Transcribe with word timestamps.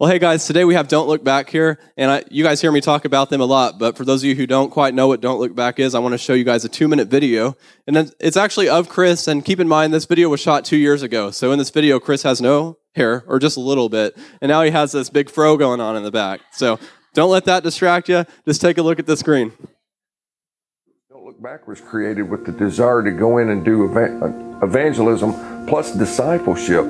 Well, 0.00 0.08
hey 0.08 0.20
guys, 0.20 0.46
today 0.46 0.64
we 0.64 0.74
have 0.74 0.86
Don't 0.86 1.08
Look 1.08 1.24
Back 1.24 1.50
here, 1.50 1.76
and 1.96 2.08
I, 2.08 2.22
you 2.30 2.44
guys 2.44 2.60
hear 2.60 2.70
me 2.70 2.80
talk 2.80 3.04
about 3.04 3.30
them 3.30 3.40
a 3.40 3.44
lot. 3.44 3.80
But 3.80 3.96
for 3.96 4.04
those 4.04 4.22
of 4.22 4.28
you 4.28 4.36
who 4.36 4.46
don't 4.46 4.70
quite 4.70 4.94
know 4.94 5.08
what 5.08 5.20
Don't 5.20 5.40
Look 5.40 5.56
Back 5.56 5.80
is, 5.80 5.92
I 5.92 5.98
want 5.98 6.12
to 6.12 6.18
show 6.18 6.34
you 6.34 6.44
guys 6.44 6.64
a 6.64 6.68
two-minute 6.68 7.08
video, 7.08 7.56
and 7.84 8.14
it's 8.20 8.36
actually 8.36 8.68
of 8.68 8.88
Chris. 8.88 9.26
And 9.26 9.44
keep 9.44 9.58
in 9.58 9.66
mind, 9.66 9.92
this 9.92 10.04
video 10.04 10.28
was 10.28 10.38
shot 10.38 10.64
two 10.64 10.76
years 10.76 11.02
ago. 11.02 11.32
So 11.32 11.50
in 11.50 11.58
this 11.58 11.70
video, 11.70 11.98
Chris 11.98 12.22
has 12.22 12.40
no 12.40 12.78
hair, 12.94 13.24
or 13.26 13.40
just 13.40 13.56
a 13.56 13.60
little 13.60 13.88
bit, 13.88 14.16
and 14.40 14.50
now 14.50 14.62
he 14.62 14.70
has 14.70 14.92
this 14.92 15.10
big 15.10 15.28
fro 15.28 15.56
going 15.56 15.80
on 15.80 15.96
in 15.96 16.04
the 16.04 16.12
back. 16.12 16.42
So 16.52 16.78
don't 17.12 17.30
let 17.30 17.44
that 17.46 17.64
distract 17.64 18.08
you. 18.08 18.24
Just 18.46 18.60
take 18.60 18.78
a 18.78 18.82
look 18.82 19.00
at 19.00 19.06
the 19.06 19.16
screen. 19.16 19.52
Don't 21.10 21.24
Look 21.24 21.42
Back 21.42 21.66
was 21.66 21.80
created 21.80 22.30
with 22.30 22.46
the 22.46 22.52
desire 22.52 23.02
to 23.02 23.10
go 23.10 23.38
in 23.38 23.48
and 23.48 23.64
do 23.64 23.92
uh, 23.92 24.62
evangelism 24.64 25.66
plus 25.66 25.92
discipleship 25.92 26.88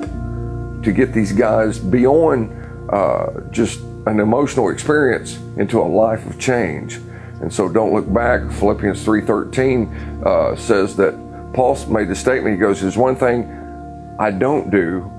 to 0.83 0.93
get 0.95 1.11
these 1.11 1.31
guys 1.31 1.79
beyond 1.79 2.58
uh, 2.91 3.41
just 3.51 3.79
an 4.07 4.19
emotional 4.19 4.69
experience 4.69 5.37
into 5.57 5.79
a 5.79 5.83
life 5.83 6.25
of 6.25 6.39
change. 6.39 6.95
And 7.41 7.53
so 7.53 7.69
don't 7.69 7.93
look 7.93 8.11
back. 8.11 8.51
Philippians 8.51 9.05
3.13 9.05 10.25
uh, 10.25 10.55
says 10.55 10.95
that 10.97 11.13
Paul 11.53 11.77
made 11.87 12.07
the 12.07 12.15
statement, 12.15 12.55
he 12.55 12.59
goes, 12.59 12.81
there's 12.81 12.97
one 12.97 13.15
thing 13.15 14.15
I 14.19 14.31
don't 14.31 14.69
do. 14.69 15.09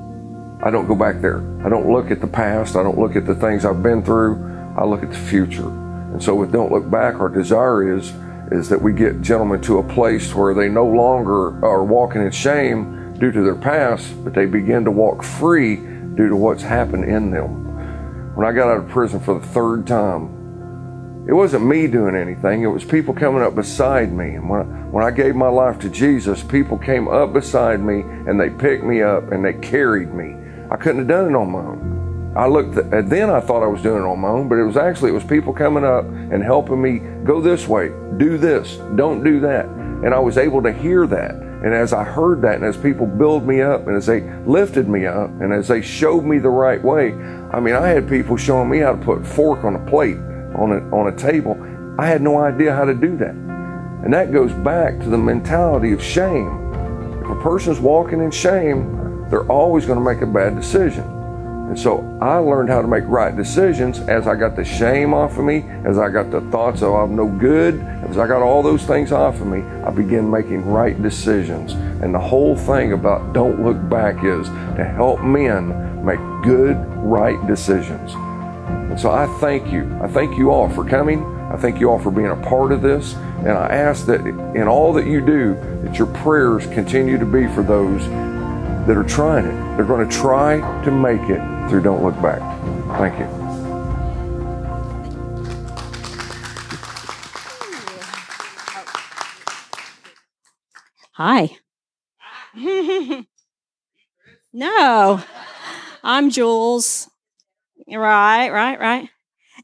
I 0.63 0.71
don't 0.71 0.87
go 0.87 0.95
back 0.95 1.21
there. 1.21 1.39
I 1.65 1.69
don't 1.69 1.91
look 1.91 2.11
at 2.11 2.21
the 2.21 2.27
past. 2.27 2.77
I 2.77 2.83
don't 2.83 2.99
look 2.99 3.17
at 3.17 3.25
the 3.25 3.35
things 3.35 3.65
I've 3.65 3.83
been 3.83 4.03
through. 4.03 4.75
I 4.77 4.85
look 4.85 5.03
at 5.03 5.11
the 5.11 5.17
future. 5.17 5.69
And 5.69 6.23
so 6.23 6.35
with 6.35 6.53
Don't 6.53 6.71
Look 6.71 6.91
Back, 6.91 7.15
our 7.15 7.29
desire 7.29 7.97
is, 7.97 8.13
is 8.51 8.69
that 8.69 8.81
we 8.81 8.93
get 8.93 9.23
gentlemen 9.23 9.61
to 9.63 9.79
a 9.79 9.83
place 9.83 10.35
where 10.35 10.53
they 10.55 10.69
no 10.69 10.87
longer 10.87 11.65
are 11.65 11.85
walking 11.85 12.23
in 12.23 12.31
shame 12.31 13.15
due 13.19 13.33
to 13.33 13.43
their 13.43 13.55
past, 13.55 14.13
but 14.25 14.35
they 14.35 14.45
begin 14.47 14.85
to 14.85 14.91
walk 14.91 15.23
free 15.23 15.77
due 16.21 16.29
to 16.29 16.37
what's 16.37 16.63
happened 16.63 17.05
in 17.05 17.31
them 17.31 17.71
when 18.35 18.47
I 18.47 18.53
got 18.53 18.69
out 18.69 18.85
of 18.85 18.89
prison 18.89 19.21
for 19.21 19.39
the 19.39 19.47
third 19.47 19.87
time, 19.87 21.25
it 21.27 21.33
wasn't 21.33 21.65
me 21.67 21.87
doing 21.87 22.15
anything. 22.15 22.63
It 22.63 22.67
was 22.67 22.85
people 22.85 23.15
coming 23.15 23.43
up 23.43 23.55
beside 23.55 24.13
me. 24.13 24.35
And 24.35 24.49
when 24.49 24.61
I, 24.61 24.65
when 24.65 25.03
I 25.03 25.11
gave 25.11 25.35
my 25.35 25.49
life 25.49 25.79
to 25.81 25.89
Jesus, 25.89 26.43
people 26.43 26.79
came 26.79 27.09
up 27.09 27.33
beside 27.33 27.81
me 27.81 28.01
and 28.01 28.39
they 28.39 28.51
picked 28.51 28.85
me 28.85 29.03
up 29.03 29.33
and 29.33 29.45
they 29.45 29.55
carried 29.55 30.13
me. 30.13 30.37
I 30.71 30.77
couldn't 30.77 30.99
have 30.99 31.09
done 31.09 31.31
it 31.31 31.37
on 31.37 31.51
my 31.51 31.59
own. 31.59 32.35
I 32.37 32.47
looked 32.47 32.77
at, 32.77 33.09
then 33.09 33.31
I 33.31 33.41
thought 33.41 33.63
I 33.63 33.67
was 33.67 33.83
doing 33.83 34.03
it 34.03 34.07
on 34.07 34.21
my 34.21 34.29
own, 34.29 34.49
but 34.49 34.57
it 34.57 34.65
was 34.65 34.77
actually 34.77 35.11
it 35.11 35.15
was 35.15 35.25
people 35.25 35.53
coming 35.53 35.85
up 35.85 36.05
and 36.05 36.43
helping 36.43 36.81
me 36.81 37.01
go 37.25 37.41
this 37.41 37.67
way, 37.67 37.89
do 38.19 38.39
this, 38.39 38.77
don't 38.95 39.25
do 39.25 39.41
that. 39.41 39.67
And 39.67 40.15
I 40.15 40.19
was 40.19 40.39
able 40.39 40.63
to 40.63 40.73
hear 40.73 41.07
that. 41.09 41.50
And 41.63 41.75
as 41.75 41.93
I 41.93 42.05
heard 42.05 42.41
that, 42.43 42.55
and 42.55 42.65
as 42.65 42.77
people 42.77 43.07
built 43.07 43.45
me 43.45 43.61
up, 43.61 43.87
and 43.87 43.97
as 43.97 44.07
they 44.07 44.23
lifted 44.47 44.89
me 44.89 45.07
up, 45.07 45.29
and 45.41 45.53
as 45.53 45.69
they 45.69 45.83
showed 45.83 46.25
me 46.25 46.39
the 46.39 46.49
right 46.49 46.83
way, 46.83 47.13
I 47.53 47.61
mean, 47.61 47.75
I 47.75 47.89
had 47.89 48.09
people 48.09 48.37
showing 48.39 48.71
me 48.71 48.79
how 48.79 48.93
to 48.93 48.99
put 48.99 49.27
fork 49.27 49.65
on 49.65 49.77
a 49.77 49.91
plate 49.91 50.17
on 50.55 50.73
a, 50.73 50.97
on 50.97 51.13
a 51.13 51.17
table. 51.17 51.59
I 51.99 52.07
had 52.07 52.23
no 52.23 52.39
idea 52.39 52.75
how 52.75 52.85
to 52.85 52.95
do 52.95 53.17
that. 53.19 53.35
And 53.35 54.13
that 54.15 54.33
goes 54.33 54.53
back 54.53 54.99
to 55.01 55.11
the 55.11 55.19
mentality 55.19 55.93
of 55.93 56.03
shame. 56.03 56.73
If 57.23 57.29
a 57.29 57.41
person's 57.43 57.79
walking 57.79 58.21
in 58.21 58.31
shame, 58.31 59.29
they're 59.29 59.47
always 59.47 59.85
going 59.85 59.99
to 59.99 60.05
make 60.05 60.23
a 60.23 60.27
bad 60.27 60.57
decision. 60.57 61.05
And 61.71 61.79
so 61.79 62.19
I 62.21 62.39
learned 62.39 62.69
how 62.69 62.83
to 62.83 62.89
make 62.89 63.05
right 63.07 63.35
decisions 63.35 64.01
as 64.01 64.27
I 64.27 64.35
got 64.35 64.57
the 64.57 64.65
shame 64.65 65.15
off 65.15 65.39
of 65.39 65.45
me, 65.45 65.65
as 65.85 65.99
I 65.99 66.09
got 66.09 66.33
the 66.33 66.41
thoughts 66.51 66.83
of 66.83 66.93
I'm 66.93 67.15
no 67.15 67.29
good, 67.29 67.79
as 68.09 68.19
I 68.19 68.27
got 68.27 68.43
all 68.43 68.61
those 68.61 68.83
things 68.83 69.13
off 69.13 69.41
of 69.41 69.47
me, 69.47 69.63
I 69.85 69.93
began 69.93 70.29
making 70.29 70.67
right 70.67 71.01
decisions. 71.01 71.75
And 72.03 72.13
the 72.13 72.19
whole 72.19 72.57
thing 72.57 72.93
about 72.93 73.33
Don't 73.33 73.63
Look 73.63 73.89
Back 73.89 74.25
is 74.25 74.49
to 74.49 74.85
help 74.85 75.21
men 75.21 76.05
make 76.05 76.19
good, 76.43 76.77
right 76.97 77.39
decisions. 77.47 78.15
And 78.15 78.99
so 78.99 79.13
I 79.13 79.29
thank 79.39 79.71
you. 79.73 79.97
I 80.03 80.09
thank 80.09 80.37
you 80.37 80.51
all 80.51 80.69
for 80.69 80.85
coming. 80.85 81.25
I 81.53 81.57
thank 81.57 81.79
you 81.79 81.89
all 81.89 82.01
for 82.01 82.11
being 82.11 82.31
a 82.31 82.37
part 82.49 82.73
of 82.73 82.83
this. 82.83 83.15
And 83.15 83.51
I 83.51 83.69
ask 83.69 84.07
that 84.07 84.27
in 84.27 84.67
all 84.67 84.93
that 84.95 85.07
you 85.07 85.25
do, 85.25 85.55
that 85.85 85.97
your 85.99 86.09
prayers 86.09 86.67
continue 86.67 87.17
to 87.17 87.27
be 87.27 87.47
for 87.47 87.63
those 87.63 88.05
that 88.89 88.97
are 88.97 89.05
trying 89.05 89.47
it. 89.47 89.77
They're 89.77 89.87
going 89.87 90.09
to 90.09 90.13
try 90.13 90.59
to 90.83 90.91
make 90.91 91.21
it 91.31 91.60
through 91.71 91.83
Don't 91.83 92.03
Look 92.03 92.21
Back. 92.21 92.41
Thank 92.99 93.19
you. 93.21 93.27
Hi. 101.13 101.57
no, 104.53 105.23
I'm 106.03 106.31
Jules. 106.31 107.09
Right, 107.87 108.51
right, 108.51 108.81
right. 108.81 109.09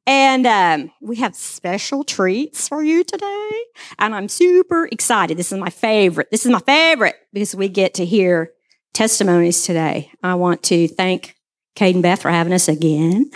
And 0.06 0.46
um, 0.46 0.92
we 1.02 1.16
have 1.16 1.34
special 1.34 2.04
treats 2.04 2.68
for 2.68 2.84
you 2.84 3.02
today. 3.02 3.50
And 3.98 4.14
I'm 4.14 4.28
super 4.28 4.88
excited. 4.92 5.36
This 5.36 5.50
is 5.50 5.58
my 5.58 5.70
favorite. 5.70 6.28
This 6.30 6.46
is 6.46 6.52
my 6.52 6.60
favorite 6.60 7.16
because 7.32 7.56
we 7.56 7.68
get 7.68 7.94
to 7.94 8.04
hear 8.04 8.52
testimonies 8.92 9.64
today. 9.64 10.12
I 10.22 10.36
want 10.36 10.62
to 10.64 10.86
thank 10.86 11.35
Cade 11.76 11.94
and 11.94 12.02
Beth 12.02 12.20
for 12.20 12.30
having 12.30 12.52
us 12.52 12.66
again. 12.66 13.30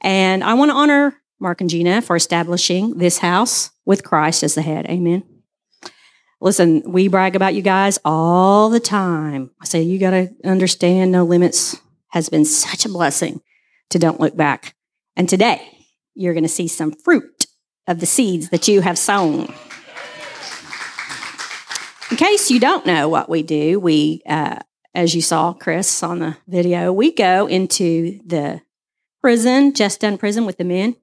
And 0.00 0.42
I 0.42 0.54
want 0.54 0.70
to 0.70 0.76
honor 0.76 1.20
Mark 1.38 1.60
and 1.60 1.68
Gina 1.68 2.00
for 2.00 2.16
establishing 2.16 2.96
this 2.96 3.18
house 3.18 3.70
with 3.84 4.04
Christ 4.04 4.42
as 4.42 4.54
the 4.54 4.62
head. 4.62 4.86
Amen. 4.86 5.24
Listen, 6.40 6.82
we 6.86 7.08
brag 7.08 7.36
about 7.36 7.54
you 7.54 7.62
guys 7.62 7.98
all 8.04 8.70
the 8.70 8.80
time. 8.80 9.50
I 9.60 9.64
say, 9.64 9.82
you 9.82 9.98
got 9.98 10.10
to 10.10 10.30
understand 10.44 11.10
no 11.12 11.24
limits 11.24 11.80
has 12.08 12.28
been 12.28 12.44
such 12.44 12.84
a 12.84 12.88
blessing 12.88 13.40
to 13.90 13.98
don't 13.98 14.20
look 14.20 14.36
back. 14.36 14.74
And 15.16 15.28
today, 15.28 15.78
you're 16.14 16.34
going 16.34 16.44
to 16.44 16.48
see 16.48 16.68
some 16.68 16.92
fruit 16.92 17.46
of 17.86 18.00
the 18.00 18.06
seeds 18.06 18.50
that 18.50 18.68
you 18.68 18.82
have 18.82 18.98
sown. 18.98 19.52
In 22.10 22.16
case 22.16 22.50
you 22.50 22.60
don't 22.60 22.86
know 22.86 23.08
what 23.08 23.28
we 23.28 23.42
do, 23.42 23.80
we 23.80 24.22
uh, 24.28 24.60
as 24.94 25.14
you 25.14 25.20
saw, 25.20 25.52
Chris, 25.52 26.02
on 26.02 26.20
the 26.20 26.36
video, 26.46 26.92
we 26.92 27.12
go 27.12 27.46
into 27.46 28.20
the 28.24 28.62
prison, 29.20 29.74
just 29.74 30.00
done 30.00 30.18
prison 30.18 30.46
with 30.46 30.56
the 30.56 30.64
men, 30.64 30.96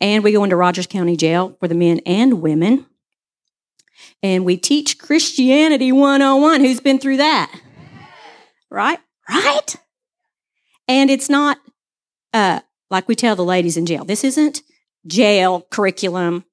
and 0.00 0.22
we 0.22 0.32
go 0.32 0.44
into 0.44 0.56
Rogers 0.56 0.86
County 0.86 1.16
Jail 1.16 1.56
for 1.58 1.68
the 1.68 1.74
men 1.74 2.00
and 2.06 2.40
women. 2.40 2.86
And 4.22 4.44
we 4.44 4.56
teach 4.56 4.98
Christianity 4.98 5.90
101. 5.90 6.60
Who's 6.60 6.80
been 6.80 6.98
through 6.98 7.18
that? 7.18 7.52
Right? 8.70 8.98
Right? 9.28 9.76
And 10.88 11.10
it's 11.10 11.28
not 11.28 11.58
uh, 12.32 12.60
like 12.90 13.08
we 13.08 13.14
tell 13.14 13.36
the 13.36 13.44
ladies 13.44 13.76
in 13.76 13.86
jail 13.86 14.04
this 14.04 14.24
isn't 14.24 14.62
jail 15.06 15.66
curriculum. 15.70 16.44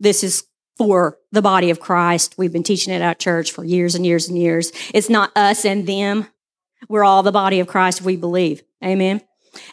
This 0.00 0.22
is 0.24 0.44
for 0.76 1.18
the 1.32 1.42
body 1.42 1.70
of 1.70 1.80
Christ. 1.80 2.34
We've 2.36 2.52
been 2.52 2.62
teaching 2.62 2.92
it 2.92 3.02
at 3.02 3.18
church 3.18 3.52
for 3.52 3.64
years 3.64 3.94
and 3.94 4.04
years 4.04 4.28
and 4.28 4.38
years. 4.38 4.72
It's 4.92 5.10
not 5.10 5.36
us 5.36 5.64
and 5.64 5.86
them. 5.86 6.26
We're 6.88 7.04
all 7.04 7.22
the 7.22 7.32
body 7.32 7.60
of 7.60 7.66
Christ, 7.66 8.02
we 8.02 8.16
believe. 8.16 8.62
Amen. 8.84 9.20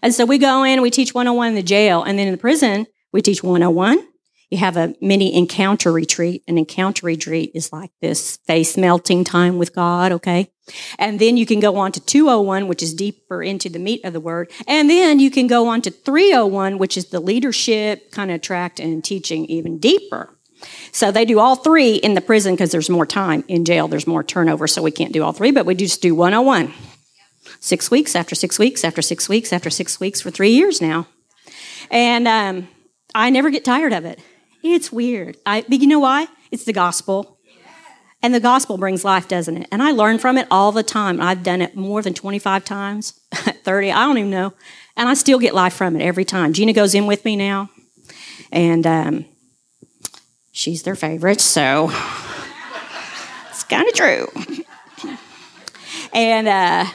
And 0.02 0.14
so 0.14 0.26
we 0.26 0.38
go 0.38 0.64
in, 0.64 0.82
we 0.82 0.92
teach 0.92 1.14
101 1.14 1.50
in 1.50 1.56
the 1.56 1.64
jail, 1.64 2.04
and 2.04 2.18
then 2.18 2.28
in 2.28 2.34
the 2.34 2.38
prison, 2.38 2.86
we 3.12 3.22
teach 3.22 3.44
101. 3.44 4.08
You 4.52 4.58
have 4.58 4.76
a 4.76 4.94
mini 5.02 5.34
encounter 5.34 5.94
retreat. 5.94 6.44
An 6.46 6.58
encounter 6.58 7.06
retreat 7.06 7.52
is 7.56 7.72
like 7.72 7.92
this 8.02 8.38
face 8.46 8.78
melting 8.78 9.24
time 9.24 9.58
with 9.58 9.74
God, 9.74 10.12
okay? 10.12 10.52
And 11.00 11.20
then 11.20 11.38
you 11.38 11.46
can 11.46 11.62
go 11.62 11.78
on 11.78 11.94
to 11.94 12.02
201, 12.02 12.68
which 12.68 12.84
is 12.84 12.94
deeper 12.94 13.42
into 13.42 13.70
the 13.70 13.80
meat 13.80 14.04
of 14.04 14.12
the 14.12 14.20
word. 14.20 14.52
And 14.68 14.90
then 14.90 15.20
you 15.20 15.32
can 15.32 15.48
go 15.48 15.68
on 15.70 15.82
to 15.84 15.90
301, 15.90 16.78
which 16.78 16.98
is 16.98 17.06
the 17.08 17.22
leadership 17.22 18.12
kind 18.12 18.30
of 18.30 18.42
tract 18.42 18.80
and 18.82 19.04
teaching 19.04 19.46
even 19.46 19.80
deeper. 19.80 20.38
So 20.92 21.12
they 21.12 21.26
do 21.26 21.40
all 21.40 21.56
three 21.56 21.96
in 21.96 22.14
the 22.14 22.22
prison 22.22 22.54
because 22.54 22.72
there's 22.72 22.90
more 22.90 23.06
time. 23.06 23.44
In 23.48 23.66
jail, 23.66 23.88
there's 23.88 24.08
more 24.08 24.24
turnover, 24.24 24.68
so 24.68 24.82
we 24.82 24.92
can't 24.92 25.14
do 25.14 25.24
all 25.24 25.32
three, 25.32 25.52
but 25.52 25.66
we 25.66 25.76
just 25.76 26.02
do 26.02 26.14
101. 26.16 26.74
Six 27.60 27.92
weeks 27.92 28.16
after 28.16 28.36
six 28.36 28.58
weeks 28.60 28.84
after 28.84 29.02
six 29.02 29.28
weeks 29.28 29.54
after 29.54 29.70
six 29.70 30.00
weeks 30.00 30.22
for 30.22 30.32
three 30.32 30.52
years 30.52 30.82
now. 30.82 31.08
And 31.90 32.28
um, 32.28 32.68
I 33.14 33.30
never 33.30 33.50
get 33.50 33.66
tired 33.66 33.94
of 33.94 34.06
it. 34.06 34.20
It's 34.64 34.92
weird. 34.92 35.38
I, 35.46 35.62
but 35.68 35.80
you 35.80 35.88
know 35.88 36.00
why? 36.00 36.28
It's 36.52 36.66
the 36.66 36.74
gospel. 36.74 37.38
And 38.24 38.36
the 38.36 38.40
gospel 38.40 38.78
brings 38.78 39.04
life, 39.04 39.28
doesn't 39.28 39.58
it? 39.58 39.68
And 39.72 39.82
I 39.82 39.92
learn 39.92 40.20
from 40.20 40.38
it 40.38 40.48
all 40.52 40.72
the 40.72 40.84
time. 40.84 41.20
I've 41.20 41.42
done 41.42 41.62
it 41.62 41.76
more 41.76 42.04
than 42.04 42.14
25 42.14 42.64
times, 42.64 43.20
30, 43.34 43.92
I 43.92 44.06
don't 44.06 44.18
even 44.20 44.30
know. 44.30 44.54
And 44.96 45.10
I 45.10 45.16
still 45.16 45.40
get 45.40 45.56
life 45.56 45.74
from 45.74 45.96
it 45.96 46.04
every 46.04 46.26
time. 46.26 46.54
Gina 46.54 46.74
goes 46.74 46.94
in 46.94 47.08
with 47.08 47.26
me 47.26 47.36
now. 47.36 47.72
And 48.52 48.86
um, 48.86 49.26
she's 50.52 50.84
their 50.84 50.96
favorite, 50.96 51.42
so 51.42 51.90
it's 53.50 53.64
kind 53.64 53.88
of 53.88 53.94
true. 53.94 54.28
And 56.14 56.48
uh, 56.48 56.86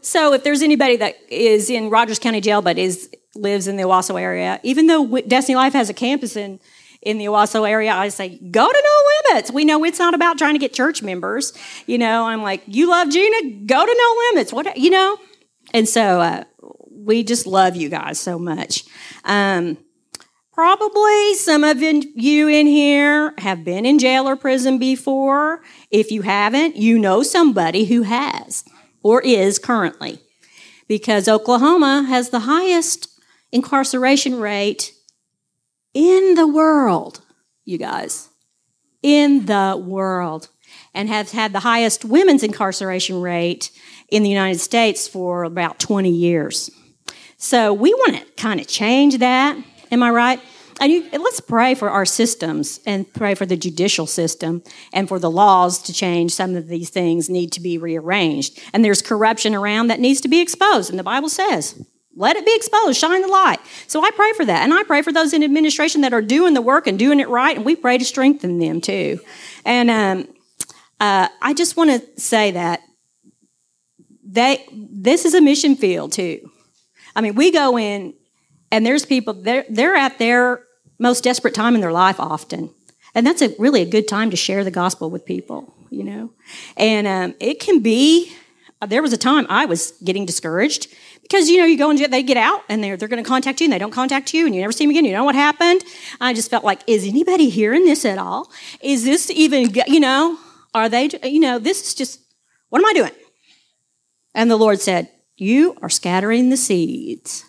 so, 0.00 0.32
if 0.32 0.44
there's 0.44 0.62
anybody 0.62 0.96
that 0.96 1.16
is 1.28 1.70
in 1.70 1.90
Rogers 1.90 2.18
County 2.18 2.40
Jail 2.40 2.62
but 2.62 2.78
is 2.78 3.10
lives 3.34 3.66
in 3.66 3.76
the 3.76 3.82
Owasso 3.84 4.20
area, 4.20 4.60
even 4.62 4.86
though 4.86 5.18
Destiny 5.20 5.56
Life 5.56 5.72
has 5.72 5.90
a 5.90 5.94
campus 5.94 6.36
in 6.36 6.60
in 7.02 7.18
the 7.18 7.26
Owasso 7.26 7.68
area, 7.68 7.92
I 7.92 8.08
say 8.08 8.38
go 8.38 8.66
to 8.66 8.82
No 8.84 9.32
Limits. 9.32 9.50
We 9.50 9.64
know 9.64 9.84
it's 9.84 9.98
not 9.98 10.14
about 10.14 10.38
trying 10.38 10.54
to 10.54 10.58
get 10.58 10.72
church 10.72 11.02
members. 11.02 11.52
You 11.86 11.98
know, 11.98 12.24
I'm 12.26 12.42
like, 12.42 12.62
you 12.66 12.88
love 12.88 13.10
Gina, 13.10 13.64
go 13.66 13.84
to 13.84 13.94
No 13.96 14.22
Limits. 14.30 14.52
What 14.52 14.76
you 14.76 14.90
know? 14.90 15.18
And 15.72 15.88
so 15.88 16.20
uh, 16.20 16.44
we 16.90 17.24
just 17.24 17.46
love 17.46 17.76
you 17.76 17.88
guys 17.88 18.18
so 18.18 18.38
much. 18.38 18.84
Um, 19.24 19.76
probably 20.54 21.34
some 21.34 21.64
of 21.64 21.82
you 21.82 22.48
in 22.48 22.66
here 22.66 23.34
have 23.38 23.64
been 23.64 23.84
in 23.84 23.98
jail 23.98 24.28
or 24.28 24.36
prison 24.36 24.78
before. 24.78 25.62
If 25.90 26.12
you 26.12 26.22
haven't, 26.22 26.76
you 26.76 26.98
know 26.98 27.22
somebody 27.22 27.84
who 27.86 28.02
has 28.02 28.64
or 29.02 29.20
is 29.22 29.58
currently. 29.58 30.20
Because 30.86 31.28
Oklahoma 31.28 32.04
has 32.08 32.30
the 32.30 32.40
highest 32.40 33.08
incarceration 33.50 34.38
rate 34.38 34.92
in 35.92 36.34
the 36.34 36.46
world, 36.46 37.20
you 37.64 37.78
guys. 37.78 38.28
In 39.02 39.46
the 39.46 39.82
world. 39.82 40.48
And 40.94 41.08
has 41.08 41.32
had 41.32 41.52
the 41.52 41.60
highest 41.60 42.04
women's 42.04 42.42
incarceration 42.44 43.20
rate 43.20 43.70
in 44.08 44.22
the 44.22 44.30
United 44.30 44.60
States 44.60 45.08
for 45.08 45.42
about 45.42 45.80
20 45.80 46.10
years. 46.10 46.70
So 47.36 47.72
we 47.72 47.92
want 47.92 48.16
to 48.16 48.24
kind 48.40 48.60
of 48.60 48.68
change 48.68 49.18
that. 49.18 49.56
Am 49.94 50.02
I 50.02 50.10
right? 50.10 50.40
And, 50.80 50.90
you, 50.90 51.08
and 51.12 51.22
let's 51.22 51.38
pray 51.38 51.76
for 51.76 51.88
our 51.88 52.04
systems 52.04 52.80
and 52.84 53.10
pray 53.14 53.36
for 53.36 53.46
the 53.46 53.56
judicial 53.56 54.08
system 54.08 54.64
and 54.92 55.06
for 55.08 55.20
the 55.20 55.30
laws 55.30 55.80
to 55.82 55.92
change. 55.92 56.32
Some 56.32 56.56
of 56.56 56.66
these 56.66 56.90
things 56.90 57.30
need 57.30 57.52
to 57.52 57.60
be 57.60 57.78
rearranged. 57.78 58.60
And 58.72 58.84
there's 58.84 59.00
corruption 59.00 59.54
around 59.54 59.86
that 59.86 60.00
needs 60.00 60.20
to 60.22 60.28
be 60.28 60.40
exposed. 60.40 60.90
And 60.90 60.98
the 60.98 61.04
Bible 61.04 61.28
says, 61.28 61.80
let 62.16 62.34
it 62.34 62.44
be 62.44 62.56
exposed, 62.56 62.98
shine 62.98 63.22
the 63.22 63.28
light. 63.28 63.60
So 63.86 64.04
I 64.04 64.10
pray 64.10 64.32
for 64.32 64.44
that. 64.44 64.64
And 64.64 64.74
I 64.74 64.82
pray 64.82 65.00
for 65.02 65.12
those 65.12 65.32
in 65.32 65.44
administration 65.44 66.00
that 66.00 66.12
are 66.12 66.22
doing 66.22 66.54
the 66.54 66.62
work 66.62 66.88
and 66.88 66.98
doing 66.98 67.20
it 67.20 67.28
right. 67.28 67.56
And 67.56 67.64
we 67.64 67.76
pray 67.76 67.96
to 67.96 68.04
strengthen 68.04 68.58
them 68.58 68.80
too. 68.80 69.20
And 69.64 69.90
um, 69.90 70.28
uh, 70.98 71.28
I 71.40 71.54
just 71.54 71.76
want 71.76 71.90
to 71.90 72.20
say 72.20 72.50
that 72.50 72.80
they, 74.24 74.66
this 74.72 75.24
is 75.24 75.34
a 75.34 75.40
mission 75.40 75.76
field 75.76 76.10
too. 76.10 76.50
I 77.14 77.20
mean, 77.20 77.36
we 77.36 77.52
go 77.52 77.78
in 77.78 78.14
and 78.74 78.84
there's 78.84 79.06
people, 79.06 79.34
they're, 79.34 79.64
they're 79.68 79.94
at 79.94 80.18
their 80.18 80.64
most 80.98 81.22
desperate 81.22 81.54
time 81.54 81.76
in 81.76 81.80
their 81.80 81.92
life 81.92 82.18
often. 82.18 82.74
And 83.14 83.24
that's 83.24 83.40
a 83.40 83.54
really 83.56 83.82
a 83.82 83.86
good 83.86 84.08
time 84.08 84.30
to 84.30 84.36
share 84.36 84.64
the 84.64 84.72
gospel 84.72 85.10
with 85.10 85.24
people, 85.24 85.72
you 85.90 86.02
know. 86.02 86.32
And 86.76 87.06
um, 87.06 87.34
it 87.38 87.60
can 87.60 87.78
be, 87.78 88.34
there 88.84 89.00
was 89.00 89.12
a 89.12 89.16
time 89.16 89.46
I 89.48 89.66
was 89.66 89.92
getting 90.02 90.26
discouraged 90.26 90.88
because, 91.22 91.48
you 91.48 91.58
know, 91.58 91.64
you 91.64 91.78
go 91.78 91.88
and 91.88 92.00
they 92.00 92.24
get 92.24 92.36
out 92.36 92.64
and 92.68 92.82
they're, 92.82 92.96
they're 92.96 93.06
going 93.06 93.22
to 93.22 93.28
contact 93.28 93.60
you 93.60 93.66
and 93.66 93.72
they 93.72 93.78
don't 93.78 93.92
contact 93.92 94.34
you 94.34 94.44
and 94.44 94.56
you 94.56 94.60
never 94.60 94.72
see 94.72 94.82
them 94.82 94.90
again. 94.90 95.04
You 95.04 95.12
know 95.12 95.22
what 95.22 95.36
happened? 95.36 95.84
I 96.20 96.34
just 96.34 96.50
felt 96.50 96.64
like, 96.64 96.80
is 96.88 97.06
anybody 97.06 97.50
hearing 97.50 97.84
this 97.84 98.04
at 98.04 98.18
all? 98.18 98.50
Is 98.80 99.04
this 99.04 99.30
even, 99.30 99.72
you 99.86 100.00
know, 100.00 100.36
are 100.74 100.88
they, 100.88 101.10
you 101.22 101.38
know, 101.38 101.60
this 101.60 101.86
is 101.86 101.94
just, 101.94 102.20
what 102.70 102.80
am 102.80 102.86
I 102.86 102.92
doing? 102.92 103.12
And 104.34 104.50
the 104.50 104.56
Lord 104.56 104.80
said, 104.80 105.10
You 105.36 105.76
are 105.80 105.88
scattering 105.88 106.50
the 106.50 106.56
seeds. 106.56 107.44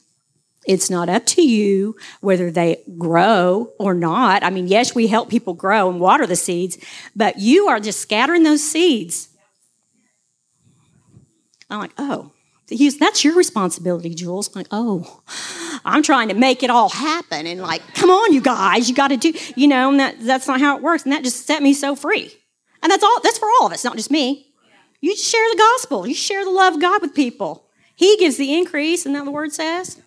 It's 0.66 0.90
not 0.90 1.10
up 1.10 1.26
to 1.28 1.42
you 1.42 1.96
whether 2.22 2.50
they 2.50 2.84
grow 2.98 3.72
or 3.78 3.94
not. 3.94 4.44
I 4.44 4.50
mean, 4.50 4.68
yes, 4.68 4.96
we 4.96 5.08
help 5.08 5.30
people 5.30 5.54
grow 5.54 5.90
and 5.90 6.00
water 6.00 6.26
the 6.26 6.36
seeds, 6.36 6.78
but 7.16 7.40
you 7.40 7.68
are 7.68 7.80
just 7.80 8.00
scattering 8.00 8.44
those 8.44 8.64
seeds. 8.64 9.30
I'm 11.70 11.80
like, 11.80 11.94
oh, 11.98 12.32
that's 12.68 13.24
your 13.24 13.36
responsibility, 13.36 14.16
Jules. 14.16 14.50
I'm 14.50 14.60
like, 14.60 14.68
oh, 14.72 15.22
I'm 15.86 16.02
trying 16.02 16.30
to 16.30 16.34
make 16.34 16.64
it 16.64 16.70
all 16.70 16.90
happen. 16.90 17.46
And 17.46 17.62
like, 17.62 17.82
come 17.94 18.10
on, 18.10 18.34
you 18.34 18.42
guys, 18.42 18.90
you 18.90 18.96
got 18.96 19.10
to 19.10 19.18
do, 19.18 19.34
you 19.56 19.68
know, 19.68 19.90
and 19.90 20.00
that, 20.00 20.20
that's 20.20 20.48
not 20.48 20.60
how 20.60 20.76
it 20.78 20.82
works. 20.82 21.04
And 21.04 21.12
that 21.12 21.24
just 21.24 21.46
set 21.46 21.62
me 21.62 21.74
so 21.74 21.96
free. 21.96 22.36
And 22.82 22.92
that's 22.92 23.04
all, 23.04 23.20
that's 23.24 23.38
for 23.38 23.48
all 23.60 23.68
of 23.68 23.74
us, 23.74 23.84
not 23.84 23.98
just 23.98 24.12
me. 24.12 24.54
You 25.02 25.16
share 25.16 25.48
the 25.52 25.58
gospel. 25.58 26.08
You 26.08 26.16
share 26.16 26.44
the 26.44 26.52
love 26.52 26.76
of 26.76 26.82
God 26.82 27.02
with 27.02 27.14
people. 27.14 27.68
He 27.96 28.18
gives 28.18 28.38
the 28.38 28.54
increase, 28.54 29.06
and 29.06 29.16
that 29.16 29.26
the 29.26 29.32
word 29.32 29.54
says. 29.54 30.02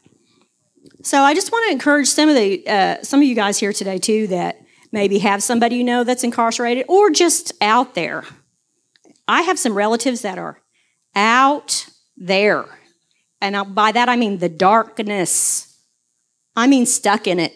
So 1.03 1.23
I 1.23 1.35
just 1.35 1.53
want 1.53 1.67
to 1.69 1.73
encourage 1.73 2.09
some 2.09 2.29
of 2.29 2.35
the 2.35 2.67
uh, 2.67 3.03
some 3.03 3.21
of 3.21 3.27
you 3.27 3.35
guys 3.35 3.59
here 3.59 3.73
today 3.73 3.99
too 3.99 4.27
that 4.29 4.61
maybe 4.93 5.19
have 5.19 5.43
somebody 5.43 5.77
you 5.77 5.85
know 5.85 6.05
that's 6.05 6.25
incarcerated 6.25 6.85
or 6.89 7.11
just 7.11 7.53
out 7.61 7.95
there. 7.95 8.25
I 9.27 9.43
have 9.43 9.59
some 9.59 9.75
relatives 9.75 10.23
that 10.23 10.39
are 10.39 10.61
out 11.15 11.87
there, 12.17 12.67
and 13.41 13.75
by 13.75 13.93
that 13.93 14.09
I 14.09 14.17
mean 14.17 14.39
the 14.39 14.49
darkness. 14.49 15.65
I 16.57 16.67
mean 16.67 16.87
stuck 16.87 17.27
in 17.27 17.39
it. 17.39 17.55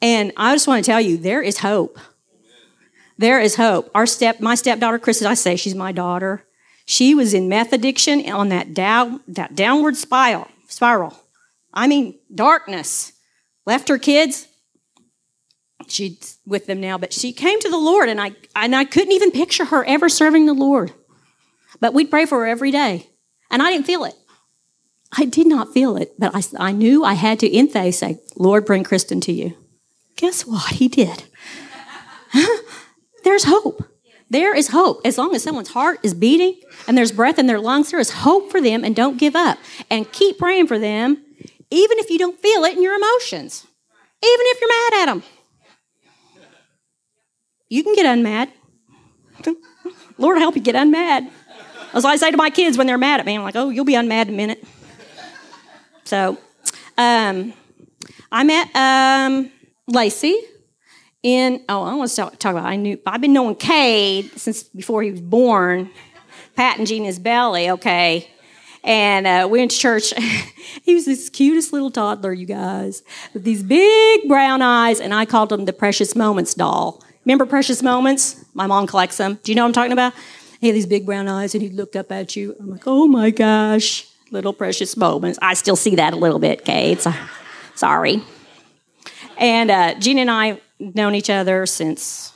And 0.00 0.32
I 0.36 0.54
just 0.54 0.68
want 0.68 0.84
to 0.84 0.88
tell 0.88 1.00
you, 1.00 1.16
there 1.16 1.42
is 1.42 1.58
hope. 1.58 1.98
There 3.16 3.40
is 3.40 3.56
hope. 3.56 3.90
Our 3.94 4.06
step, 4.06 4.38
my 4.38 4.54
stepdaughter, 4.54 4.98
Chris, 4.98 5.22
as 5.22 5.26
I 5.26 5.34
say 5.34 5.56
she's 5.56 5.74
my 5.74 5.92
daughter. 5.92 6.46
She 6.84 7.14
was 7.14 7.32
in 7.32 7.48
meth 7.48 7.72
addiction 7.72 8.30
on 8.30 8.50
that 8.50 8.74
down, 8.74 9.20
that 9.28 9.54
downward 9.54 9.96
spiral. 9.96 10.48
Spiral. 10.68 11.18
I 11.74 11.86
mean, 11.86 12.18
darkness. 12.34 13.12
Left 13.66 13.88
her 13.88 13.98
kids. 13.98 14.46
She's 15.88 16.38
with 16.46 16.66
them 16.66 16.80
now, 16.80 16.96
but 16.96 17.12
she 17.12 17.32
came 17.32 17.60
to 17.60 17.68
the 17.68 17.76
Lord, 17.76 18.08
and 18.08 18.20
I 18.20 18.32
and 18.56 18.74
I 18.74 18.84
couldn't 18.84 19.12
even 19.12 19.30
picture 19.30 19.66
her 19.66 19.84
ever 19.84 20.08
serving 20.08 20.46
the 20.46 20.54
Lord. 20.54 20.92
But 21.80 21.92
we'd 21.92 22.10
pray 22.10 22.24
for 22.24 22.38
her 22.40 22.46
every 22.46 22.70
day, 22.70 23.10
and 23.50 23.62
I 23.62 23.70
didn't 23.70 23.86
feel 23.86 24.04
it. 24.04 24.14
I 25.16 25.24
did 25.24 25.46
not 25.46 25.72
feel 25.72 25.96
it, 25.96 26.12
but 26.18 26.34
I, 26.34 26.68
I 26.68 26.72
knew 26.72 27.04
I 27.04 27.14
had 27.14 27.38
to 27.40 27.46
in 27.46 27.68
faith 27.68 27.96
say, 27.96 28.18
Lord, 28.36 28.64
bring 28.64 28.84
Kristen 28.84 29.20
to 29.22 29.32
you. 29.32 29.56
Guess 30.16 30.46
what? 30.46 30.74
He 30.74 30.88
did. 30.88 31.24
there's 33.24 33.44
hope. 33.44 33.84
There 34.30 34.54
is 34.54 34.68
hope. 34.68 35.00
As 35.04 35.18
long 35.18 35.34
as 35.34 35.42
someone's 35.42 35.70
heart 35.70 36.00
is 36.02 36.14
beating 36.14 36.60
and 36.88 36.96
there's 36.96 37.12
breath 37.12 37.38
in 37.38 37.46
their 37.46 37.60
lungs, 37.60 37.90
there 37.90 38.00
is 38.00 38.10
hope 38.10 38.50
for 38.50 38.60
them 38.60 38.82
and 38.82 38.96
don't 38.96 39.18
give 39.18 39.36
up. 39.36 39.58
And 39.90 40.10
keep 40.10 40.38
praying 40.38 40.66
for 40.66 40.78
them, 40.78 41.23
even 41.74 41.98
if 41.98 42.08
you 42.08 42.18
don't 42.18 42.38
feel 42.38 42.64
it 42.64 42.76
in 42.76 42.82
your 42.82 42.94
emotions, 42.94 43.66
even 44.22 44.46
if 44.46 44.60
you're 44.60 44.68
mad 44.68 45.02
at 45.02 45.06
them. 45.06 45.22
You 47.68 47.82
can 47.82 47.94
get 47.94 48.06
unmad. 48.06 48.50
Lord 50.18 50.38
help 50.38 50.54
you 50.54 50.62
get 50.62 50.76
unmad. 50.76 51.30
As 51.92 52.04
I 52.04 52.16
say 52.16 52.30
to 52.30 52.36
my 52.36 52.50
kids 52.50 52.78
when 52.78 52.86
they're 52.86 52.98
mad 52.98 53.20
at 53.20 53.26
me, 53.26 53.34
I'm 53.34 53.42
like, 53.42 53.56
oh, 53.56 53.70
you'll 53.70 53.84
be 53.84 53.94
unmad 53.94 54.28
in 54.28 54.34
a 54.34 54.36
minute. 54.36 54.64
So, 56.04 56.38
um, 56.96 57.52
I 58.30 58.44
met 58.44 58.70
um, 58.76 59.50
Lacey 59.88 60.38
in 61.22 61.64
oh 61.68 61.82
I 61.82 61.94
want 61.94 62.10
to 62.10 62.16
talk, 62.16 62.38
talk 62.38 62.52
about 62.52 62.66
I 62.66 62.76
knew 62.76 63.00
I've 63.06 63.20
been 63.20 63.32
knowing 63.32 63.56
Cade 63.56 64.30
since 64.38 64.62
before 64.62 65.02
he 65.02 65.10
was 65.10 65.22
born, 65.22 65.90
patting 66.54 66.84
Gina's 66.84 67.18
belly, 67.18 67.70
okay. 67.70 68.30
And 68.84 69.26
uh, 69.26 69.48
we 69.50 69.58
went 69.60 69.70
to 69.70 69.78
church. 69.78 70.12
he 70.82 70.94
was 70.94 71.06
this 71.06 71.30
cutest 71.30 71.72
little 71.72 71.90
toddler, 71.90 72.32
you 72.32 72.46
guys, 72.46 73.02
with 73.32 73.42
these 73.42 73.62
big 73.62 74.28
brown 74.28 74.60
eyes, 74.60 75.00
and 75.00 75.14
I 75.14 75.24
called 75.24 75.50
him 75.50 75.64
the 75.64 75.72
Precious 75.72 76.14
Moments 76.14 76.52
doll. 76.52 77.02
Remember 77.24 77.46
Precious 77.46 77.82
Moments? 77.82 78.44
My 78.52 78.66
mom 78.66 78.86
collects 78.86 79.16
them. 79.16 79.40
Do 79.42 79.50
you 79.50 79.56
know 79.56 79.62
what 79.62 79.68
I'm 79.68 79.72
talking 79.72 79.92
about? 79.92 80.12
He 80.60 80.66
had 80.66 80.76
these 80.76 80.86
big 80.86 81.06
brown 81.06 81.28
eyes, 81.28 81.54
and 81.54 81.62
he 81.62 81.70
looked 81.70 81.96
up 81.96 82.12
at 82.12 82.36
you. 82.36 82.54
I'm 82.60 82.70
like, 82.70 82.84
oh 82.86 83.06
my 83.06 83.30
gosh, 83.30 84.06
little 84.30 84.52
precious 84.52 84.96
moments. 84.98 85.38
I 85.40 85.54
still 85.54 85.76
see 85.76 85.96
that 85.96 86.12
a 86.12 86.16
little 86.16 86.38
bit, 86.38 86.66
Cade. 86.66 87.00
Sorry. 87.74 88.22
And 89.38 89.70
uh, 89.70 89.94
Gina 89.98 90.20
and 90.20 90.30
I 90.30 90.60
known 90.78 91.14
each 91.14 91.30
other 91.30 91.64
since 91.64 92.33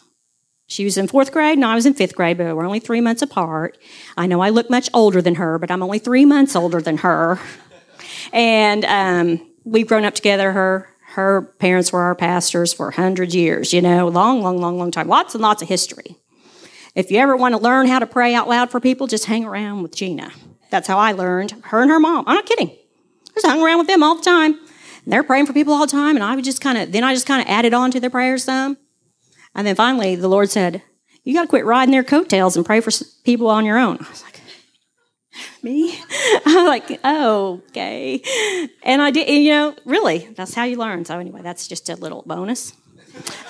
she 0.69 0.85
was 0.85 0.97
in 0.97 1.09
fourth 1.09 1.33
grade 1.33 1.57
and 1.57 1.65
I 1.65 1.75
was 1.75 1.87
in 1.87 1.95
fifth 1.95 2.15
grade, 2.15 2.39
but 2.39 2.55
we're 2.55 2.67
only 2.67 2.79
three 2.79 3.01
months 3.01 3.23
apart. 3.23 3.79
I 4.17 4.27
know 4.27 4.41
I 4.41 4.51
look 4.51 4.69
much 4.71 4.91
older 4.95 5.21
than 5.21 5.37
her, 5.37 5.59
but 5.59 5.71
I'm 5.71 5.83
only 5.83 5.99
three 5.99 6.25
months 6.25 6.55
older 6.55 6.81
than 6.81 6.99
her. 6.99 7.41
And 8.33 8.85
um, 8.85 9.51
we've 9.65 9.89
grown 9.89 10.05
up 10.05 10.15
together. 10.15 10.53
Her 10.53 10.89
her 11.15 11.43
parents 11.59 11.91
were 11.91 12.03
our 12.03 12.15
pastors 12.15 12.73
for 12.75 12.91
hundred 12.91 13.33
years. 13.33 13.73
You 13.73 13.81
know, 13.81 14.09
long, 14.09 14.43
long, 14.43 14.59
long, 14.59 14.79
long 14.79 14.91
time. 14.91 15.09
Lots 15.09 15.35
and 15.35 15.43
lots 15.43 15.63
of 15.63 15.69
history. 15.69 16.17
If 16.95 17.11
you 17.11 17.19
ever 17.19 17.35
want 17.35 17.55
to 17.55 17.61
learn 17.61 17.89
how 17.89 17.99
to 17.99 18.07
pray 18.07 18.35
out 18.35 18.49
loud 18.49 18.71
for 18.71 18.79
people, 18.79 19.07
just 19.07 19.25
hang 19.25 19.45
around 19.45 19.83
with 19.83 19.97
Gina. 19.97 20.33
That's 20.71 20.87
how 20.87 20.99
I 20.99 21.13
learned. 21.13 21.53
Her 21.65 21.81
and 21.81 21.91
her 21.91 21.99
mom. 21.99 22.25
I'm 22.27 22.35
not 22.35 22.47
kidding. 22.47 22.69
I 22.69 23.35
just 23.35 23.47
hung 23.47 23.63
around 23.63 23.79
with 23.79 23.87
them 23.87 24.03
all 24.03 24.17
the 24.17 24.23
time 24.23 24.59
they're 25.09 25.23
praying 25.23 25.47
for 25.47 25.53
people 25.53 25.73
all 25.73 25.87
the 25.87 25.91
time, 25.91 26.17
and 26.17 26.25
I 26.25 26.35
would 26.35 26.45
just 26.45 26.61
kind 26.61 26.77
of 26.77 26.93
then 26.93 27.03
I 27.03 27.15
just 27.15 27.27
kind 27.27 27.41
of 27.41 27.49
added 27.49 27.75
on 27.75 27.91
to 27.93 28.01
their 28.01 28.11
prayers 28.11 28.45
some, 28.45 28.77
and 29.55 29.67
then 29.67 29.75
finally 29.75 30.17
the 30.17 30.29
Lord 30.29 30.51
said, 30.51 30.83
"You 31.25 31.35
got 31.35 31.43
to 31.43 31.49
quit 31.49 31.65
riding 31.65 31.93
their 31.93 32.05
coattails 32.05 32.57
and 32.57 32.65
pray 32.67 32.81
for 32.81 32.91
people 33.25 33.49
on 33.49 33.65
your 33.65 33.79
own." 33.79 33.99
I 34.01 34.11
was 34.11 34.23
like, 34.25 34.41
"Me?" 35.63 35.99
I 36.11 36.41
was 36.47 36.67
like, 36.67 37.01
"Oh, 37.05 37.63
okay," 37.71 38.23
and 38.83 39.03
I 39.03 39.11
did. 39.11 39.29
and, 39.29 39.45
You 39.45 39.51
know, 39.51 39.75
really, 39.85 40.29
that's 40.37 40.55
how 40.55 40.65
you 40.65 40.77
learn. 40.77 41.05
So 41.05 41.19
anyway, 41.19 41.43
that's 41.43 41.67
just 41.69 41.89
a 41.89 41.97
little 41.97 42.23
bonus. 42.27 42.73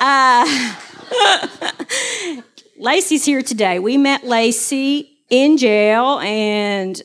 Uh, 0.01 0.75
Lacey's 2.79 3.25
here 3.25 3.43
today. 3.43 3.79
We 3.79 3.97
met 3.97 4.25
Lacey 4.25 5.19
in 5.31 5.57
jail, 5.57 6.19
and 6.21 7.01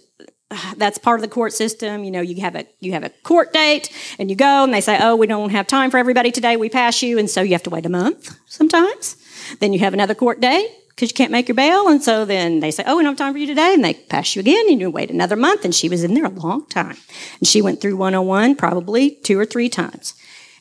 that's 0.77 0.97
part 0.97 1.19
of 1.19 1.21
the 1.21 1.27
court 1.27 1.53
system. 1.53 2.03
You 2.03 2.11
know, 2.11 2.21
you 2.21 2.41
have 2.41 2.55
a 2.55 2.65
you 2.79 2.93
have 2.93 3.03
a 3.03 3.09
court 3.09 3.53
date 3.53 3.89
and 4.19 4.29
you 4.29 4.35
go 4.35 4.63
and 4.63 4.73
they 4.73 4.81
say, 4.81 4.97
"Oh, 5.01 5.15
we 5.15 5.27
don't 5.27 5.51
have 5.51 5.67
time 5.67 5.91
for 5.91 5.97
everybody 5.97 6.31
today. 6.31 6.57
We 6.57 6.69
pass 6.69 7.01
you." 7.01 7.17
And 7.17 7.29
so 7.29 7.41
you 7.41 7.51
have 7.53 7.63
to 7.63 7.69
wait 7.69 7.85
a 7.85 7.89
month 7.89 8.35
sometimes. 8.45 9.17
Then 9.59 9.73
you 9.73 9.79
have 9.79 9.93
another 9.93 10.15
court 10.15 10.39
date 10.39 10.69
because 10.95 11.09
you 11.09 11.15
can't 11.15 11.31
make 11.31 11.47
your 11.47 11.55
bail. 11.55 11.87
And 11.87 12.03
so 12.03 12.23
then 12.23 12.59
they 12.59 12.71
say, 12.71 12.83
oh, 12.85 12.97
we 12.97 13.03
don't 13.03 13.11
have 13.11 13.17
time 13.17 13.33
for 13.33 13.39
you 13.39 13.47
today. 13.47 13.73
And 13.73 13.83
they 13.83 13.95
pass 13.95 14.35
you 14.35 14.39
again 14.41 14.65
and 14.69 14.79
you 14.79 14.89
wait 14.91 15.09
another 15.09 15.35
month. 15.35 15.65
And 15.65 15.73
she 15.73 15.89
was 15.89 16.03
in 16.03 16.13
there 16.13 16.25
a 16.25 16.29
long 16.29 16.67
time. 16.67 16.97
And 17.39 17.47
she 17.47 17.61
went 17.61 17.81
through 17.81 17.97
101 17.97 18.55
probably 18.55 19.15
two 19.23 19.39
or 19.39 19.45
three 19.45 19.69
times 19.69 20.13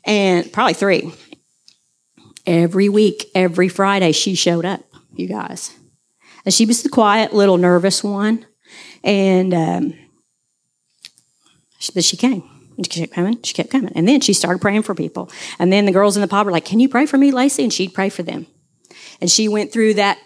and 0.04 0.50
probably 0.52 0.74
three. 0.74 1.12
Every 2.46 2.88
week, 2.88 3.30
every 3.34 3.68
Friday, 3.68 4.12
she 4.12 4.34
showed 4.34 4.64
up, 4.64 4.82
you 5.14 5.28
guys. 5.28 5.76
And 6.44 6.52
she 6.52 6.66
was 6.66 6.82
the 6.82 6.88
quiet, 6.88 7.32
little 7.32 7.56
nervous 7.56 8.02
one. 8.02 8.46
And, 9.04 9.52
um, 9.54 9.94
but 11.94 12.04
she 12.04 12.16
came. 12.16 12.48
She 12.78 13.00
kept 13.00 13.12
coming. 13.12 13.42
She 13.42 13.54
kept 13.54 13.70
coming. 13.70 13.92
And 13.94 14.08
then 14.08 14.20
she 14.20 14.32
started 14.32 14.60
praying 14.60 14.82
for 14.82 14.94
people. 14.94 15.30
And 15.58 15.72
then 15.72 15.84
the 15.84 15.92
girls 15.92 16.16
in 16.16 16.20
the 16.20 16.28
pub 16.28 16.46
were 16.46 16.52
like, 16.52 16.64
Can 16.64 16.80
you 16.80 16.88
pray 16.88 17.06
for 17.06 17.18
me, 17.18 17.30
Lacey? 17.30 17.64
And 17.64 17.72
she'd 17.72 17.94
pray 17.94 18.08
for 18.08 18.22
them. 18.22 18.46
And 19.20 19.30
she 19.30 19.48
went 19.48 19.72
through 19.72 19.94
that 19.94 20.18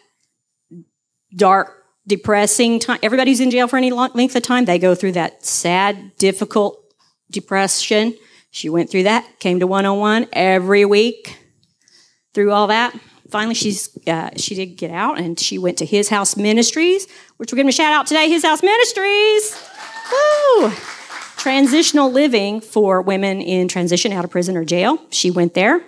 dark, 1.35 1.85
depressing 2.07 2.79
time. 2.79 2.99
Everybody's 3.03 3.41
in 3.41 3.51
jail 3.51 3.69
for 3.69 3.77
any 3.77 3.91
length 3.91 4.37
of 4.37 4.43
time. 4.43 4.65
They 4.65 4.79
go 4.79 4.95
through 4.95 5.13
that 5.13 5.45
sad, 5.45 6.17
difficult 6.19 6.83
depression. 7.31 8.15
She 8.51 8.69
went 8.69 8.91
through 8.91 9.03
that, 9.05 9.39
came 9.39 9.61
to 9.61 9.67
101 9.67 10.29
every 10.33 10.85
week 10.85 11.39
through 12.33 12.53
all 12.53 12.69
that. 12.69 12.99
Finally, 13.31 13.55
she's 13.55 13.97
uh, 14.07 14.31
she 14.37 14.55
did 14.55 14.77
get 14.77 14.91
out, 14.91 15.19
and 15.19 15.39
she 15.39 15.59
went 15.59 15.79
to 15.79 15.85
His 15.85 16.09
House 16.09 16.37
Ministries, 16.37 17.07
which 17.37 17.53
we're 17.53 17.57
going 17.57 17.67
to 17.67 17.73
shout 17.73 17.93
out 17.93 18.07
today. 18.07 18.29
His 18.29 18.45
House 18.45 18.63
Ministries, 18.63 19.69
woo! 20.13 20.73
Transitional 21.37 22.11
living 22.11 22.61
for 22.61 23.03
women 23.03 23.41
in 23.41 23.69
transition 23.69 24.13
out 24.13 24.25
of 24.25 24.31
prison 24.31 24.57
or 24.57 24.65
jail. 24.65 24.99
She 25.11 25.31
went 25.31 25.55
there. 25.55 25.83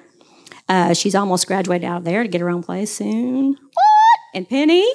Uh, 0.68 0.94
she's 0.94 1.14
almost 1.14 1.46
graduated 1.46 1.88
out 1.88 1.98
of 1.98 2.04
there 2.04 2.22
to 2.22 2.28
get 2.28 2.40
her 2.40 2.50
own 2.50 2.62
place 2.62 2.94
soon. 2.94 3.52
What? 3.52 4.20
And 4.34 4.48
Penny, 4.48 4.86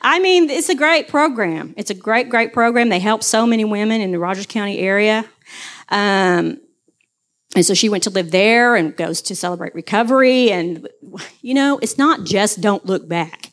I 0.00 0.18
mean, 0.18 0.48
it's 0.48 0.68
a 0.68 0.74
great 0.74 1.08
program. 1.08 1.74
It's 1.76 1.90
a 1.90 1.94
great, 1.94 2.28
great 2.28 2.52
program. 2.52 2.88
They 2.88 3.00
help 3.00 3.22
so 3.22 3.46
many 3.46 3.64
women 3.64 4.00
in 4.00 4.12
the 4.12 4.18
Rogers 4.18 4.46
County 4.46 4.78
area. 4.78 5.24
Um, 5.88 6.58
and 7.56 7.66
so 7.66 7.74
she 7.74 7.88
went 7.88 8.04
to 8.04 8.10
live 8.10 8.30
there 8.30 8.76
and 8.76 8.96
goes 8.96 9.20
to 9.22 9.34
celebrate 9.34 9.74
recovery. 9.74 10.50
And, 10.52 10.88
you 11.40 11.54
know, 11.54 11.78
it's 11.78 11.98
not 11.98 12.24
just 12.24 12.60
don't 12.60 12.86
look 12.86 13.08
back. 13.08 13.52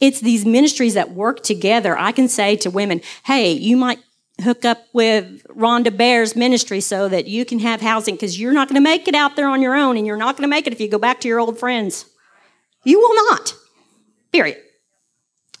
It's 0.00 0.20
these 0.20 0.44
ministries 0.44 0.94
that 0.94 1.10
work 1.10 1.42
together. 1.42 1.98
I 1.98 2.12
can 2.12 2.28
say 2.28 2.56
to 2.56 2.70
women, 2.70 3.00
hey, 3.24 3.52
you 3.52 3.76
might 3.76 3.98
hook 4.42 4.64
up 4.64 4.84
with 4.92 5.42
Rhonda 5.48 5.96
Bear's 5.96 6.36
ministry 6.36 6.80
so 6.80 7.08
that 7.08 7.26
you 7.26 7.44
can 7.44 7.60
have 7.60 7.80
housing 7.80 8.14
because 8.14 8.38
you're 8.38 8.52
not 8.52 8.68
going 8.68 8.76
to 8.76 8.80
make 8.80 9.06
it 9.08 9.14
out 9.14 9.36
there 9.36 9.48
on 9.48 9.62
your 9.62 9.74
own 9.74 9.96
and 9.96 10.06
you're 10.06 10.16
not 10.16 10.36
going 10.36 10.42
to 10.42 10.54
make 10.54 10.66
it 10.66 10.72
if 10.72 10.80
you 10.80 10.88
go 10.88 10.98
back 10.98 11.20
to 11.20 11.28
your 11.28 11.40
old 11.40 11.58
friends. 11.58 12.06
You 12.84 12.98
will 12.98 13.14
not. 13.30 13.54
Period. 14.32 14.58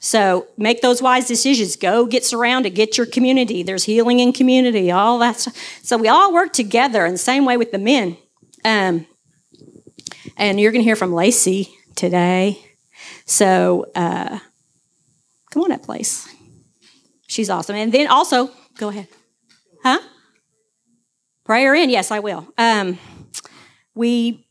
So 0.04 0.48
make 0.58 0.82
those 0.82 1.00
wise 1.00 1.26
decisions. 1.26 1.76
Go 1.76 2.04
get 2.04 2.26
surrounded, 2.26 2.74
get 2.74 2.98
your 2.98 3.06
community. 3.06 3.62
There's 3.62 3.84
healing 3.84 4.20
in 4.20 4.34
community, 4.34 4.90
all 4.90 5.18
that. 5.20 5.38
Stuff. 5.38 5.56
So 5.82 5.96
we 5.96 6.08
all 6.08 6.30
work 6.30 6.52
together 6.52 7.06
in 7.06 7.12
the 7.12 7.18
same 7.18 7.46
way 7.46 7.56
with 7.56 7.72
the 7.72 7.78
men. 7.78 8.18
Um, 8.66 9.06
and 10.36 10.60
you're 10.60 10.72
going 10.72 10.82
to 10.82 10.84
hear 10.84 10.94
from 10.94 11.14
Lacey 11.14 11.70
today. 11.96 12.58
So 13.24 13.86
uh, 13.94 14.40
come 15.50 15.62
on 15.62 15.72
up, 15.72 15.84
place. 15.84 16.28
She's 17.26 17.48
awesome. 17.48 17.74
And 17.74 17.90
then 17.90 18.06
also, 18.06 18.50
go 18.76 18.90
ahead. 18.90 19.08
Huh? 19.82 20.00
Prayer 21.46 21.74
in. 21.74 21.88
Yes, 21.88 22.10
I 22.10 22.18
will. 22.18 22.46
Um, 22.58 22.98
we 23.94 24.43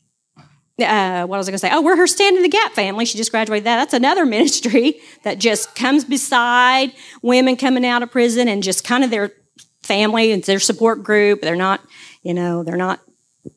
uh, 0.80 1.26
what 1.28 1.38
was 1.38 1.48
I 1.48 1.52
going 1.52 1.56
to 1.56 1.60
say? 1.60 1.70
Oh, 1.72 1.82
we're 1.82 1.96
her 1.96 2.08
Stand 2.08 2.36
in 2.36 2.42
the 2.42 2.50
Gap 2.50 2.74
family. 2.74 3.06
She 3.06 3.18
just 3.18 3.32
graduated 3.32 3.66
that. 3.66 3.78
That's 3.78 3.94
another 3.94 4.26
ministry 4.38 5.00
that 5.24 5.40
just 5.40 5.76
comes 5.76 6.04
beside 6.04 6.94
women 7.22 7.56
coming 7.56 7.86
out 7.86 8.04
of 8.04 8.12
prison 8.12 8.48
and 8.48 8.64
just 8.64 8.84
kind 8.84 9.04
of 9.04 9.10
their 9.10 9.32
family 9.84 10.32
and 10.32 10.44
their 10.44 10.60
support 10.60 11.04
group. 11.04 11.42
They're 11.42 11.56
not, 11.56 11.82
you 12.24 12.34
know, 12.34 12.64
they're 12.64 12.78
not, 12.78 13.00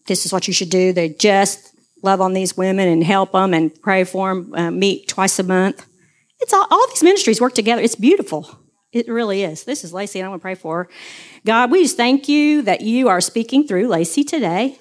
this 0.06 0.26
is 0.26 0.32
what 0.32 0.46
you 0.46 0.54
should 0.54 0.70
do. 0.70 0.92
They 0.92 1.08
just 1.08 1.75
love 2.02 2.20
on 2.20 2.35
these 2.35 2.56
women 2.56 2.88
and 2.88 3.02
help 3.02 3.32
them 3.32 3.54
and 3.54 3.75
pray 3.80 4.04
for 4.04 4.35
them, 4.35 4.54
uh, 4.54 4.70
meet 4.70 5.08
twice 5.08 5.38
a 5.38 5.42
month. 5.42 5.87
It's 6.40 6.52
all, 6.52 6.66
all 6.70 6.87
these 6.88 7.02
ministries 7.02 7.40
work 7.40 7.54
together. 7.54 7.80
It's 7.80 7.94
beautiful. 7.94 8.58
It 8.92 9.08
really 9.08 9.42
is. 9.42 9.64
This 9.64 9.85
is 9.85 9.92
Lacey, 9.92 10.20
and 10.20 10.26
I 10.26 10.28
want 10.28 10.40
to 10.40 10.42
pray 10.42 10.54
for 10.54 10.85
her. 10.85 10.90
God, 11.44 11.70
we 11.70 11.82
just 11.82 11.96
thank 11.96 12.28
you 12.28 12.62
that 12.62 12.82
you 12.82 13.08
are 13.08 13.20
speaking 13.20 13.66
through 13.66 13.88
Lacey 13.88 14.25
today. 14.25 14.78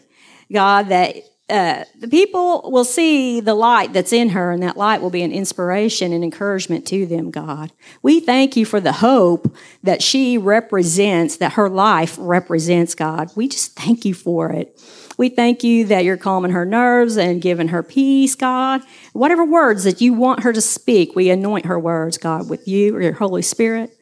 God, 0.51 0.89
that 0.89 1.15
uh, 1.47 1.83
the 1.99 2.07
people 2.07 2.71
will 2.71 2.83
see 2.83 3.39
the 3.39 3.53
light 3.53 3.93
that's 3.93 4.11
in 4.11 4.29
her, 4.29 4.51
and 4.51 4.63
that 4.63 4.77
light 4.77 4.99
will 5.01 5.11
be 5.11 5.21
an 5.21 5.31
inspiration 5.31 6.11
and 6.11 6.23
encouragement 6.23 6.87
to 6.87 7.05
them, 7.05 7.29
God. 7.29 7.71
We 8.01 8.19
thank 8.19 8.57
you 8.57 8.65
for 8.65 8.79
the 8.79 8.93
hope 8.93 9.55
that 9.83 10.01
she 10.01 10.39
represents, 10.39 11.37
that 11.37 11.53
her 11.53 11.69
life 11.69 12.15
represents, 12.19 12.95
God. 12.95 13.29
We 13.35 13.47
just 13.47 13.73
thank 13.75 14.05
you 14.05 14.15
for 14.15 14.51
it. 14.51 14.81
We 15.19 15.29
thank 15.29 15.63
you 15.63 15.85
that 15.85 16.03
you're 16.03 16.17
calming 16.17 16.51
her 16.51 16.65
nerves 16.65 17.15
and 17.15 17.41
giving 17.41 17.67
her 17.67 17.83
peace, 17.83 18.33
God. 18.33 18.81
Whatever 19.13 19.45
words 19.45 19.83
that 19.83 20.01
you 20.01 20.13
want 20.13 20.41
her 20.41 20.51
to 20.51 20.61
speak, 20.61 21.15
we 21.15 21.29
anoint 21.29 21.67
her 21.67 21.79
words, 21.79 22.17
God, 22.17 22.49
with 22.49 22.67
you 22.67 22.95
or 22.95 23.01
your 23.01 23.13
Holy 23.13 23.43
Spirit. 23.43 23.95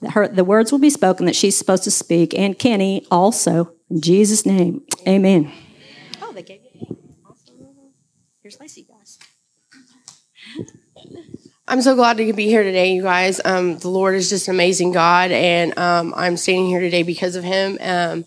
That 0.00 0.12
her, 0.12 0.28
the 0.28 0.44
words 0.44 0.70
will 0.70 0.78
be 0.78 0.90
spoken 0.90 1.26
that 1.26 1.36
she's 1.36 1.58
supposed 1.58 1.84
to 1.84 1.90
speak, 1.90 2.34
and 2.34 2.56
Kenny 2.56 3.04
also. 3.10 3.72
In 3.90 4.00
Jesus' 4.00 4.46
name, 4.46 4.82
amen. 5.08 5.52
Here's 8.44 8.60
Lacey, 8.60 8.86
guys. 8.86 9.18
I'm 11.66 11.80
so 11.80 11.94
glad 11.94 12.18
to 12.18 12.32
be 12.34 12.44
here 12.44 12.62
today, 12.62 12.92
you 12.92 13.00
guys. 13.00 13.40
Um, 13.42 13.78
the 13.78 13.88
Lord 13.88 14.16
is 14.16 14.28
just 14.28 14.48
an 14.48 14.54
amazing 14.54 14.92
God, 14.92 15.30
and 15.30 15.78
um, 15.78 16.12
I'm 16.14 16.36
standing 16.36 16.66
here 16.66 16.80
today 16.80 17.04
because 17.04 17.36
of 17.36 17.44
Him. 17.44 17.78
Um, 17.80 18.26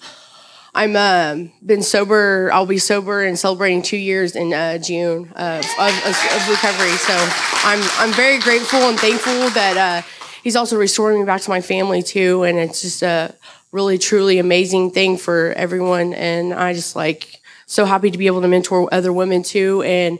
I'm 0.73 0.95
uh, 0.95 1.49
been 1.63 1.83
sober. 1.83 2.49
I'll 2.51 2.65
be 2.65 2.79
sober 2.79 3.23
and 3.23 3.37
celebrating 3.37 3.83
two 3.83 3.97
years 3.97 4.35
in 4.35 4.55
uh, 4.55 4.79
June 4.79 5.31
of, 5.35 5.63
of, 5.79 6.05
of, 6.07 6.49
recovery. 6.49 6.97
So 6.97 7.13
I'm 7.13 7.87
I'm 7.99 8.11
very 8.13 8.39
grateful 8.39 8.79
and 8.79 8.99
thankful 8.99 9.51
that 9.51 9.77
uh, 9.77 10.07
He's 10.41 10.55
also 10.55 10.79
restoring 10.79 11.19
me 11.19 11.27
back 11.27 11.41
to 11.41 11.51
my 11.51 11.61
family 11.61 12.01
too, 12.01 12.41
and 12.41 12.57
it's 12.57 12.81
just 12.81 13.03
a 13.03 13.35
really 13.71 13.99
truly 13.99 14.39
amazing 14.39 14.89
thing 14.89 15.17
for 15.17 15.53
everyone. 15.55 16.15
And 16.15 16.55
I 16.55 16.73
just 16.73 16.95
like 16.95 17.36
so 17.67 17.85
happy 17.85 18.09
to 18.09 18.17
be 18.17 18.25
able 18.27 18.41
to 18.41 18.47
mentor 18.47 18.91
other 18.91 19.13
women 19.13 19.43
too. 19.43 19.83
And 19.83 20.19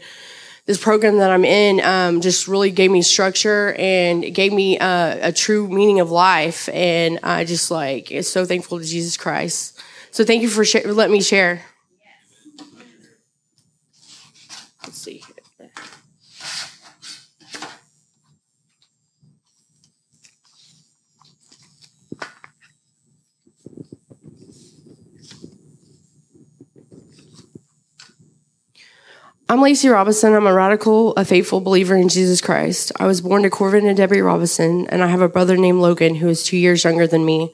this 0.66 0.77
program 0.77 1.18
that 1.18 1.32
I'm 1.32 1.46
in 1.46 1.80
um, 1.80 2.22
just 2.22 2.48
really 2.48 2.72
gave 2.72 2.92
me 2.92 3.01
structure 3.01 3.74
and 3.80 4.24
it 4.24 4.32
gave 4.32 4.51
me 4.51 4.77
uh, 4.77 5.30
a 5.30 5.32
true 5.32 5.68
meaning 5.68 6.01
of 6.01 6.12
life. 6.12 6.68
And 6.70 7.20
I 7.24 7.46
just 7.46 7.72
like 7.72 8.12
is 8.12 8.30
so 8.30 8.46
thankful 8.46 8.80
to 8.80 8.86
Jesus 8.86 9.16
Christ. 9.16 9.80
So 10.12 10.25
thank 10.25 10.42
you 10.42 10.50
for 10.50 10.66
sh- 10.66 10.86
letting 10.86 11.13
me 11.13 11.22
share. 11.22 11.63
I'm 29.50 29.62
Lacey 29.62 29.88
Robinson. 29.88 30.34
I'm 30.34 30.46
a 30.46 30.54
radical, 30.54 31.13
a 31.13 31.24
faithful 31.24 31.62
believer 31.62 31.96
in 31.96 32.10
Jesus 32.10 32.42
Christ. 32.42 32.92
I 33.00 33.06
was 33.06 33.22
born 33.22 33.44
to 33.44 33.50
Corvin 33.50 33.88
and 33.88 33.96
Debbie 33.96 34.20
Robinson, 34.20 34.86
and 34.88 35.01
I 35.01 35.08
have 35.08 35.22
a 35.22 35.30
brother 35.30 35.56
named 35.56 35.80
Logan 35.80 36.16
who 36.16 36.27
is 36.27 36.44
two 36.44 36.58
years 36.58 36.84
younger 36.84 37.08
than 37.08 37.25
me. 37.25 37.54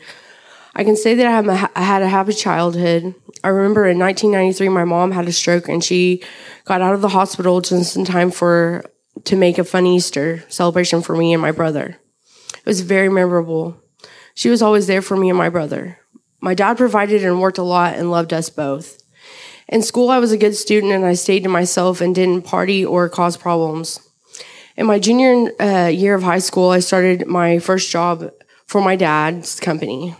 I 0.73 0.83
can 0.83 0.95
say 0.95 1.13
that 1.13 1.71
I 1.75 1.83
had 1.83 2.01
a 2.01 2.09
happy 2.09 2.33
childhood. 2.33 3.13
I 3.43 3.49
remember 3.49 3.85
in 3.85 3.99
1993, 3.99 4.69
my 4.69 4.85
mom 4.85 5.11
had 5.11 5.27
a 5.27 5.31
stroke, 5.31 5.69
and 5.69 5.83
she 5.83 6.23
got 6.65 6.81
out 6.81 6.95
of 6.95 7.01
the 7.01 7.09
hospital 7.09 7.61
just 7.61 7.95
in 7.95 8.05
time 8.05 8.31
for 8.31 8.83
to 9.25 9.35
make 9.35 9.59
a 9.59 9.63
fun 9.63 9.85
Easter 9.85 10.43
celebration 10.49 11.03
for 11.03 11.15
me 11.15 11.31
and 11.31 11.43
my 11.43 11.51
brother. 11.51 11.99
It 12.55 12.65
was 12.65 12.81
very 12.81 13.09
memorable. 13.09 13.79
She 14.33 14.49
was 14.49 14.63
always 14.63 14.87
there 14.87 15.03
for 15.03 15.15
me 15.15 15.29
and 15.29 15.37
my 15.37 15.49
brother. 15.49 15.99
My 16.41 16.55
dad 16.55 16.75
provided 16.75 17.23
and 17.23 17.39
worked 17.39 17.59
a 17.59 17.63
lot 17.63 17.93
and 17.93 18.09
loved 18.09 18.33
us 18.33 18.49
both. 18.49 19.02
In 19.67 19.81
school, 19.81 20.09
I 20.09 20.19
was 20.19 20.31
a 20.31 20.37
good 20.37 20.55
student 20.55 20.91
and 20.91 21.05
I 21.05 21.13
stayed 21.13 21.43
to 21.43 21.49
myself 21.49 22.01
and 22.01 22.13
didn't 22.13 22.43
party 22.43 22.85
or 22.85 23.09
cause 23.09 23.37
problems. 23.37 23.99
In 24.75 24.85
my 24.85 24.99
junior 24.99 25.51
uh, 25.61 25.87
year 25.87 26.15
of 26.15 26.23
high 26.23 26.39
school, 26.39 26.69
I 26.69 26.79
started 26.79 27.27
my 27.27 27.59
first 27.59 27.91
job 27.91 28.31
for 28.65 28.81
my 28.81 28.95
dad's 28.95 29.59
company. 29.59 30.15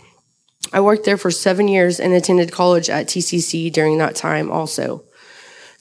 I 0.72 0.80
worked 0.80 1.04
there 1.04 1.16
for 1.16 1.30
seven 1.30 1.68
years 1.68 2.00
and 2.00 2.12
attended 2.12 2.52
college 2.52 2.88
at 2.88 3.06
TCC 3.06 3.72
during 3.72 3.98
that 3.98 4.16
time 4.16 4.50
also. 4.50 5.04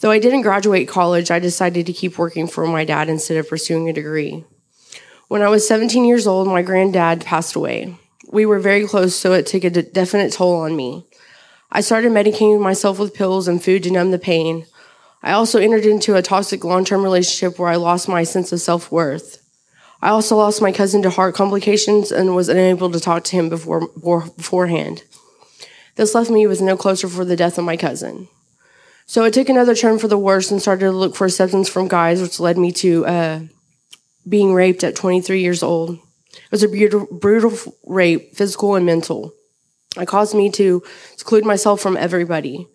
Though 0.02 0.12
I 0.12 0.20
didn't 0.20 0.42
graduate 0.42 0.88
college, 0.88 1.32
I 1.32 1.40
decided 1.40 1.86
to 1.86 1.94
keep 1.94 2.18
working 2.18 2.48
for 2.48 2.68
my 2.68 2.84
dad 2.84 3.10
instead 3.10 3.38
of 3.38 3.48
pursuing 3.48 3.90
a 3.90 3.94
degree. 3.94 4.44
When 5.30 5.42
I 5.42 5.50
was 5.50 5.68
17 5.68 6.04
years 6.04 6.28
old, 6.28 6.48
my 6.48 6.62
granddad 6.62 7.22
passed 7.22 7.56
away. 7.56 7.98
We 8.32 8.46
were 8.46 8.60
very 8.60 8.86
close, 8.86 9.16
so 9.16 9.34
it 9.34 9.48
took 9.48 9.64
a 9.64 9.70
definite 9.70 10.34
toll 10.34 10.62
on 10.62 10.76
me. 10.76 11.08
I 11.76 11.82
started 11.82 12.12
medicating 12.12 12.62
myself 12.62 13.00
with 13.00 13.16
pills 13.16 13.48
and 13.48 13.62
food 13.62 13.82
to 13.84 13.92
numb 13.92 14.12
the 14.12 14.20
pain. 14.20 14.68
I 15.24 15.32
also 15.32 15.60
entered 15.60 15.88
into 15.88 16.16
a 16.16 16.22
toxic 16.22 16.64
long 16.64 16.86
term 16.86 17.02
relationship 17.02 17.58
where 17.58 17.70
I 17.70 17.78
lost 17.78 18.08
my 18.08 18.24
sense 18.24 18.52
of 18.52 18.62
self 18.62 18.92
worth. 18.92 19.44
I 20.00 20.10
also 20.10 20.36
lost 20.36 20.62
my 20.62 20.72
cousin 20.72 21.02
to 21.02 21.10
heart 21.10 21.34
complications 21.34 22.12
and 22.12 22.36
was 22.36 22.48
unable 22.48 22.92
to 22.92 23.00
talk 23.00 23.24
to 23.24 23.36
him 23.36 23.50
before, 23.50 23.88
beforehand. 23.90 25.04
This 25.96 26.14
left 26.14 26.30
me 26.30 26.46
with 26.46 26.62
no 26.62 26.78
closure 26.78 27.08
for 27.08 27.26
the 27.26 27.36
death 27.36 27.58
of 27.58 27.66
my 27.66 27.76
cousin. 27.76 28.28
So 29.08 29.24
it 29.24 29.34
took 29.34 29.50
another 29.50 29.74
turn 29.74 29.98
for 29.98 30.08
the 30.08 30.18
worse 30.18 30.52
and 30.52 30.62
started 30.62 30.86
to 30.86 30.92
look 30.92 31.16
for 31.16 31.26
acceptance 31.26 31.70
from 31.70 31.88
guys, 31.88 32.22
which 32.22 32.40
led 32.40 32.58
me 32.60 32.72
to 32.74 33.06
uh, 33.08 33.40
being 34.30 34.54
raped 34.54 34.84
at 34.84 34.96
23 34.96 35.42
years 35.42 35.64
old. 35.64 35.98
It 36.34 36.52
was 36.52 36.64
a 36.64 36.68
brutal, 36.68 37.08
brutal 37.12 37.54
rape, 37.86 38.36
physical 38.36 38.76
and 38.76 38.86
mental. 38.86 39.34
It 39.98 40.08
caused 40.08 40.36
me 40.36 40.50
to 40.52 40.84
seclude 41.18 41.46
myself 41.46 41.82
from 41.82 41.98
everybody. 41.98 42.68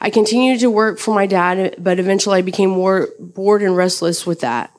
I 0.00 0.10
continued 0.10 0.60
to 0.60 0.70
work 0.70 0.98
for 0.98 1.14
my 1.14 1.26
dad, 1.26 1.76
but 1.78 1.98
eventually 1.98 2.38
I 2.38 2.42
became 2.42 2.70
more 2.70 3.08
bored 3.18 3.62
and 3.62 3.76
restless 3.76 4.26
with 4.26 4.40
that. 4.40 4.70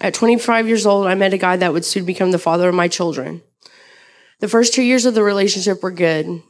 At 0.00 0.14
25 0.14 0.66
years 0.66 0.86
old, 0.86 1.06
I 1.06 1.14
met 1.14 1.34
a 1.34 1.38
guy 1.38 1.56
that 1.56 1.72
would 1.72 1.84
soon 1.84 2.04
become 2.04 2.30
the 2.30 2.38
father 2.38 2.68
of 2.68 2.74
my 2.74 2.88
children. 2.88 3.42
The 4.40 4.48
first 4.48 4.74
two 4.74 4.82
years 4.82 5.06
of 5.06 5.14
the 5.14 5.22
relationship 5.22 5.82
were 5.82 5.90
good. 5.90 6.42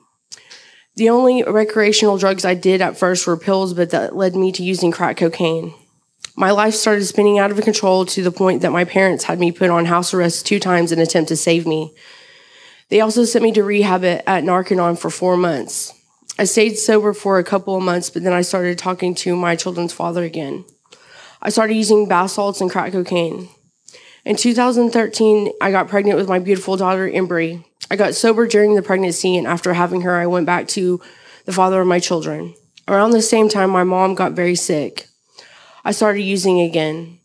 The 0.96 1.10
only 1.10 1.42
recreational 1.42 2.18
drugs 2.18 2.44
I 2.44 2.54
did 2.54 2.80
at 2.80 2.96
first 2.96 3.26
were 3.26 3.36
pills, 3.36 3.74
but 3.74 3.90
that 3.90 4.16
led 4.16 4.34
me 4.34 4.52
to 4.52 4.62
using 4.62 4.92
crack 4.92 5.16
cocaine. 5.16 5.74
My 6.36 6.50
life 6.50 6.74
started 6.74 7.04
spinning 7.04 7.38
out 7.38 7.50
of 7.50 7.60
control 7.62 8.06
to 8.06 8.22
the 8.22 8.32
point 8.32 8.62
that 8.62 8.72
my 8.72 8.84
parents 8.84 9.24
had 9.24 9.38
me 9.38 9.52
put 9.52 9.70
on 9.70 9.84
house 9.84 10.14
arrest 10.14 10.46
two 10.46 10.58
times 10.58 10.90
in 10.90 10.98
an 10.98 11.02
attempt 11.02 11.28
to 11.28 11.36
save 11.36 11.66
me. 11.66 11.94
They 12.94 13.00
also 13.00 13.24
sent 13.24 13.42
me 13.42 13.50
to 13.54 13.64
rehab 13.64 14.04
at 14.04 14.44
Narconon 14.44 14.96
for 14.96 15.10
four 15.10 15.36
months. 15.36 15.92
I 16.38 16.44
stayed 16.44 16.76
sober 16.76 17.12
for 17.12 17.40
a 17.40 17.42
couple 17.42 17.74
of 17.76 17.82
months, 17.82 18.08
but 18.08 18.22
then 18.22 18.32
I 18.32 18.42
started 18.42 18.78
talking 18.78 19.16
to 19.16 19.34
my 19.34 19.56
children's 19.56 19.92
father 19.92 20.22
again. 20.22 20.64
I 21.42 21.50
started 21.50 21.74
using 21.74 22.06
bath 22.06 22.30
salts 22.30 22.60
and 22.60 22.70
crack 22.70 22.92
cocaine. 22.92 23.48
In 24.24 24.36
2013, 24.36 25.50
I 25.60 25.72
got 25.72 25.88
pregnant 25.88 26.18
with 26.18 26.28
my 26.28 26.38
beautiful 26.38 26.76
daughter, 26.76 27.10
Embry. 27.10 27.64
I 27.90 27.96
got 27.96 28.14
sober 28.14 28.46
during 28.46 28.76
the 28.76 28.80
pregnancy, 28.80 29.36
and 29.36 29.48
after 29.48 29.74
having 29.74 30.02
her, 30.02 30.14
I 30.14 30.28
went 30.28 30.46
back 30.46 30.68
to 30.68 31.00
the 31.46 31.52
father 31.52 31.80
of 31.80 31.88
my 31.88 31.98
children. 31.98 32.54
Around 32.86 33.10
the 33.10 33.22
same 33.22 33.48
time, 33.48 33.70
my 33.70 33.82
mom 33.82 34.14
got 34.14 34.34
very 34.34 34.54
sick. 34.54 35.08
I 35.84 35.90
started 35.90 36.22
using 36.22 36.60
again. 36.60 37.18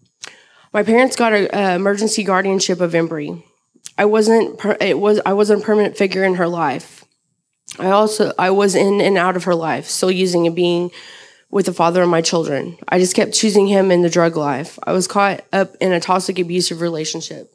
My 0.73 0.81
parents 0.81 1.15
got 1.15 1.33
an 1.33 1.75
emergency 1.75 2.23
guardianship 2.23 2.81
of 2.81 2.93
Embry. 2.93 3.43
I 3.99 4.05
wasn't. 4.05 4.63
It 4.79 4.97
was. 4.97 5.19
I 5.25 5.33
wasn't 5.33 5.61
a 5.61 5.65
permanent 5.65 5.97
figure 5.97 6.23
in 6.23 6.35
her 6.35 6.47
life. 6.47 7.03
I 7.77 7.89
also. 7.89 8.31
I 8.39 8.49
was 8.49 8.73
in 8.73 9.01
and 9.01 9.17
out 9.17 9.35
of 9.35 9.43
her 9.43 9.53
life, 9.53 9.87
still 9.87 10.09
using 10.09 10.47
and 10.47 10.55
being 10.55 10.91
with 11.51 11.65
the 11.65 11.73
father 11.73 12.01
of 12.01 12.07
my 12.07 12.21
children. 12.21 12.77
I 12.87 12.97
just 12.97 13.13
kept 13.13 13.33
choosing 13.33 13.67
him 13.67 13.91
in 13.91 14.01
the 14.01 14.09
drug 14.09 14.37
life. 14.37 14.79
I 14.83 14.93
was 14.93 15.05
caught 15.05 15.43
up 15.51 15.75
in 15.81 15.91
a 15.91 15.99
toxic, 15.99 16.39
abusive 16.39 16.79
relationship. 16.79 17.53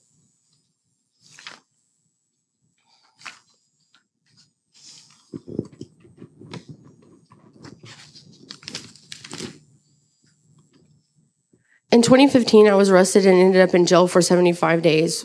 In 11.90 12.02
2015, 12.02 12.68
I 12.68 12.74
was 12.74 12.90
arrested 12.90 13.24
and 13.24 13.38
ended 13.38 13.66
up 13.66 13.74
in 13.74 13.86
jail 13.86 14.06
for 14.06 14.20
75 14.20 14.82
days. 14.82 15.24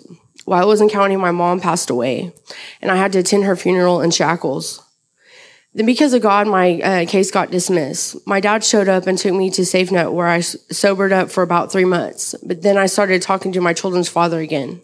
While 0.50 0.64
I 0.64 0.66
was 0.66 0.82
in 0.82 0.90
county, 0.90 1.16
my 1.16 1.30
mom 1.30 1.60
passed 1.60 1.92
away, 1.92 2.34
and 2.82 2.90
I 2.90 2.96
had 2.96 3.12
to 3.12 3.20
attend 3.20 3.44
her 3.44 3.56
funeral 3.56 4.02
in 4.02 4.10
shackles. 4.10 4.84
Then, 5.76 5.86
because 5.86 6.12
of 6.16 6.24
God, 6.24 6.48
my 6.48 6.82
uh, 6.82 7.06
case 7.06 7.30
got 7.30 7.52
dismissed. 7.52 8.26
My 8.26 8.40
dad 8.40 8.64
showed 8.64 8.90
up 8.90 9.06
and 9.06 9.16
took 9.16 9.36
me 9.36 9.52
to 9.52 9.62
SafeNet, 9.62 10.12
where 10.12 10.26
I 10.26 10.40
sobered 10.40 11.14
up 11.14 11.30
for 11.30 11.44
about 11.44 11.72
three 11.72 11.86
months. 11.86 12.34
But 12.44 12.64
then 12.64 12.80
I 12.80 12.88
started 12.88 13.22
talking 13.22 13.52
to 13.52 13.62
my 13.62 13.74
children's 13.74 14.10
father 14.10 14.40
again. 14.40 14.82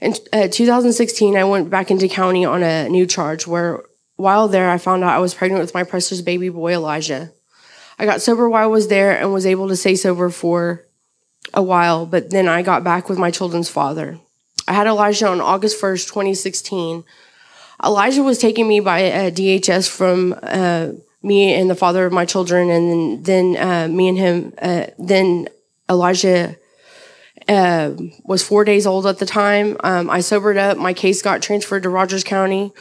In 0.00 0.12
uh, 0.34 0.48
2016, 0.48 1.34
I 1.34 1.44
went 1.44 1.70
back 1.70 1.90
into 1.90 2.06
county 2.06 2.44
on 2.44 2.62
a 2.62 2.90
new 2.90 3.06
charge 3.06 3.46
where, 3.46 3.84
while 4.16 4.48
there, 4.48 4.68
I 4.68 4.76
found 4.76 5.02
out 5.02 5.16
I 5.16 5.18
was 5.18 5.32
pregnant 5.32 5.62
with 5.62 5.72
my 5.72 5.84
precious 5.84 6.20
baby 6.20 6.50
boy, 6.50 6.74
Elijah. 6.74 7.32
I 7.98 8.04
got 8.04 8.20
sober 8.20 8.50
while 8.50 8.64
I 8.64 8.66
was 8.66 8.88
there 8.88 9.18
and 9.18 9.32
was 9.32 9.46
able 9.46 9.68
to 9.68 9.76
stay 9.76 9.94
sober 9.94 10.28
for 10.28 10.86
a 11.54 11.62
while, 11.62 12.04
but 12.04 12.28
then 12.28 12.48
I 12.48 12.60
got 12.60 12.84
back 12.84 13.08
with 13.08 13.16
my 13.16 13.30
children's 13.30 13.70
father. 13.70 14.20
I 14.68 14.72
had 14.72 14.86
Elijah 14.86 15.28
on 15.28 15.40
August 15.40 15.80
1st, 15.80 16.06
2016 16.06 17.04
Elijah 17.84 18.22
was 18.22 18.38
taking 18.38 18.66
me 18.66 18.80
by 18.80 18.98
a 18.98 19.30
DHS 19.30 19.88
from 19.88 20.34
uh, 20.42 20.88
me 21.22 21.54
and 21.54 21.70
the 21.70 21.74
father 21.74 22.06
of 22.06 22.12
my 22.12 22.24
children, 22.24 22.70
and 22.70 22.90
then, 22.90 23.22
then 23.22 23.56
uh, 23.56 23.88
me 23.88 24.08
and 24.08 24.18
him. 24.18 24.52
Uh, 24.60 24.86
then 24.98 25.48
Elijah 25.88 26.56
uh, 27.48 27.92
was 28.24 28.42
four 28.42 28.64
days 28.64 28.86
old 28.86 29.06
at 29.06 29.18
the 29.18 29.26
time. 29.26 29.76
Um, 29.84 30.10
I 30.10 30.20
sobered 30.20 30.56
up. 30.56 30.76
My 30.76 30.92
case 30.92 31.22
got 31.22 31.40
transferred 31.40 31.84
to 31.84 31.88
Rogers 31.88 32.24
County. 32.24 32.72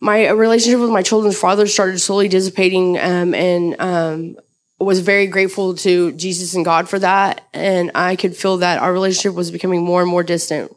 My 0.00 0.30
relationship 0.30 0.80
with 0.80 0.90
my 0.90 1.02
children's 1.02 1.38
father 1.38 1.66
started 1.66 1.98
slowly 1.98 2.28
dissipating, 2.28 2.96
um, 2.98 3.34
and 3.34 3.80
um, 3.80 4.36
was 4.78 5.00
very 5.00 5.26
grateful 5.26 5.74
to 5.74 6.12
Jesus 6.12 6.54
and 6.54 6.64
God 6.64 6.88
for 6.88 7.00
that. 7.00 7.40
And 7.52 7.90
I 7.96 8.14
could 8.14 8.36
feel 8.36 8.58
that 8.58 8.78
our 8.78 8.92
relationship 8.92 9.34
was 9.34 9.50
becoming 9.50 9.82
more 9.82 10.00
and 10.00 10.10
more 10.10 10.22
distant, 10.22 10.70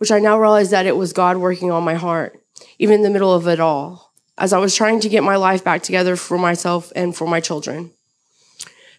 which 0.00 0.10
I 0.10 0.18
now 0.18 0.40
realize 0.40 0.70
that 0.70 0.86
it 0.86 0.96
was 0.96 1.12
God 1.12 1.36
working 1.36 1.70
on 1.70 1.84
my 1.84 1.94
heart 1.94 2.40
even 2.80 2.96
in 2.96 3.02
the 3.02 3.10
middle 3.10 3.34
of 3.34 3.46
it 3.46 3.60
all, 3.60 4.12
as 4.38 4.54
I 4.54 4.58
was 4.58 4.74
trying 4.74 5.00
to 5.00 5.08
get 5.08 5.22
my 5.22 5.36
life 5.36 5.62
back 5.62 5.82
together 5.82 6.16
for 6.16 6.38
myself 6.38 6.90
and 6.96 7.14
for 7.14 7.26
my 7.26 7.40
children. 7.40 7.92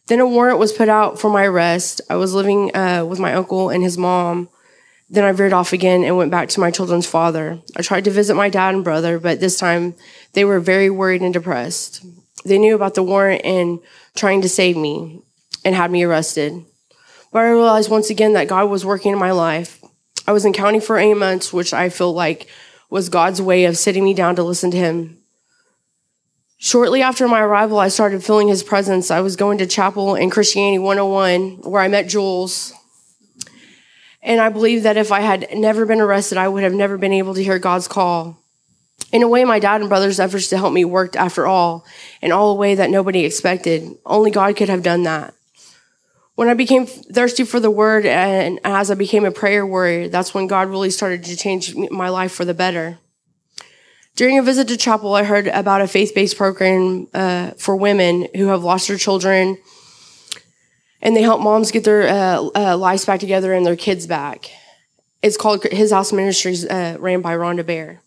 Then 0.05 0.19
a 0.19 0.27
warrant 0.27 0.59
was 0.59 0.71
put 0.71 0.87
out 0.87 1.19
for 1.19 1.31
my 1.31 1.45
arrest. 1.45 1.99
I 2.09 2.15
was 2.15 2.35
living 2.35 2.75
uh, 2.75 3.05
with 3.05 3.19
my 3.19 3.33
uncle 3.33 3.69
and 3.69 3.83
his 3.83 3.97
mom. 3.97 4.49
Then 5.09 5.23
I 5.23 5.31
veered 5.31 5.51
off 5.51 5.73
again 5.73 6.03
and 6.03 6.15
went 6.15 6.29
back 6.29 6.49
to 6.49 6.59
my 6.59 6.69
children's 6.69 7.07
father. 7.07 7.59
I 7.75 7.81
tried 7.81 8.05
to 8.05 8.11
visit 8.11 8.35
my 8.35 8.49
dad 8.49 8.75
and 8.75 8.83
brother, 8.83 9.19
but 9.19 9.39
this 9.39 9.57
time 9.57 9.95
they 10.33 10.45
were 10.45 10.59
very 10.59 10.91
worried 10.91 11.21
and 11.21 11.33
depressed. 11.33 12.05
They 12.45 12.59
knew 12.59 12.75
about 12.75 12.93
the 12.93 13.03
warrant 13.03 13.43
and 13.43 13.79
trying 14.15 14.41
to 14.43 14.49
save 14.49 14.77
me 14.77 15.21
and 15.65 15.73
had 15.73 15.91
me 15.91 16.03
arrested. 16.03 16.65
But 17.31 17.39
I 17.39 17.49
realized 17.49 17.89
once 17.89 18.11
again 18.11 18.33
that 18.33 18.47
God 18.47 18.69
was 18.69 18.85
working 18.85 19.11
in 19.11 19.19
my 19.19 19.31
life. 19.31 19.80
I 20.31 20.33
was 20.33 20.45
in 20.45 20.53
county 20.53 20.79
for 20.79 20.97
eight 20.97 21.15
months, 21.15 21.51
which 21.51 21.73
I 21.73 21.89
feel 21.89 22.13
like 22.13 22.47
was 22.89 23.09
God's 23.09 23.41
way 23.41 23.65
of 23.65 23.75
sitting 23.75 24.05
me 24.05 24.13
down 24.13 24.37
to 24.37 24.43
listen 24.43 24.71
to 24.71 24.77
Him. 24.77 25.17
Shortly 26.57 27.01
after 27.01 27.27
my 27.27 27.41
arrival, 27.41 27.79
I 27.79 27.89
started 27.89 28.23
feeling 28.23 28.47
His 28.47 28.63
presence. 28.63 29.11
I 29.11 29.19
was 29.19 29.35
going 29.35 29.57
to 29.57 29.67
chapel 29.67 30.15
in 30.15 30.29
Christianity 30.29 30.79
101, 30.79 31.69
where 31.69 31.81
I 31.81 31.89
met 31.89 32.07
Jules. 32.07 32.71
And 34.21 34.39
I 34.39 34.47
believe 34.47 34.83
that 34.83 34.95
if 34.95 35.11
I 35.11 35.19
had 35.19 35.49
never 35.53 35.85
been 35.85 35.99
arrested, 35.99 36.37
I 36.37 36.47
would 36.47 36.63
have 36.63 36.71
never 36.71 36.97
been 36.97 37.11
able 37.11 37.33
to 37.33 37.43
hear 37.43 37.59
God's 37.59 37.89
call. 37.89 38.37
In 39.11 39.23
a 39.23 39.27
way, 39.27 39.43
my 39.43 39.59
dad 39.59 39.81
and 39.81 39.89
brother's 39.89 40.17
efforts 40.17 40.47
to 40.47 40.57
help 40.57 40.71
me 40.71 40.85
worked 40.85 41.17
after 41.17 41.45
all, 41.45 41.83
in 42.21 42.31
all 42.31 42.51
a 42.51 42.55
way 42.55 42.73
that 42.75 42.89
nobody 42.89 43.25
expected. 43.25 43.97
Only 44.05 44.31
God 44.31 44.55
could 44.55 44.69
have 44.69 44.81
done 44.81 45.03
that. 45.03 45.33
When 46.35 46.47
I 46.47 46.53
became 46.53 46.85
thirsty 46.85 47.43
for 47.43 47.59
the 47.59 47.69
word 47.69 48.05
and 48.05 48.59
as 48.63 48.89
I 48.89 48.95
became 48.95 49.25
a 49.25 49.31
prayer 49.31 49.65
warrior, 49.65 50.07
that's 50.07 50.33
when 50.33 50.47
God 50.47 50.69
really 50.69 50.89
started 50.89 51.23
to 51.25 51.35
change 51.35 51.75
my 51.75 52.09
life 52.09 52.31
for 52.31 52.45
the 52.45 52.53
better. 52.53 52.99
During 54.15 54.37
a 54.37 54.43
visit 54.43 54.67
to 54.69 54.77
chapel, 54.77 55.13
I 55.15 55.23
heard 55.23 55.47
about 55.47 55.81
a 55.81 55.87
faith 55.87 56.13
based 56.13 56.37
program 56.37 57.07
uh, 57.13 57.51
for 57.51 57.75
women 57.75 58.27
who 58.35 58.47
have 58.47 58.63
lost 58.63 58.87
their 58.87 58.97
children, 58.97 59.57
and 61.01 61.15
they 61.15 61.21
help 61.21 61.41
moms 61.41 61.71
get 61.71 61.83
their 61.83 62.07
uh, 62.07 62.49
uh, 62.55 62.77
lives 62.77 63.05
back 63.05 63.19
together 63.19 63.53
and 63.53 63.65
their 63.65 63.77
kids 63.77 64.07
back. 64.07 64.51
It's 65.21 65.37
called 65.37 65.63
His 65.63 65.91
House 65.91 66.11
Ministries, 66.11 66.65
uh, 66.65 66.97
ran 66.99 67.21
by 67.21 67.35
Rhonda 67.35 67.65
Bear. 67.65 68.01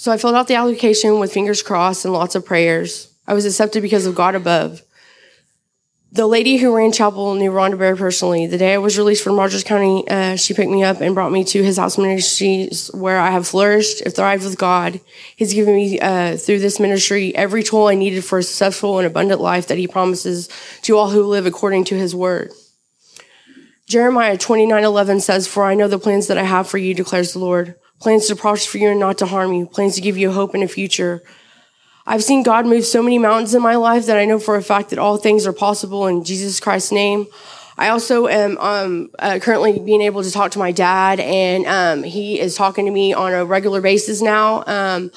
So 0.00 0.10
I 0.10 0.16
filled 0.16 0.34
out 0.34 0.48
the 0.48 0.54
application 0.54 1.20
with 1.20 1.30
fingers 1.30 1.62
crossed 1.62 2.06
and 2.06 2.14
lots 2.14 2.34
of 2.34 2.46
prayers. 2.46 3.14
I 3.26 3.34
was 3.34 3.44
accepted 3.44 3.82
because 3.82 4.06
of 4.06 4.14
God 4.14 4.34
above. 4.34 4.80
The 6.10 6.26
lady 6.26 6.56
who 6.56 6.74
ran 6.74 6.90
chapel 6.90 7.34
knew 7.34 7.50
Rhonda 7.50 7.78
Bear 7.78 7.94
personally. 7.94 8.46
The 8.46 8.56
day 8.56 8.72
I 8.72 8.78
was 8.78 8.96
released 8.96 9.22
from 9.22 9.36
Rogers 9.36 9.62
County, 9.62 10.08
uh, 10.08 10.36
she 10.36 10.54
picked 10.54 10.70
me 10.70 10.82
up 10.82 11.02
and 11.02 11.14
brought 11.14 11.32
me 11.32 11.44
to 11.44 11.62
his 11.62 11.76
house 11.76 11.98
ministries 11.98 12.90
where 12.94 13.18
I 13.18 13.30
have 13.30 13.46
flourished 13.46 14.00
and 14.00 14.14
thrived 14.14 14.42
with 14.42 14.56
God. 14.56 15.02
He's 15.36 15.52
given 15.52 15.74
me, 15.74 16.00
uh, 16.00 16.38
through 16.38 16.60
this 16.60 16.80
ministry, 16.80 17.36
every 17.36 17.62
tool 17.62 17.88
I 17.88 17.94
needed 17.94 18.24
for 18.24 18.38
a 18.38 18.42
successful 18.42 18.96
and 18.96 19.06
abundant 19.06 19.42
life 19.42 19.66
that 19.66 19.76
he 19.76 19.86
promises 19.86 20.48
to 20.80 20.96
all 20.96 21.10
who 21.10 21.24
live 21.24 21.44
according 21.44 21.84
to 21.84 21.98
his 21.98 22.14
word. 22.16 22.52
Jeremiah 23.86 24.38
29 24.38 24.82
11 24.82 25.20
says, 25.20 25.46
For 25.46 25.62
I 25.62 25.74
know 25.74 25.88
the 25.88 25.98
plans 25.98 26.28
that 26.28 26.38
I 26.38 26.44
have 26.44 26.66
for 26.66 26.78
you, 26.78 26.94
declares 26.94 27.34
the 27.34 27.40
Lord 27.40 27.74
plans 28.00 28.26
to 28.26 28.36
prosper 28.36 28.78
you 28.78 28.88
and 28.88 29.00
not 29.00 29.18
to 29.18 29.26
harm 29.26 29.52
you, 29.52 29.66
plans 29.66 29.94
to 29.94 30.00
give 30.00 30.16
you 30.16 30.32
hope 30.32 30.54
and 30.54 30.62
a 30.62 30.68
future. 30.68 31.22
I've 32.06 32.24
seen 32.24 32.42
God 32.42 32.66
move 32.66 32.84
so 32.84 33.02
many 33.02 33.18
mountains 33.18 33.54
in 33.54 33.62
my 33.62 33.76
life 33.76 34.06
that 34.06 34.16
I 34.16 34.24
know 34.24 34.38
for 34.38 34.56
a 34.56 34.62
fact 34.62 34.90
that 34.90 34.98
all 34.98 35.16
things 35.16 35.46
are 35.46 35.52
possible 35.52 36.06
in 36.06 36.24
Jesus 36.24 36.58
Christ's 36.58 36.92
name. 36.92 37.26
I 37.78 37.88
also 37.88 38.26
am 38.26 38.58
um, 38.58 39.10
uh, 39.18 39.38
currently 39.40 39.78
being 39.78 40.02
able 40.02 40.22
to 40.22 40.30
talk 40.30 40.50
to 40.52 40.58
my 40.58 40.72
dad, 40.72 41.20
and 41.20 41.66
um, 41.66 42.02
he 42.02 42.40
is 42.40 42.54
talking 42.54 42.84
to 42.86 42.90
me 42.90 43.12
on 43.12 43.32
a 43.32 43.44
regular 43.44 43.80
basis 43.80 44.20
now. 44.20 44.64
Um, 44.66 45.10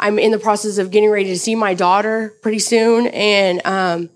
I'm 0.00 0.18
in 0.18 0.30
the 0.30 0.38
process 0.38 0.78
of 0.78 0.90
getting 0.90 1.10
ready 1.10 1.26
to 1.26 1.38
see 1.38 1.54
my 1.54 1.74
daughter 1.74 2.34
pretty 2.42 2.60
soon, 2.60 3.08
and 3.08 3.64
um, 3.66 4.10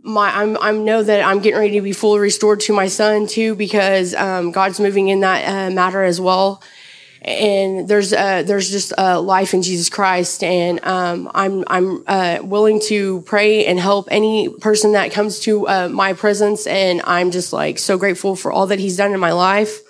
my 0.00 0.30
I'm 0.30 0.56
I 0.60 0.72
know 0.72 1.02
that 1.02 1.22
I'm 1.22 1.40
getting 1.40 1.58
ready 1.58 1.74
to 1.74 1.82
be 1.82 1.92
fully 1.92 2.20
restored 2.20 2.60
to 2.60 2.72
my 2.72 2.88
son 2.88 3.26
too 3.26 3.54
because 3.54 4.14
um, 4.14 4.52
God's 4.52 4.80
moving 4.80 5.08
in 5.08 5.20
that 5.20 5.44
uh, 5.46 5.74
matter 5.74 6.02
as 6.02 6.20
well. 6.20 6.62
And 7.22 7.88
there's 7.88 8.12
uh, 8.12 8.44
there's 8.44 8.70
just 8.70 8.92
uh, 8.96 9.20
life 9.20 9.52
in 9.52 9.62
Jesus 9.62 9.88
Christ, 9.88 10.44
and 10.44 10.84
um, 10.84 11.28
I'm 11.34 11.64
I'm 11.66 12.04
uh, 12.06 12.38
willing 12.42 12.80
to 12.82 13.22
pray 13.22 13.66
and 13.66 13.78
help 13.78 14.06
any 14.10 14.48
person 14.48 14.92
that 14.92 15.10
comes 15.10 15.40
to 15.40 15.66
uh, 15.66 15.88
my 15.88 16.12
presence, 16.12 16.66
and 16.68 17.02
I'm 17.04 17.32
just 17.32 17.52
like 17.52 17.80
so 17.80 17.98
grateful 17.98 18.36
for 18.36 18.52
all 18.52 18.68
that 18.68 18.78
He's 18.78 18.96
done 18.96 19.14
in 19.14 19.20
my 19.20 19.32
life. 19.32 19.80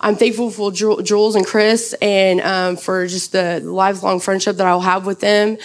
I'm 0.00 0.16
thankful 0.16 0.50
for 0.50 0.72
Jules 0.72 1.36
and 1.36 1.46
Chris, 1.46 1.94
and 2.02 2.40
um, 2.40 2.76
for 2.76 3.06
just 3.06 3.30
the 3.30 3.60
lifelong 3.60 4.18
friendship 4.18 4.56
that 4.56 4.66
I'll 4.66 4.80
have 4.80 5.06
with 5.06 5.20
them. 5.20 5.58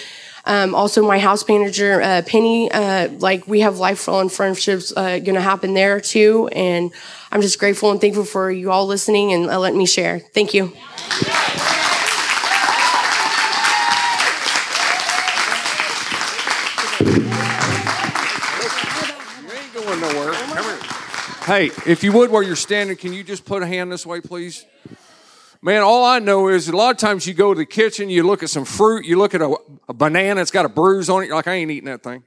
Um, 0.46 0.76
also, 0.76 1.06
my 1.06 1.18
house 1.18 1.48
manager, 1.48 2.00
uh, 2.02 2.22
Penny, 2.26 2.72
uh, 2.72 3.10
like 3.20 3.48
we 3.48 3.62
have 3.62 3.80
lifelong 3.80 4.30
friendships 4.30 4.92
going 4.92 5.24
to 5.24 5.42
happen 5.42 5.74
there 5.74 6.00
too. 6.00 6.48
And 6.52 6.92
I'm 7.32 7.42
just 7.42 7.60
grateful 7.60 7.92
and 7.92 8.02
thankful 8.02 8.26
for 8.26 8.52
you 8.52 8.72
all 8.72 8.86
listening 8.86 9.32
and 9.32 9.50
uh, 9.50 9.58
letting 9.58 9.78
me 9.78 9.86
share. 9.86 10.20
Thank 10.20 10.54
you. 10.54 10.74
Hey, 21.46 21.72
if 21.86 22.04
you 22.04 22.12
would, 22.14 22.32
where 22.32 22.44
you're 22.44 22.56
standing, 22.56 22.96
can 22.96 23.14
you 23.14 23.24
just 23.24 23.46
put 23.46 23.64
a 23.64 23.68
hand 23.68 23.92
this 23.92 24.06
way, 24.06 24.22
please? 24.22 24.66
Man, 25.62 25.82
all 25.82 26.06
I 26.06 26.20
know 26.20 26.50
is 26.50 26.68
a 26.68 26.76
lot 26.76 26.92
of 26.92 26.98
times 26.98 27.26
you 27.26 27.34
go 27.34 27.54
to 27.54 27.58
the 27.58 27.66
kitchen, 27.66 28.10
you 28.10 28.24
look 28.24 28.44
at 28.44 28.50
some 28.50 28.66
fruit, 28.66 29.06
you 29.06 29.18
look 29.18 29.34
at 29.34 29.42
a, 29.42 29.56
a 29.88 29.94
banana, 29.94 30.42
it's 30.42 30.52
got 30.52 30.66
a 30.66 30.70
bruise 30.70 31.10
on 31.10 31.24
it. 31.24 31.28
You're 31.28 31.36
like, 31.36 31.48
I 31.48 31.54
ain't 31.54 31.72
eating 31.72 31.86
that 31.86 32.04
thing. 32.04 32.24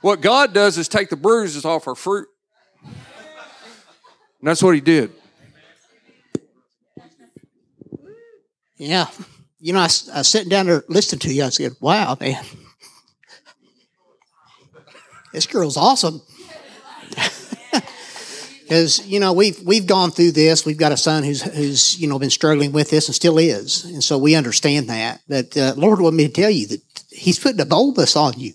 What 0.00 0.20
God 0.20 0.52
does 0.52 0.78
is 0.78 0.86
take 0.86 1.08
the 1.08 1.16
bruises 1.16 1.64
off 1.64 1.88
our 1.88 1.94
fruit. 1.94 2.28
And 4.44 4.50
that's 4.50 4.62
what 4.62 4.74
He 4.74 4.82
did. 4.82 5.10
Yeah. 8.76 9.06
You 9.58 9.72
know, 9.72 9.78
I, 9.78 9.88
I 10.12 10.18
was 10.18 10.28
sitting 10.28 10.50
down 10.50 10.66
there 10.66 10.84
listening 10.86 11.20
to 11.20 11.32
you. 11.32 11.44
I 11.44 11.48
said, 11.48 11.72
wow, 11.80 12.14
man. 12.20 12.44
This 15.32 15.46
girl's 15.46 15.78
awesome 15.78 16.20
because 18.62 19.06
you 19.06 19.18
know 19.18 19.32
we've 19.32 19.58
we've 19.62 19.86
gone 19.86 20.10
through 20.10 20.32
this. 20.32 20.66
We've 20.66 20.76
got 20.76 20.92
a 20.92 20.96
son 20.98 21.24
who's 21.24 21.40
who's 21.40 21.98
you 21.98 22.06
know 22.06 22.18
been 22.18 22.28
struggling 22.28 22.70
with 22.72 22.90
this 22.90 23.08
and 23.08 23.14
still 23.14 23.38
is, 23.38 23.84
and 23.84 24.04
so 24.04 24.18
we 24.18 24.34
understand 24.34 24.90
that. 24.90 25.22
But 25.26 25.56
uh, 25.56 25.72
Lord 25.76 26.00
wanted 26.00 26.18
me 26.18 26.26
to 26.28 26.32
tell 26.32 26.50
you 26.50 26.66
that 26.68 26.82
He's 27.10 27.38
putting 27.38 27.60
a 27.60 27.66
boldness 27.66 28.14
on 28.14 28.34
you. 28.38 28.52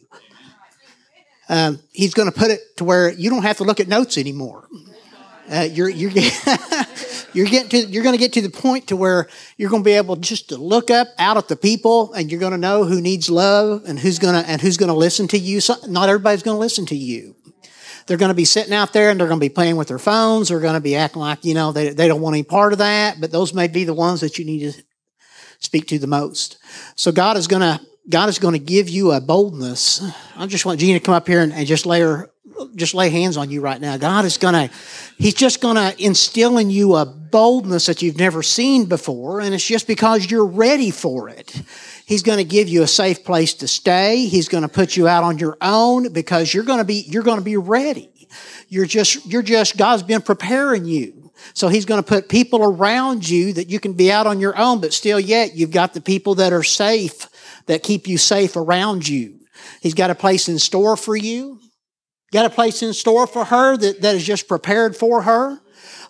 Um, 1.49 1.79
he's 1.91 2.13
going 2.13 2.31
to 2.31 2.37
put 2.37 2.51
it 2.51 2.77
to 2.77 2.85
where 2.85 3.11
you 3.11 3.31
don't 3.31 3.41
have 3.41 3.57
to 3.57 3.63
look 3.63 3.79
at 3.79 3.87
notes 3.87 4.17
anymore. 4.19 4.69
Uh, 5.49 5.67
you're 5.71 5.89
you're 5.89 6.11
you're 7.33 7.47
getting 7.47 7.69
to 7.69 7.77
you're 7.87 8.03
going 8.03 8.13
to 8.13 8.19
get 8.19 8.33
to 8.33 8.41
the 8.41 8.49
point 8.49 8.87
to 8.87 8.95
where 8.95 9.27
you're 9.57 9.69
going 9.69 9.83
to 9.83 9.87
be 9.87 9.93
able 9.93 10.15
just 10.15 10.49
to 10.49 10.57
look 10.57 10.91
up 10.91 11.07
out 11.17 11.37
at 11.37 11.47
the 11.47 11.55
people, 11.55 12.13
and 12.13 12.29
you're 12.29 12.39
going 12.39 12.51
to 12.51 12.57
know 12.57 12.83
who 12.83 13.01
needs 13.01 13.29
love 13.29 13.83
and 13.87 13.99
who's 13.99 14.19
going 14.19 14.41
to 14.41 14.49
and 14.49 14.61
who's 14.61 14.77
going 14.77 14.89
to 14.89 14.93
listen 14.95 15.27
to 15.29 15.37
you. 15.37 15.59
So 15.61 15.75
not 15.87 16.09
everybody's 16.09 16.43
going 16.43 16.55
to 16.55 16.59
listen 16.59 16.85
to 16.87 16.95
you 16.95 17.35
they're 18.09 18.17
going 18.17 18.29
to 18.29 18.35
be 18.35 18.43
sitting 18.43 18.73
out 18.73 18.91
there 18.91 19.11
and 19.11 19.19
they're 19.19 19.27
going 19.27 19.39
to 19.39 19.45
be 19.45 19.53
playing 19.53 19.75
with 19.75 19.87
their 19.87 19.99
phones. 19.99 20.49
They're 20.49 20.59
going 20.59 20.73
to 20.73 20.79
be 20.81 20.95
acting 20.95 21.21
like, 21.21 21.45
you 21.45 21.53
know, 21.53 21.71
they, 21.71 21.89
they 21.89 22.07
don't 22.07 22.21
want 22.21 22.33
any 22.33 22.43
part 22.43 22.73
of 22.73 22.79
that, 22.79 23.21
but 23.21 23.31
those 23.31 23.53
may 23.53 23.67
be 23.67 23.83
the 23.83 23.93
ones 23.93 24.21
that 24.21 24.39
you 24.39 24.45
need 24.45 24.61
to 24.61 24.83
speak 25.59 25.87
to 25.89 25.99
the 25.99 26.07
most. 26.07 26.57
So 26.95 27.11
God 27.11 27.37
is 27.37 27.45
going 27.45 27.61
to, 27.61 27.79
God 28.09 28.27
is 28.27 28.39
going 28.39 28.53
to 28.53 28.59
give 28.59 28.89
you 28.89 29.11
a 29.11 29.21
boldness. 29.21 30.03
I 30.35 30.47
just 30.47 30.65
want 30.65 30.79
Gina 30.79 30.97
to 30.97 31.05
come 31.05 31.13
up 31.13 31.27
here 31.27 31.41
and, 31.41 31.53
and 31.53 31.67
just 31.67 31.85
lay 31.85 32.01
her, 32.01 32.31
just 32.75 32.93
lay 32.93 33.09
hands 33.09 33.37
on 33.37 33.49
you 33.49 33.61
right 33.61 33.79
now. 33.79 33.97
God 33.97 34.25
is 34.25 34.37
going 34.37 34.53
to, 34.53 34.75
He's 35.17 35.33
just 35.33 35.61
going 35.61 35.75
to 35.75 36.03
instill 36.03 36.57
in 36.57 36.69
you 36.69 36.95
a 36.95 37.05
boldness 37.05 37.85
that 37.87 38.01
you've 38.01 38.17
never 38.17 38.41
seen 38.43 38.85
before. 38.85 39.39
And 39.41 39.53
it's 39.53 39.65
just 39.65 39.87
because 39.87 40.29
you're 40.29 40.45
ready 40.45 40.91
for 40.91 41.29
it. 41.29 41.61
He's 42.05 42.23
going 42.23 42.39
to 42.39 42.43
give 42.43 42.67
you 42.67 42.83
a 42.83 42.87
safe 42.87 43.23
place 43.23 43.53
to 43.55 43.67
stay. 43.67 44.25
He's 44.25 44.49
going 44.49 44.63
to 44.63 44.69
put 44.69 44.97
you 44.97 45.07
out 45.07 45.23
on 45.23 45.37
your 45.37 45.57
own 45.61 46.11
because 46.11 46.53
you're 46.53 46.63
going 46.63 46.79
to 46.79 46.85
be, 46.85 47.05
you're 47.07 47.23
going 47.23 47.37
to 47.37 47.43
be 47.43 47.57
ready. 47.57 48.09
You're 48.67 48.85
just, 48.85 49.25
you're 49.25 49.41
just, 49.41 49.77
God's 49.77 50.03
been 50.03 50.21
preparing 50.21 50.85
you. 50.85 51.31
So 51.53 51.67
he's 51.67 51.85
going 51.85 52.01
to 52.01 52.07
put 52.07 52.29
people 52.29 52.63
around 52.63 53.27
you 53.27 53.53
that 53.53 53.69
you 53.69 53.79
can 53.79 53.93
be 53.93 54.11
out 54.11 54.27
on 54.27 54.39
your 54.39 54.57
own, 54.57 54.81
but 54.81 54.93
still 54.93 55.19
yet 55.19 55.55
you've 55.55 55.71
got 55.71 55.93
the 55.93 56.01
people 56.01 56.35
that 56.35 56.53
are 56.53 56.63
safe, 56.63 57.27
that 57.65 57.83
keep 57.83 58.07
you 58.07 58.17
safe 58.17 58.55
around 58.55 59.07
you. 59.07 59.39
He's 59.81 59.93
got 59.93 60.09
a 60.09 60.15
place 60.15 60.49
in 60.49 60.59
store 60.59 60.97
for 60.97 61.15
you. 61.15 61.59
Got 62.31 62.45
a 62.45 62.49
place 62.49 62.83
in 62.83 62.93
store 62.93 63.25
for 63.25 63.45
her 63.45 63.75
that, 63.77 64.01
that 64.01 64.15
is 64.15 64.23
just 64.23 64.47
prepared 64.47 64.95
for 64.95 65.23
her. 65.23 65.59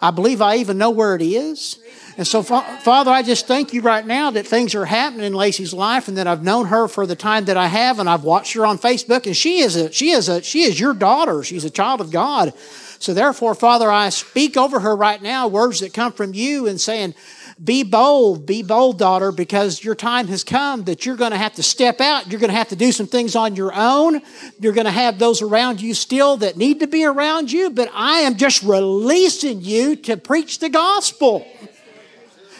I 0.01 0.11
believe 0.11 0.41
I 0.41 0.57
even 0.57 0.77
know 0.77 0.89
where 0.89 1.15
it 1.15 1.21
is. 1.21 1.79
And 2.17 2.27
so, 2.27 2.43
Father, 2.43 3.11
I 3.11 3.21
just 3.21 3.47
thank 3.47 3.73
you 3.73 3.81
right 3.81 4.05
now 4.05 4.29
that 4.31 4.45
things 4.45 4.75
are 4.75 4.83
happening 4.83 5.25
in 5.25 5.33
Lacey's 5.33 5.73
life, 5.73 6.09
and 6.09 6.17
that 6.17 6.27
I've 6.27 6.43
known 6.43 6.65
her 6.65 6.89
for 6.89 7.05
the 7.05 7.15
time 7.15 7.45
that 7.45 7.55
I 7.55 7.67
have, 7.67 7.97
and 7.99 8.09
I've 8.09 8.25
watched 8.25 8.53
her 8.55 8.65
on 8.65 8.77
Facebook, 8.77 9.25
and 9.25 9.35
she 9.35 9.59
is 9.59 9.77
a 9.77 9.89
she 9.93 10.09
is 10.09 10.27
a 10.27 10.41
she 10.41 10.63
is 10.63 10.77
your 10.77 10.93
daughter. 10.93 11.43
She's 11.43 11.63
a 11.63 11.69
child 11.69 12.01
of 12.01 12.11
God. 12.11 12.53
So, 12.99 13.13
therefore, 13.13 13.55
Father, 13.55 13.89
I 13.89 14.09
speak 14.09 14.57
over 14.57 14.81
her 14.81 14.93
right 14.93 15.21
now 15.21 15.47
words 15.47 15.79
that 15.79 15.93
come 15.93 16.11
from 16.11 16.33
you, 16.33 16.67
and 16.67 16.81
saying, 16.81 17.15
be 17.61 17.83
bold, 17.83 18.45
be 18.45 18.63
bold, 18.63 18.97
daughter, 18.97 19.31
because 19.31 19.83
your 19.83 19.95
time 19.95 20.27
has 20.27 20.43
come 20.43 20.85
that 20.85 21.05
you're 21.05 21.17
going 21.17 21.31
to 21.31 21.37
have 21.37 21.55
to 21.55 21.63
step 21.63 21.99
out. 21.99 22.31
You're 22.31 22.39
going 22.39 22.51
to 22.51 22.57
have 22.57 22.69
to 22.69 22.75
do 22.75 22.91
some 22.91 23.07
things 23.07 23.35
on 23.35 23.55
your 23.55 23.73
own. 23.73 24.21
You're 24.59 24.73
going 24.73 24.85
to 24.85 24.91
have 24.91 25.19
those 25.19 25.41
around 25.41 25.81
you 25.81 25.93
still 25.93 26.37
that 26.37 26.55
need 26.55 26.79
to 26.79 26.87
be 26.87 27.03
around 27.03 27.51
you, 27.51 27.69
but 27.69 27.89
I 27.93 28.19
am 28.19 28.37
just 28.37 28.63
releasing 28.63 29.61
you 29.61 29.97
to 29.97 30.15
preach 30.15 30.59
the 30.59 30.69
gospel. 30.69 31.45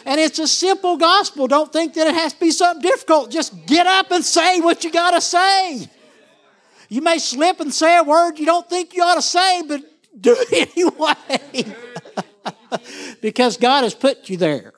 And 0.04 0.20
it's 0.20 0.38
a 0.38 0.48
simple 0.48 0.96
gospel. 0.96 1.46
Don't 1.46 1.72
think 1.72 1.94
that 1.94 2.06
it 2.06 2.14
has 2.14 2.34
to 2.34 2.40
be 2.40 2.50
something 2.50 2.82
difficult. 2.82 3.30
Just 3.30 3.66
get 3.66 3.86
up 3.86 4.10
and 4.10 4.24
say 4.24 4.60
what 4.60 4.84
you 4.84 4.90
got 4.90 5.12
to 5.12 5.20
say. 5.20 5.88
You 6.88 7.00
may 7.00 7.18
slip 7.18 7.60
and 7.60 7.72
say 7.72 7.96
a 7.96 8.02
word 8.02 8.38
you 8.38 8.46
don't 8.46 8.68
think 8.68 8.94
you 8.94 9.02
ought 9.02 9.14
to 9.14 9.22
say, 9.22 9.62
but 9.62 9.80
do 10.20 10.36
it 10.38 10.76
anyway. 10.76 11.76
because 13.22 13.56
God 13.56 13.82
has 13.82 13.94
put 13.94 14.28
you 14.28 14.36
there. 14.36 14.72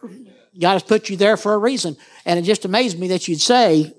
God 0.59 0.72
has 0.72 0.83
put 0.83 1.09
you 1.09 1.16
there 1.16 1.37
for 1.37 1.55
a 1.55 1.59
reason. 1.59 1.96
And 2.24 2.38
it 2.38 2.42
just 2.42 2.64
amazed 2.64 2.98
me 2.98 3.09
that 3.09 3.26
you'd 3.28 3.40
say, 3.40 3.94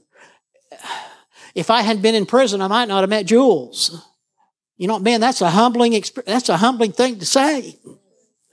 if 1.55 1.69
I 1.69 1.81
hadn't 1.81 2.01
been 2.01 2.15
in 2.15 2.25
prison, 2.25 2.61
I 2.61 2.67
might 2.67 2.87
not 2.87 3.01
have 3.01 3.09
met 3.09 3.25
Jules. 3.25 4.05
You 4.77 4.87
know, 4.87 4.99
man, 4.99 5.21
that's 5.21 5.41
a 5.41 5.49
humbling, 5.49 5.93
experience. 5.93 6.31
that's 6.31 6.49
a 6.49 6.57
humbling 6.57 6.91
thing 6.91 7.19
to 7.19 7.25
say 7.25 7.77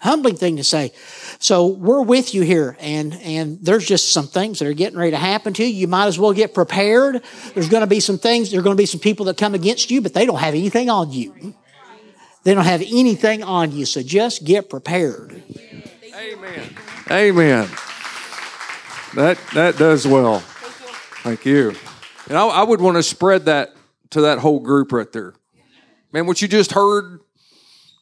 humbling 0.01 0.37
thing 0.37 0.57
to 0.57 0.65
say. 0.65 0.93
So 1.39 1.67
we're 1.67 2.03
with 2.03 2.35
you 2.35 2.43
here, 2.43 2.77
and 2.81 3.15
and 3.15 3.59
there's 3.63 3.87
just 3.87 4.13
some 4.13 4.27
things 4.27 4.59
that 4.59 4.69
are 4.69 4.73
getting 4.73 4.99
ready 4.99 5.13
to 5.13 5.17
happen 5.17 5.53
to 5.55 5.65
you. 5.65 5.69
You 5.69 5.89
might 5.89 6.07
as 6.07 6.19
well 6.19 6.33
get 6.33 6.53
prepared. 6.55 7.23
There's 7.55 7.69
going 7.69 7.83
to 7.83 7.87
be 7.87 8.01
some 8.01 8.19
things. 8.19 8.51
There's 8.51 8.63
going 8.63 8.77
to 8.77 8.81
be 8.81 8.87
some 8.87 9.01
people 9.01 9.27
that 9.27 9.37
come 9.37 9.55
against 9.55 9.91
you, 9.91 10.01
but 10.01 10.15
they 10.15 10.27
don't 10.27 10.39
have 10.39 10.55
anything 10.55 10.91
on 10.91 11.13
you. 11.13 11.55
They 12.43 12.55
don't 12.55 12.65
have 12.65 12.83
anything 12.83 13.43
on 13.43 13.73
you. 13.73 13.85
So 13.85 14.03
just 14.03 14.45
get 14.45 14.71
prepared. 14.71 15.43
Amen. 16.15 16.77
Amen. 17.11 17.69
That 19.15 19.39
that 19.55 19.77
does 19.77 20.07
well. 20.07 20.41
Thank 21.23 21.45
you. 21.45 21.75
And 22.29 22.39
I, 22.39 22.47
I 22.47 22.63
would 22.63 22.81
want 22.81 22.97
to 22.97 23.03
spread 23.03 23.47
that 23.47 23.75
to 24.11 24.23
that 24.23 24.39
whole 24.39 24.61
group 24.61 24.93
right 24.93 25.11
there. 25.13 25.35
Man, 26.13 26.27
what 26.27 26.41
you 26.41 26.49
just 26.49 26.73
heard, 26.73 27.21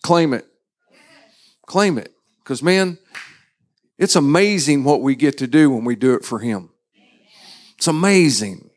claim 0.03 0.33
it 0.33 0.47
Claim 1.69 1.99
it. 1.99 2.15
Because, 2.43 2.63
man, 2.63 2.99
it's 3.99 4.17
amazing 4.17 4.85
what 4.85 5.03
we 5.03 5.15
get 5.15 5.37
to 5.39 5.47
do 5.47 5.71
when 5.71 5.85
we 5.85 5.95
do 5.95 6.15
it 6.15 6.25
for 6.25 6.39
Him. 6.39 6.71
It's 7.77 7.87
amazing. 7.87 8.71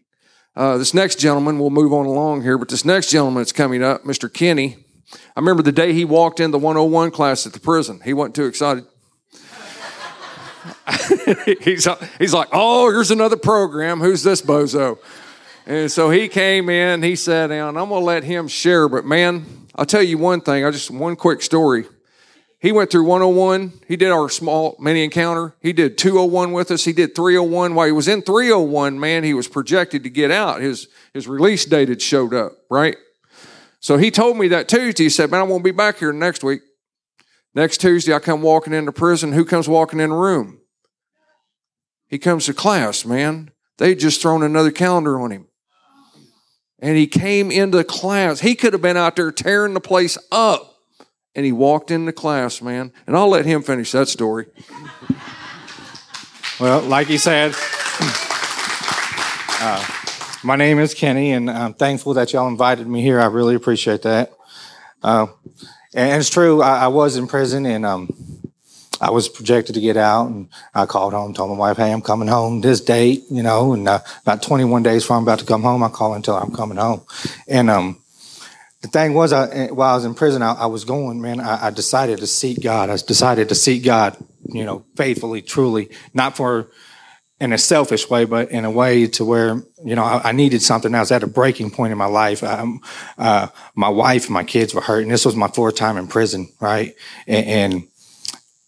Uh, 0.55 0.77
this 0.77 0.93
next 0.93 1.17
gentleman, 1.17 1.57
we'll 1.57 1.69
move 1.69 1.93
on 1.93 2.05
along 2.05 2.43
here, 2.43 2.57
but 2.57 2.67
this 2.67 2.83
next 2.83 3.09
gentleman 3.09 3.39
that's 3.39 3.53
coming 3.53 3.81
up, 3.81 4.03
Mr. 4.03 4.31
Kenny, 4.31 4.80
I 5.13 5.39
remember 5.39 5.63
the 5.63 5.71
day 5.71 5.93
he 5.93 6.05
walked 6.05 6.39
in 6.39 6.51
the 6.51 6.59
101 6.59 7.11
class 7.11 7.45
at 7.45 7.53
the 7.53 7.59
prison. 7.59 8.01
He 8.03 8.13
wasn't 8.13 8.35
too 8.35 8.45
excited. 8.45 8.85
he's, 11.61 11.87
he's 12.17 12.33
like, 12.33 12.49
oh, 12.51 12.89
here's 12.91 13.11
another 13.11 13.37
program. 13.37 13.99
Who's 13.99 14.23
this 14.23 14.41
bozo? 14.41 14.99
And 15.65 15.91
so 15.91 16.09
he 16.09 16.27
came 16.27 16.69
in, 16.69 17.03
he 17.03 17.15
sat 17.15 17.47
down. 17.47 17.77
I'm 17.77 17.89
going 17.89 18.01
to 18.01 18.05
let 18.05 18.23
him 18.23 18.47
share, 18.47 18.89
but 18.89 19.05
man, 19.05 19.45
I'll 19.75 19.85
tell 19.85 20.03
you 20.03 20.17
one 20.17 20.41
thing. 20.41 20.65
I 20.65 20.71
just 20.71 20.91
one 20.91 21.15
quick 21.15 21.41
story. 21.41 21.85
He 22.59 22.71
went 22.71 22.91
through 22.91 23.05
101. 23.05 23.73
He 23.87 23.95
did 23.95 24.11
our 24.11 24.29
small 24.29 24.75
mini 24.79 25.03
encounter. 25.03 25.55
He 25.61 25.73
did 25.73 25.97
201 25.97 26.51
with 26.51 26.69
us. 26.69 26.85
He 26.85 26.93
did 26.93 27.15
301. 27.15 27.73
While 27.73 27.87
he 27.87 27.91
was 27.91 28.07
in 28.07 28.21
301, 28.21 28.99
man, 28.99 29.23
he 29.23 29.33
was 29.33 29.47
projected 29.47 30.03
to 30.03 30.09
get 30.09 30.29
out. 30.29 30.61
His, 30.61 30.87
his 31.13 31.27
release 31.27 31.65
date 31.65 31.89
had 31.89 32.01
showed 32.03 32.35
up, 32.35 32.53
right? 32.69 32.97
So 33.81 33.97
he 33.97 34.11
told 34.11 34.37
me 34.37 34.47
that 34.49 34.69
Tuesday. 34.69 35.03
He 35.03 35.09
said, 35.09 35.31
man, 35.31 35.41
I 35.41 35.43
won't 35.43 35.63
be 35.63 35.71
back 35.71 35.97
here 35.97 36.13
next 36.13 36.43
week. 36.43 36.61
Next 37.53 37.79
Tuesday, 37.79 38.13
I 38.13 38.19
come 38.19 38.41
walking 38.41 38.73
into 38.73 38.91
prison. 38.91 39.33
Who 39.33 39.43
comes 39.43 39.67
walking 39.67 39.99
in 39.99 40.11
the 40.11 40.15
room? 40.15 40.59
He 42.07 42.17
comes 42.17 42.45
to 42.45 42.53
class, 42.53 43.03
man. 43.05 43.51
They 43.77 43.95
just 43.95 44.21
thrown 44.21 44.43
another 44.43 44.71
calendar 44.71 45.19
on 45.19 45.31
him. 45.31 45.47
And 46.79 46.95
he 46.95 47.07
came 47.07 47.51
into 47.51 47.83
class. 47.83 48.39
He 48.39 48.55
could 48.55 48.73
have 48.73 48.81
been 48.81 48.97
out 48.97 49.15
there 49.15 49.31
tearing 49.31 49.73
the 49.73 49.81
place 49.81 50.17
up. 50.31 50.75
And 51.33 51.45
he 51.45 51.51
walked 51.51 51.89
into 51.91 52.11
class, 52.11 52.61
man. 52.61 52.91
And 53.07 53.15
I'll 53.15 53.29
let 53.29 53.45
him 53.45 53.63
finish 53.63 53.91
that 53.91 54.07
story. 54.07 54.45
Well, 56.59 56.81
like 56.81 57.07
he 57.07 57.17
said, 57.17 57.53
uh, 59.59 60.00
my 60.43 60.55
name 60.55 60.79
is 60.79 60.93
Kenny, 60.93 61.31
and 61.31 61.49
I'm 61.49 61.73
thankful 61.73 62.15
that 62.15 62.33
y'all 62.33 62.47
invited 62.47 62.87
me 62.87 63.01
here. 63.01 63.19
I 63.19 63.25
really 63.27 63.55
appreciate 63.55 64.01
that. 64.03 64.33
Uh, 65.03 65.27
and 65.93 66.19
it's 66.19 66.29
true, 66.29 66.61
I, 66.61 66.85
I, 66.85 66.87
was 66.87 67.17
in 67.17 67.27
prison, 67.27 67.65
and 67.65 67.85
um, 67.85 68.09
I 68.99 69.11
was 69.11 69.27
projected 69.29 69.75
to 69.75 69.81
get 69.81 69.97
out, 69.97 70.27
and 70.27 70.49
I 70.73 70.85
called 70.85 71.13
home, 71.13 71.33
told 71.33 71.51
my 71.51 71.57
wife, 71.57 71.77
"Hey, 71.77 71.91
I'm 71.91 72.01
coming 72.01 72.27
home 72.27 72.61
this 72.61 72.81
date," 72.81 73.23
you 73.29 73.43
know. 73.43 73.73
And 73.73 73.87
uh, 73.87 73.99
about 74.21 74.41
21 74.41 74.83
days 74.83 75.03
before 75.03 75.17
I'm 75.17 75.23
about 75.23 75.39
to 75.39 75.45
come 75.45 75.63
home, 75.63 75.83
I 75.83 75.89
call 75.89 76.13
until 76.13 76.35
I'm 76.35 76.53
coming 76.53 76.77
home. 76.77 77.01
And 77.47 77.69
um, 77.69 78.01
the 78.81 78.87
thing 78.87 79.13
was, 79.13 79.33
I, 79.33 79.49
eh, 79.49 79.67
while 79.69 79.91
I 79.91 79.95
was 79.95 80.05
in 80.05 80.15
prison, 80.15 80.41
I, 80.41 80.53
I 80.53 80.65
was 80.67 80.85
going, 80.85 81.21
man. 81.21 81.39
I, 81.39 81.67
I, 81.67 81.69
decided 81.71 82.19
to 82.19 82.27
seek 82.27 82.61
God. 82.61 82.89
I 82.89 82.97
decided 82.97 83.49
to 83.49 83.55
seek 83.55 83.83
God, 83.83 84.17
you 84.45 84.63
know, 84.63 84.85
faithfully, 84.95 85.41
truly, 85.41 85.89
not 86.13 86.37
for 86.37 86.69
in 87.41 87.51
a 87.53 87.57
selfish 87.57 88.07
way, 88.07 88.23
but 88.23 88.51
in 88.51 88.65
a 88.65 88.71
way 88.71 89.07
to 89.07 89.25
where 89.25 89.63
you 89.83 89.95
know 89.95 90.03
I, 90.03 90.29
I 90.29 90.31
needed 90.31 90.61
something. 90.61 90.93
I 90.93 90.99
was 90.99 91.11
at 91.11 91.23
a 91.23 91.27
breaking 91.27 91.71
point 91.71 91.91
in 91.91 91.97
my 91.97 92.05
life. 92.05 92.43
Um, 92.43 92.81
uh, 93.17 93.47
my 93.75 93.89
wife 93.89 94.25
and 94.25 94.33
my 94.33 94.43
kids 94.43 94.75
were 94.75 94.81
hurting. 94.81 95.09
This 95.09 95.25
was 95.25 95.35
my 95.35 95.47
fourth 95.47 95.75
time 95.75 95.97
in 95.97 96.07
prison, 96.07 96.49
right? 96.61 96.95
and, 97.27 97.47
and 97.47 97.87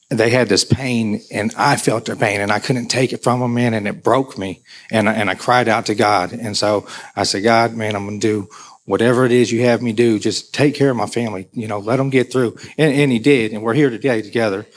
they 0.09 0.29
had 0.29 0.49
this 0.49 0.63
pain 0.63 1.21
and 1.31 1.53
I 1.57 1.75
felt 1.75 2.05
their 2.05 2.15
pain 2.15 2.41
and 2.41 2.51
I 2.51 2.59
couldn't 2.59 2.87
take 2.87 3.13
it 3.13 3.23
from 3.23 3.39
them, 3.39 3.53
man. 3.53 3.73
And 3.73 3.87
it 3.87 4.03
broke 4.03 4.37
me. 4.37 4.61
And, 4.91 5.09
and 5.09 5.29
I 5.29 5.33
cried 5.35 5.67
out 5.67 5.87
to 5.87 5.95
God. 5.95 6.33
And 6.33 6.55
so 6.55 6.87
I 7.15 7.23
said, 7.23 7.43
God, 7.43 7.73
man, 7.73 7.95
I'm 7.95 8.05
going 8.05 8.19
to 8.19 8.27
do 8.27 8.49
whatever 8.85 9.25
it 9.25 9.31
is 9.31 9.51
you 9.51 9.63
have 9.63 9.81
me 9.81 9.93
do. 9.93 10.19
Just 10.19 10.53
take 10.53 10.75
care 10.75 10.91
of 10.91 10.97
my 10.97 11.07
family, 11.07 11.47
you 11.51 11.67
know, 11.67 11.79
let 11.79 11.97
them 11.97 12.11
get 12.11 12.31
through. 12.31 12.57
And, 12.77 12.93
and 12.93 13.11
he 13.11 13.17
did. 13.17 13.53
And 13.53 13.63
we're 13.63 13.73
here 13.73 13.89
today 13.89 14.21
together. 14.21 14.67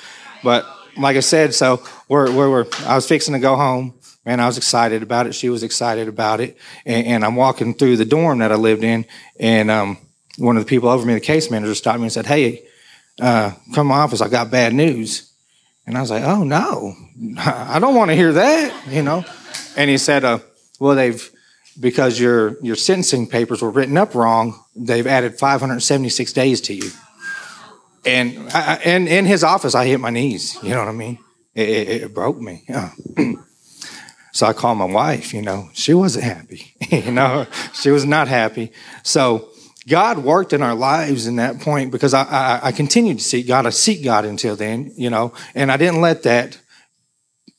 But 0.42 0.66
like 0.98 1.16
I 1.16 1.20
said, 1.20 1.54
so 1.54 1.82
we're, 2.08 2.30
we're, 2.30 2.50
we're, 2.50 2.66
I 2.84 2.94
was 2.94 3.06
fixing 3.06 3.34
to 3.34 3.40
go 3.40 3.56
home. 3.56 3.94
Man, 4.24 4.40
I 4.40 4.46
was 4.46 4.56
excited 4.56 5.02
about 5.02 5.26
it. 5.26 5.34
She 5.34 5.48
was 5.48 5.62
excited 5.62 6.08
about 6.08 6.40
it. 6.40 6.56
And, 6.84 7.06
and 7.06 7.24
I'm 7.24 7.36
walking 7.36 7.74
through 7.74 7.96
the 7.96 8.04
dorm 8.04 8.38
that 8.40 8.50
I 8.50 8.56
lived 8.56 8.82
in. 8.82 9.06
And, 9.38 9.70
um, 9.70 9.98
one 10.38 10.56
of 10.56 10.64
the 10.64 10.68
people 10.68 10.90
over 10.90 11.06
me, 11.06 11.14
the 11.14 11.20
case 11.20 11.50
manager, 11.50 11.74
stopped 11.74 11.98
me 11.98 12.04
and 12.04 12.12
said, 12.12 12.26
Hey, 12.26 12.66
uh, 13.20 13.52
come 13.74 13.74
to 13.74 13.84
my 13.84 14.00
office. 14.00 14.20
I 14.20 14.28
got 14.28 14.50
bad 14.50 14.74
news. 14.74 15.32
And 15.86 15.96
I 15.96 16.00
was 16.00 16.10
like, 16.10 16.24
oh 16.24 16.42
no, 16.42 16.94
I 17.38 17.78
don't 17.78 17.94
want 17.94 18.10
to 18.10 18.16
hear 18.16 18.32
that, 18.32 18.88
you 18.88 19.02
know. 19.02 19.24
And 19.76 19.88
he 19.88 19.98
said, 19.98 20.24
uh, 20.24 20.40
well, 20.80 20.96
they've 20.96 21.30
because 21.78 22.18
your 22.18 22.60
your 22.62 22.76
sentencing 22.76 23.28
papers 23.28 23.62
were 23.62 23.70
written 23.70 23.96
up 23.96 24.14
wrong, 24.14 24.64
they've 24.74 25.06
added 25.06 25.38
576 25.38 26.32
days 26.32 26.60
to 26.62 26.74
you. 26.74 26.90
And 28.06 28.48
I, 28.50 28.76
in 28.76 29.26
his 29.26 29.42
office, 29.42 29.74
I 29.74 29.86
hit 29.86 30.00
my 30.00 30.10
knees. 30.10 30.56
You 30.62 30.70
know 30.70 30.78
what 30.78 30.88
I 30.88 30.92
mean? 30.92 31.18
It, 31.54 31.68
it, 31.68 32.02
it 32.02 32.14
broke 32.14 32.38
me. 32.38 32.64
Yeah. 32.68 32.92
so 34.32 34.46
I 34.46 34.52
called 34.52 34.78
my 34.78 34.84
wife. 34.84 35.34
You 35.34 35.42
know, 35.42 35.70
she 35.72 35.92
wasn't 35.92 36.24
happy. 36.24 36.74
you 36.90 37.10
know, 37.10 37.46
she 37.72 37.90
was 37.90 38.04
not 38.04 38.28
happy. 38.28 38.72
So 39.02 39.50
God 39.88 40.18
worked 40.18 40.52
in 40.52 40.62
our 40.62 40.74
lives 40.74 41.26
in 41.26 41.36
that 41.36 41.60
point 41.60 41.92
because 41.92 42.12
I, 42.12 42.22
I, 42.22 42.60
I 42.68 42.72
continued 42.72 43.18
to 43.18 43.24
seek 43.24 43.46
God. 43.46 43.66
I 43.66 43.70
seek 43.70 44.04
God 44.04 44.24
until 44.24 44.56
then, 44.56 44.92
you 44.96 45.10
know, 45.10 45.32
and 45.54 45.70
I 45.70 45.76
didn't 45.76 46.00
let 46.00 46.24
that, 46.24 46.58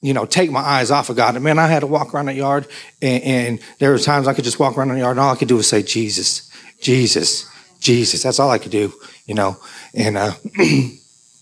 you 0.01 0.13
know, 0.13 0.25
take 0.25 0.51
my 0.51 0.59
eyes 0.59 0.91
off 0.91 1.09
of 1.09 1.15
God. 1.15 1.35
And 1.35 1.43
man, 1.43 1.57
I 1.57 1.67
had 1.67 1.79
to 1.79 1.87
walk 1.87 2.13
around 2.13 2.25
the 2.25 2.33
yard, 2.33 2.67
and, 3.01 3.23
and 3.23 3.59
there 3.79 3.91
were 3.91 3.97
times 3.97 4.27
I 4.27 4.33
could 4.33 4.43
just 4.43 4.59
walk 4.59 4.77
around 4.77 4.89
the 4.89 4.99
yard, 4.99 5.11
and 5.11 5.21
all 5.21 5.33
I 5.33 5.37
could 5.37 5.47
do 5.47 5.55
was 5.55 5.67
say, 5.67 5.83
Jesus, 5.83 6.51
Jesus, 6.81 7.49
Jesus. 7.79 8.23
That's 8.23 8.39
all 8.39 8.49
I 8.49 8.57
could 8.57 8.71
do, 8.71 8.93
you 9.25 9.35
know. 9.35 9.57
And 9.93 10.17
uh, 10.17 10.33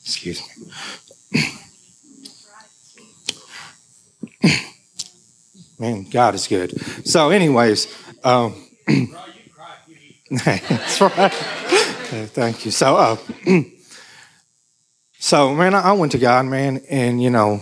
excuse 0.04 0.41
me. 0.41 1.41
Man, 5.80 6.04
God 6.04 6.36
is 6.36 6.48
good. 6.48 6.80
So, 7.06 7.32
anyways, 7.32 7.93
um, 8.24 8.65
That's 10.30 11.02
right. 11.02 11.32
Thank 11.32 12.65
you. 12.65 12.71
So, 12.71 12.95
uh, 12.95 13.17
so 15.19 15.54
man, 15.54 15.76
I 15.76 15.91
went 15.93 16.12
to 16.13 16.17
God, 16.17 16.45
man, 16.45 16.82
and 16.89 17.21
you 17.21 17.30
know, 17.30 17.62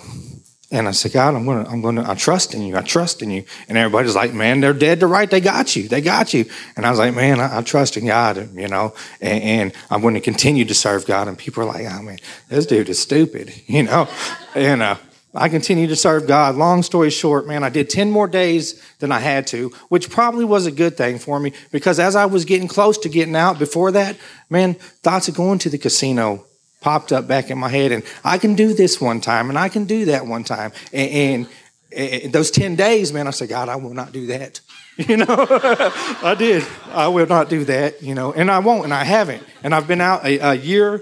and 0.74 0.88
I 0.88 0.92
said, 0.92 1.14
God, 1.14 1.36
I'm 1.36 1.46
gonna, 1.46 1.70
I'm 1.70 1.82
gonna, 1.84 2.04
I 2.10 2.16
trust 2.16 2.56
in 2.56 2.64
you. 2.64 2.76
I 2.76 2.82
trust 2.82 3.22
in 3.22 3.30
you. 3.30 3.46
And 3.70 3.78
everybody's 3.78 4.16
like, 4.16 4.34
man, 4.34 4.60
they're 4.60 4.74
dead 4.74 5.02
to 5.02 5.08
right. 5.08 5.30
They 5.30 5.40
got 5.40 5.76
you. 5.76 5.88
They 5.88 6.02
got 6.02 6.34
you. 6.34 6.46
And 6.76 6.84
I 6.84 6.90
was 6.90 6.98
like, 6.98 7.14
man, 7.14 7.40
I, 7.40 7.60
I 7.60 7.62
trust 7.62 7.96
in 7.96 8.08
God, 8.08 8.56
you 8.56 8.68
know, 8.68 8.96
and, 9.22 9.44
and, 9.44 9.74
I'm 9.92 10.02
going 10.02 10.16
to 10.16 10.20
continue 10.20 10.66
to 10.66 10.74
serve 10.74 11.06
God. 11.06 11.28
And 11.28 11.38
people 11.38 11.62
are 11.62 11.68
like, 11.68 11.86
oh 11.88 12.02
man, 12.02 12.18
this 12.50 12.66
dude 12.66 12.90
is 12.90 13.00
stupid, 13.00 13.54
you 13.68 13.84
know, 13.84 14.10
and 14.56 14.82
uh, 14.82 14.96
I 15.36 15.48
continued 15.50 15.90
to 15.90 15.96
serve 15.96 16.26
God. 16.26 16.56
Long 16.56 16.82
story 16.82 17.12
short, 17.12 17.46
man, 17.46 17.64
I 17.64 17.70
did 17.70 17.88
10 17.92 18.10
more 18.10 18.28
days 18.28 18.82
than 18.98 19.12
I 19.12 19.20
had 19.20 19.46
to, 19.48 19.70
which 19.90 20.10
probably 20.10 20.44
was 20.44 20.66
a 20.66 20.72
good 20.72 20.98
thing 20.98 21.20
for 21.20 21.40
me 21.40 21.54
because 21.72 22.00
as 22.00 22.16
I 22.16 22.26
was 22.26 22.46
getting 22.46 22.68
close 22.68 22.98
to 23.00 23.10
getting 23.10 23.36
out 23.36 23.60
before 23.60 23.92
that, 23.92 24.18
man, 24.50 24.74
thoughts 24.74 25.28
of 25.28 25.36
going 25.36 25.60
to 25.60 25.70
the 25.70 25.78
casino 25.78 26.46
popped 26.84 27.12
up 27.12 27.28
back 27.28 27.50
in 27.50 27.58
my 27.58 27.70
head 27.70 27.92
and 27.92 28.04
I 28.24 28.38
can 28.38 28.54
do 28.56 28.74
this 28.74 29.02
one 29.02 29.22
time 29.22 29.50
and 29.50 29.58
I 29.58 29.70
can 29.70 29.86
do 29.86 30.06
that 30.06 30.28
one 30.28 30.44
time. 30.44 30.72
And, 30.92 31.48
and, 31.96 32.24
and 32.24 32.34
those 32.34 32.52
10 32.52 32.76
days, 32.76 33.12
man, 33.12 33.28
I 33.28 33.32
said, 33.32 33.50
God, 33.50 33.70
I 33.70 33.78
will 33.78 33.94
not 33.94 34.12
do 34.12 34.28
that. 34.28 34.62
You 34.96 35.18
know, 35.18 35.26
I 35.28 36.36
did. 36.38 36.64
I 36.92 37.08
will 37.08 37.26
not 37.26 37.50
do 37.50 37.64
that, 37.64 38.04
you 38.04 38.14
know, 38.14 38.32
and 38.32 38.52
I 38.52 38.60
won't, 38.60 38.84
and 38.84 38.94
I 38.94 39.04
haven't. 39.04 39.42
And 39.64 39.74
I've 39.74 39.88
been 39.88 40.02
out 40.02 40.24
a, 40.24 40.38
a 40.38 40.54
year 40.54 41.02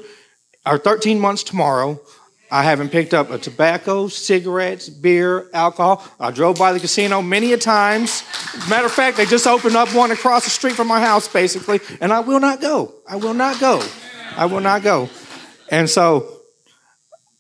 or 0.66 0.78
13 0.78 1.20
months 1.20 1.44
tomorrow 1.44 2.00
I 2.54 2.64
haven't 2.64 2.90
picked 2.90 3.14
up 3.14 3.32
a 3.32 3.38
tobacco, 3.38 4.10
cigarettes, 4.10 4.90
beer, 4.90 5.50
alcohol. 5.54 6.06
I 6.20 6.32
drove 6.32 6.60
by 6.60 6.74
the 6.74 6.82
casino 6.82 7.22
many 7.22 7.54
a 7.54 7.58
times. 7.58 8.24
Matter 8.70 8.88
of 8.88 8.92
fact, 8.92 9.16
they 9.16 9.26
just 9.26 9.48
opened 9.48 9.78
up 9.78 9.96
one 9.96 10.12
across 10.12 10.44
the 10.44 10.50
street 10.50 10.74
from 10.76 10.90
my 10.90 11.00
house, 11.00 11.30
basically, 11.30 11.80
and 12.02 12.12
I 12.12 12.20
will 12.20 12.42
not 12.42 12.60
go. 12.60 12.94
I 13.08 13.16
will 13.16 13.34
not 13.34 13.58
go. 13.62 13.82
I 14.36 14.48
will 14.48 14.60
not 14.60 14.84
go. 14.84 15.10
And 15.72 15.90
so 15.90 16.42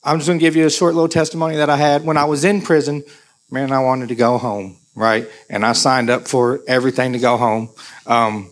I'm 0.03 0.17
just 0.17 0.27
going 0.27 0.39
to 0.39 0.43
give 0.43 0.55
you 0.55 0.65
a 0.65 0.71
short 0.71 0.95
little 0.95 1.09
testimony 1.09 1.57
that 1.57 1.69
I 1.69 1.75
had 1.75 2.03
when 2.03 2.17
I 2.17 2.23
was 2.25 2.43
in 2.43 2.61
prison. 2.61 3.03
Man, 3.51 3.71
I 3.71 3.79
wanted 3.79 4.09
to 4.09 4.15
go 4.15 4.37
home, 4.37 4.77
right? 4.95 5.27
And 5.49 5.65
I 5.65 5.73
signed 5.73 6.09
up 6.09 6.27
for 6.27 6.61
everything 6.67 7.13
to 7.13 7.19
go 7.19 7.37
home. 7.37 7.69
Um, 8.07 8.49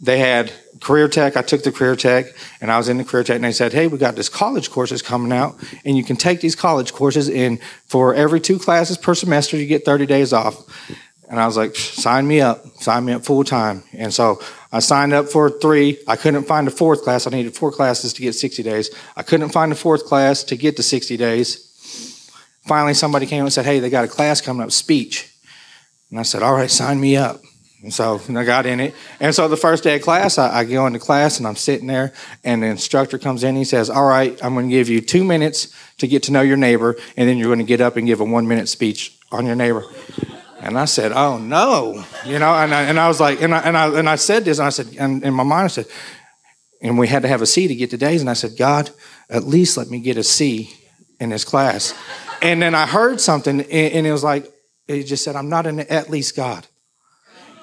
they 0.00 0.18
had 0.18 0.52
career 0.80 1.08
tech. 1.08 1.36
I 1.36 1.42
took 1.42 1.62
the 1.62 1.72
career 1.72 1.96
tech 1.96 2.26
and 2.60 2.70
I 2.70 2.78
was 2.78 2.88
in 2.88 2.98
the 2.98 3.04
career 3.04 3.24
tech 3.24 3.36
and 3.36 3.44
they 3.44 3.52
said, 3.52 3.72
Hey, 3.72 3.86
we 3.86 3.98
got 3.98 4.14
this 4.14 4.28
college 4.28 4.70
courses 4.70 5.02
coming 5.02 5.32
out 5.32 5.56
and 5.84 5.96
you 5.96 6.04
can 6.04 6.16
take 6.16 6.40
these 6.40 6.54
college 6.54 6.92
courses 6.92 7.28
and 7.28 7.60
for 7.86 8.14
every 8.14 8.40
two 8.40 8.58
classes 8.58 8.96
per 8.96 9.14
semester, 9.14 9.56
you 9.56 9.66
get 9.66 9.84
30 9.84 10.06
days 10.06 10.32
off. 10.32 10.56
And 11.28 11.38
I 11.38 11.46
was 11.46 11.58
like, 11.58 11.76
sign 11.76 12.26
me 12.26 12.40
up, 12.40 12.64
sign 12.80 13.04
me 13.04 13.12
up 13.12 13.24
full 13.24 13.44
time. 13.44 13.82
And 13.92 14.12
so 14.12 14.40
I 14.72 14.78
signed 14.78 15.12
up 15.12 15.28
for 15.28 15.50
three. 15.50 15.98
I 16.06 16.16
couldn't 16.16 16.44
find 16.44 16.66
a 16.66 16.70
fourth 16.70 17.02
class. 17.02 17.26
I 17.26 17.30
needed 17.30 17.54
four 17.54 17.70
classes 17.70 18.14
to 18.14 18.22
get 18.22 18.34
60 18.34 18.62
days. 18.62 18.90
I 19.14 19.22
couldn't 19.22 19.50
find 19.50 19.70
a 19.70 19.74
fourth 19.74 20.06
class 20.06 20.42
to 20.44 20.56
get 20.56 20.76
to 20.76 20.82
60 20.82 21.16
days. 21.18 22.30
Finally, 22.66 22.94
somebody 22.94 23.26
came 23.26 23.44
and 23.44 23.52
said, 23.52 23.66
Hey, 23.66 23.78
they 23.78 23.90
got 23.90 24.04
a 24.04 24.08
class 24.08 24.40
coming 24.40 24.62
up, 24.62 24.72
speech. 24.72 25.34
And 26.10 26.18
I 26.18 26.22
said, 26.22 26.42
All 26.42 26.54
right, 26.54 26.70
sign 26.70 26.98
me 26.98 27.16
up. 27.16 27.40
And 27.82 27.92
so 27.92 28.20
I 28.28 28.44
got 28.44 28.66
in 28.66 28.80
it. 28.80 28.94
And 29.20 29.34
so 29.34 29.48
the 29.48 29.56
first 29.56 29.84
day 29.84 29.96
of 29.96 30.02
class, 30.02 30.36
I, 30.36 30.60
I, 30.60 30.64
go 30.64 30.86
into 30.86 30.98
class 30.98 31.38
and 31.38 31.46
I'm 31.46 31.54
sitting 31.54 31.86
there, 31.86 32.12
and 32.42 32.62
the 32.62 32.66
instructor 32.66 33.18
comes 33.18 33.44
in. 33.44 33.50
And 33.50 33.58
he 33.58 33.64
says, 33.64 33.88
All 33.88 34.06
right, 34.06 34.42
I'm 34.42 34.54
going 34.54 34.68
to 34.68 34.74
give 34.74 34.88
you 34.88 35.00
two 35.00 35.24
minutes 35.24 35.72
to 35.98 36.06
get 36.08 36.24
to 36.24 36.32
know 36.32 36.40
your 36.40 36.56
neighbor, 36.56 36.96
and 37.16 37.28
then 37.28 37.36
you're 37.36 37.48
going 37.48 37.58
to 37.58 37.64
get 37.64 37.80
up 37.80 37.96
and 37.96 38.06
give 38.06 38.20
a 38.20 38.24
one 38.24 38.48
minute 38.48 38.68
speech 38.68 39.18
on 39.30 39.44
your 39.44 39.56
neighbor. 39.56 39.84
And 40.60 40.78
I 40.78 40.86
said, 40.86 41.12
Oh 41.12 41.38
no. 41.38 42.04
You 42.26 42.38
know, 42.38 42.52
and 42.54 42.74
I, 42.74 42.82
and 42.82 42.98
I 42.98 43.08
was 43.08 43.20
like, 43.20 43.40
and 43.42 43.54
I, 43.54 43.60
and, 43.60 43.76
I, 43.76 43.98
and 43.98 44.08
I 44.08 44.16
said 44.16 44.44
this, 44.44 44.58
and 44.58 44.66
I 44.66 44.70
said, 44.70 44.88
and 44.98 45.22
in 45.22 45.34
my 45.34 45.44
mind, 45.44 45.64
I 45.64 45.68
said, 45.68 45.86
and 46.80 46.98
we 46.98 47.08
had 47.08 47.22
to 47.22 47.28
have 47.28 47.42
a 47.42 47.46
C 47.46 47.68
to 47.68 47.74
get 47.74 47.90
to 47.90 47.96
days. 47.96 48.20
And 48.20 48.30
I 48.30 48.34
said, 48.34 48.56
God, 48.56 48.90
at 49.28 49.44
least 49.44 49.76
let 49.76 49.90
me 49.90 50.00
get 50.00 50.16
a 50.16 50.22
C 50.22 50.72
in 51.20 51.30
this 51.30 51.44
class. 51.44 51.94
And 52.40 52.62
then 52.62 52.74
I 52.74 52.86
heard 52.86 53.20
something, 53.20 53.60
and 53.60 54.06
it 54.06 54.12
was 54.12 54.22
like, 54.22 54.50
it 54.86 55.04
just 55.04 55.24
said, 55.24 55.36
I'm 55.36 55.48
not 55.48 55.66
an 55.66 55.80
at 55.80 56.08
least 56.08 56.36
God. 56.36 56.66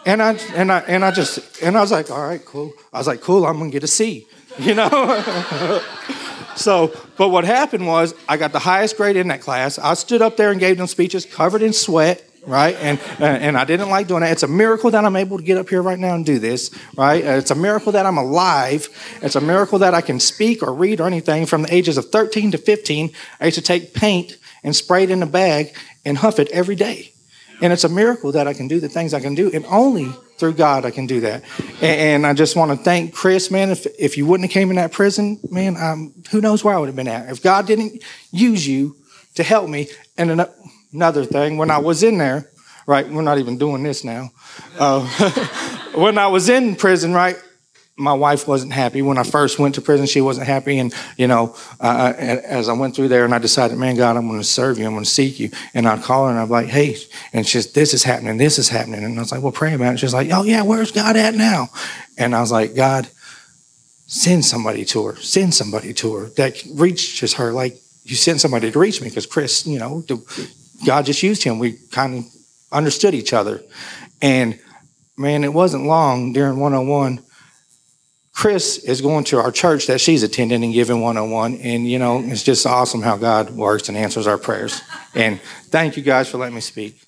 And 0.06 0.22
I 0.22 0.34
and 0.54 0.72
I 0.72 0.80
and 0.82 1.04
I 1.04 1.10
just 1.12 1.64
and 1.64 1.76
I 1.76 1.82
was 1.82 1.92
like, 1.92 2.12
all 2.12 2.22
right, 2.22 2.44
cool. 2.46 2.72
I 2.94 3.00
was 3.00 3.08
like, 3.08 3.22
cool, 3.22 3.46
I'm 3.46 3.58
gonna 3.58 3.72
get 3.72 3.84
a 3.84 3.88
C, 3.88 4.28
you 4.60 4.76
know. 4.76 4.90
so, 6.56 6.94
but 7.18 7.30
what 7.30 7.44
happened 7.44 7.88
was 7.88 8.14
I 8.30 8.38
got 8.38 8.52
the 8.52 8.60
highest 8.60 8.98
grade 8.98 9.16
in 9.16 9.30
that 9.30 9.42
class. 9.42 9.80
I 9.80 9.96
stood 9.96 10.22
up 10.22 10.38
there 10.38 10.52
and 10.52 10.60
gave 10.60 10.78
them 10.78 10.86
speeches 10.86 11.26
covered 11.26 11.64
in 11.64 11.74
sweat, 11.74 12.24
right? 12.46 12.76
And 12.80 13.00
and 13.20 13.58
I 13.58 13.66
didn't 13.66 13.90
like 13.90 14.08
doing 14.08 14.22
that. 14.22 14.32
It's 14.32 14.44
a 14.44 14.48
miracle 14.48 14.92
that 14.92 15.04
I'm 15.04 15.16
able 15.16 15.38
to 15.38 15.44
get 15.44 15.58
up 15.58 15.70
here 15.70 15.82
right 15.82 16.00
now 16.00 16.16
and 16.16 16.26
do 16.26 16.40
this, 16.40 16.72
right? 16.96 17.24
It's 17.24 17.52
a 17.52 17.56
miracle 17.56 17.92
that 17.94 18.06
I'm 18.06 18.18
alive. 18.18 18.90
It's 19.22 19.36
a 19.36 19.42
miracle 19.42 19.80
that 19.80 19.94
I 19.94 20.02
can 20.02 20.20
speak 20.20 20.64
or 20.64 20.74
read 20.74 21.02
or 21.02 21.08
anything. 21.08 21.46
From 21.46 21.64
the 21.64 21.74
ages 21.74 21.98
of 21.98 22.10
13 22.10 22.52
to 22.52 22.58
15, 22.58 23.12
I 23.40 23.46
used 23.46 23.56
to 23.56 23.64
take 23.64 23.94
paint 23.94 24.38
and 24.64 24.76
spray 24.76 25.04
it 25.04 25.12
in 25.12 25.22
a 25.22 25.28
bag 25.28 25.76
and 26.04 26.18
huff 26.18 26.40
it 26.40 26.50
every 26.50 26.76
day 26.76 27.14
And 27.62 27.72
it's 27.72 27.84
a 27.84 27.90
miracle 27.90 28.32
that 28.34 28.48
I 28.48 28.54
can 28.54 28.68
do 28.68 28.80
the 28.80 28.90
things 28.90 29.14
I 29.14 29.20
can 29.20 29.36
do. 29.36 29.50
And 29.54 29.66
only 29.68 30.12
through 30.38 30.54
God 30.54 30.86
I 30.86 30.92
can 30.92 31.08
do 31.08 31.22
that. 31.22 31.44
And, 31.82 32.28
I 32.28 32.34
just 32.34 32.56
want 32.58 32.72
to 32.72 32.78
thank 32.78 33.14
Chris, 33.14 33.50
man. 33.50 33.70
If, 33.70 33.88
if 33.98 34.18
you 34.18 34.26
wouldn't 34.26 34.50
have 34.50 34.54
came 34.54 34.70
in 34.70 34.76
that 34.76 34.92
prison, 34.92 35.40
man, 35.50 35.78
um, 35.78 36.14
who 36.32 36.42
knows 36.42 36.64
where 36.64 36.76
I 36.76 36.80
would 36.80 36.88
have 36.88 36.96
been 36.96 37.08
at. 37.08 37.30
If 37.30 37.42
God 37.42 37.66
didn't 37.66 38.04
use 38.32 38.68
you 38.68 38.98
to 39.36 39.44
help 39.44 39.70
me. 39.70 39.88
And 40.18 40.46
another 40.96 41.26
thing, 41.26 41.58
when 41.58 41.70
I 41.70 41.78
was 41.78 42.02
in 42.04 42.18
there, 42.18 42.50
right, 42.88 43.08
we're 43.08 43.22
not 43.22 43.38
even 43.38 43.58
doing 43.58 43.84
this 43.84 44.04
now. 44.04 44.32
Uh, 44.80 45.06
when 45.96 46.18
I 46.18 46.28
was 46.28 46.50
in 46.50 46.76
prison, 46.76 47.14
right, 47.14 47.36
my 47.98 48.14
wife 48.14 48.48
wasn't 48.48 48.74
happy 48.74 49.02
when 49.02 49.18
I 49.18 49.24
first 49.24 49.58
went 49.58 49.76
to 49.76 49.82
prison. 49.82 50.06
She 50.06 50.20
wasn't 50.20 50.48
happy, 50.48 50.80
and 50.80 50.94
you 51.18 51.28
know, 51.28 51.56
uh, 51.80 52.14
as 52.18 52.68
I 52.68 52.74
went 52.74 52.96
through 52.96 53.08
there, 53.10 53.24
and 53.24 53.34
I 53.34 53.40
decided, 53.40 53.78
man, 53.78 53.96
God, 53.96 54.18
I'm 54.18 54.28
going 54.28 54.40
to 54.40 54.46
serve 54.46 54.78
you. 54.78 54.86
I'm 54.86 54.94
going 54.94 55.06
to 55.06 55.10
seek 55.10 55.40
you. 55.40 55.50
And 55.74 55.88
I'd 55.88 56.02
call 56.02 56.26
her, 56.26 56.32
and 56.32 56.40
I'm 56.40 56.50
like, 56.50 56.68
hey, 56.68 56.98
and 57.32 57.48
she's, 57.48 57.72
this 57.72 57.94
is 57.94 58.04
happening, 58.04 58.38
this 58.38 58.60
is 58.60 58.68
happening, 58.68 59.04
and 59.04 59.18
I 59.18 59.22
was 59.22 59.32
like, 59.32 59.42
well, 59.42 59.54
pray 59.54 59.74
about 59.74 59.94
it. 59.94 60.00
She's 60.00 60.14
like, 60.14 60.30
oh 60.32 60.44
yeah, 60.44 60.64
where's 60.64 60.92
God 60.92 61.16
at 61.16 61.36
now? 61.36 61.70
And 62.18 62.36
I 62.36 62.42
was 62.42 62.52
like, 62.52 62.76
God, 62.76 63.08
send 64.08 64.44
somebody 64.44 64.84
to 64.86 65.06
her, 65.06 65.16
send 65.18 65.54
somebody 65.54 65.94
to 65.94 66.16
her 66.16 66.26
that 66.32 66.62
reaches 66.74 67.34
her, 67.34 67.54
like 67.54 67.78
you 68.04 68.16
sent 68.16 68.42
somebody 68.42 68.72
to 68.72 68.80
reach 68.80 69.02
me, 69.02 69.08
because 69.08 69.26
Chris, 69.26 69.66
you 69.66 69.80
know, 69.80 70.04
God 70.86 71.06
just 71.06 71.24
used 71.24 71.44
him. 71.44 71.60
We 71.60 71.74
kind 71.92 72.20
of 72.20 72.26
understood 72.72 73.14
each 73.14 73.34
other, 73.34 73.62
and 74.22 74.60
man, 75.18 75.44
it 75.44 75.54
wasn't 75.54 75.86
long 75.86 76.34
during 76.34 76.60
101 76.60 77.26
Chris 78.36 78.78
is 78.80 79.00
going 79.00 79.24
to 79.24 79.38
our 79.38 79.50
church 79.50 79.88
that 79.88 80.02
she's 80.02 80.22
attending 80.22 80.62
and 80.62 80.74
giving 80.74 81.00
101. 81.00 81.56
And, 81.56 81.90
you 81.90 81.98
know, 81.98 82.20
it's 82.20 82.44
just 82.44 82.66
awesome 82.68 83.02
how 83.02 83.16
God 83.16 83.52
works 83.52 83.88
and 83.88 83.98
answers 83.98 84.28
our 84.28 84.38
prayers. 84.38 84.82
And 85.16 85.40
thank 85.70 85.96
you 85.96 86.04
guys 86.04 86.28
for 86.30 86.38
letting 86.38 86.54
me 86.54 86.60
speak. 86.60 87.02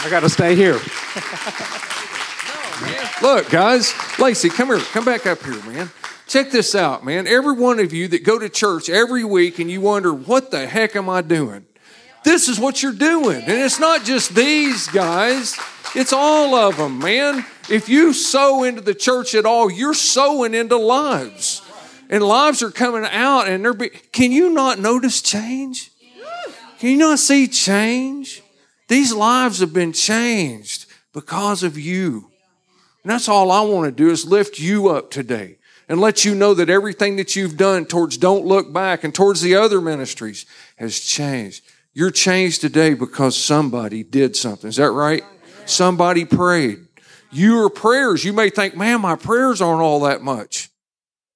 I 0.00 0.08
got 0.08 0.20
to 0.20 0.30
stay 0.30 0.56
here. 0.56 0.72
Look, 3.20 3.50
guys, 3.50 3.92
Lacey, 4.18 4.48
come 4.48 4.68
here. 4.68 4.78
Come 4.78 5.04
back 5.04 5.26
up 5.26 5.42
here, 5.42 5.62
man. 5.64 5.90
Check 6.28 6.50
this 6.50 6.74
out, 6.74 7.06
man. 7.06 7.26
Every 7.26 7.54
one 7.54 7.80
of 7.80 7.94
you 7.94 8.06
that 8.08 8.22
go 8.22 8.38
to 8.38 8.50
church 8.50 8.90
every 8.90 9.24
week 9.24 9.58
and 9.58 9.70
you 9.70 9.80
wonder, 9.80 10.12
what 10.12 10.50
the 10.50 10.66
heck 10.66 10.94
am 10.94 11.08
I 11.08 11.22
doing? 11.22 11.64
This 12.22 12.48
is 12.48 12.60
what 12.60 12.82
you're 12.82 12.92
doing. 12.92 13.40
And 13.40 13.52
it's 13.52 13.80
not 13.80 14.04
just 14.04 14.34
these 14.34 14.88
guys. 14.88 15.58
It's 15.94 16.12
all 16.12 16.54
of 16.54 16.76
them, 16.76 16.98
man. 16.98 17.46
If 17.70 17.88
you 17.88 18.12
sow 18.12 18.62
into 18.64 18.82
the 18.82 18.94
church 18.94 19.34
at 19.34 19.46
all, 19.46 19.70
you're 19.70 19.94
sowing 19.94 20.52
into 20.52 20.76
lives. 20.76 21.62
And 22.10 22.22
lives 22.22 22.62
are 22.62 22.70
coming 22.70 23.08
out 23.10 23.48
and 23.48 23.64
they're 23.64 23.72
be- 23.72 23.88
Can 23.88 24.30
you 24.30 24.50
not 24.50 24.78
notice 24.78 25.22
change? 25.22 25.90
Can 26.78 26.90
you 26.90 26.98
not 26.98 27.18
see 27.18 27.48
change? 27.48 28.42
These 28.88 29.14
lives 29.14 29.60
have 29.60 29.72
been 29.72 29.94
changed 29.94 30.84
because 31.14 31.62
of 31.62 31.78
you. 31.78 32.30
And 33.02 33.10
that's 33.10 33.30
all 33.30 33.50
I 33.50 33.62
want 33.62 33.86
to 33.86 33.92
do 33.92 34.10
is 34.10 34.26
lift 34.26 34.58
you 34.58 34.88
up 34.88 35.10
today 35.10 35.57
and 35.88 36.00
let 36.00 36.24
you 36.24 36.34
know 36.34 36.54
that 36.54 36.68
everything 36.68 37.16
that 37.16 37.34
you've 37.34 37.56
done 37.56 37.86
towards 37.86 38.18
Don't 38.18 38.44
Look 38.44 38.72
Back 38.72 39.04
and 39.04 39.14
towards 39.14 39.40
the 39.40 39.54
other 39.54 39.80
ministries 39.80 40.44
has 40.76 40.98
changed. 40.98 41.64
You're 41.94 42.10
changed 42.10 42.60
today 42.60 42.94
because 42.94 43.36
somebody 43.36 44.04
did 44.04 44.36
something. 44.36 44.68
Is 44.68 44.76
that 44.76 44.90
right? 44.90 45.24
Somebody 45.64 46.24
prayed. 46.24 46.86
Your 47.30 47.70
prayers, 47.70 48.24
you 48.24 48.32
may 48.32 48.50
think, 48.50 48.76
man, 48.76 49.00
my 49.00 49.16
prayers 49.16 49.60
aren't 49.60 49.82
all 49.82 50.00
that 50.00 50.22
much. 50.22 50.70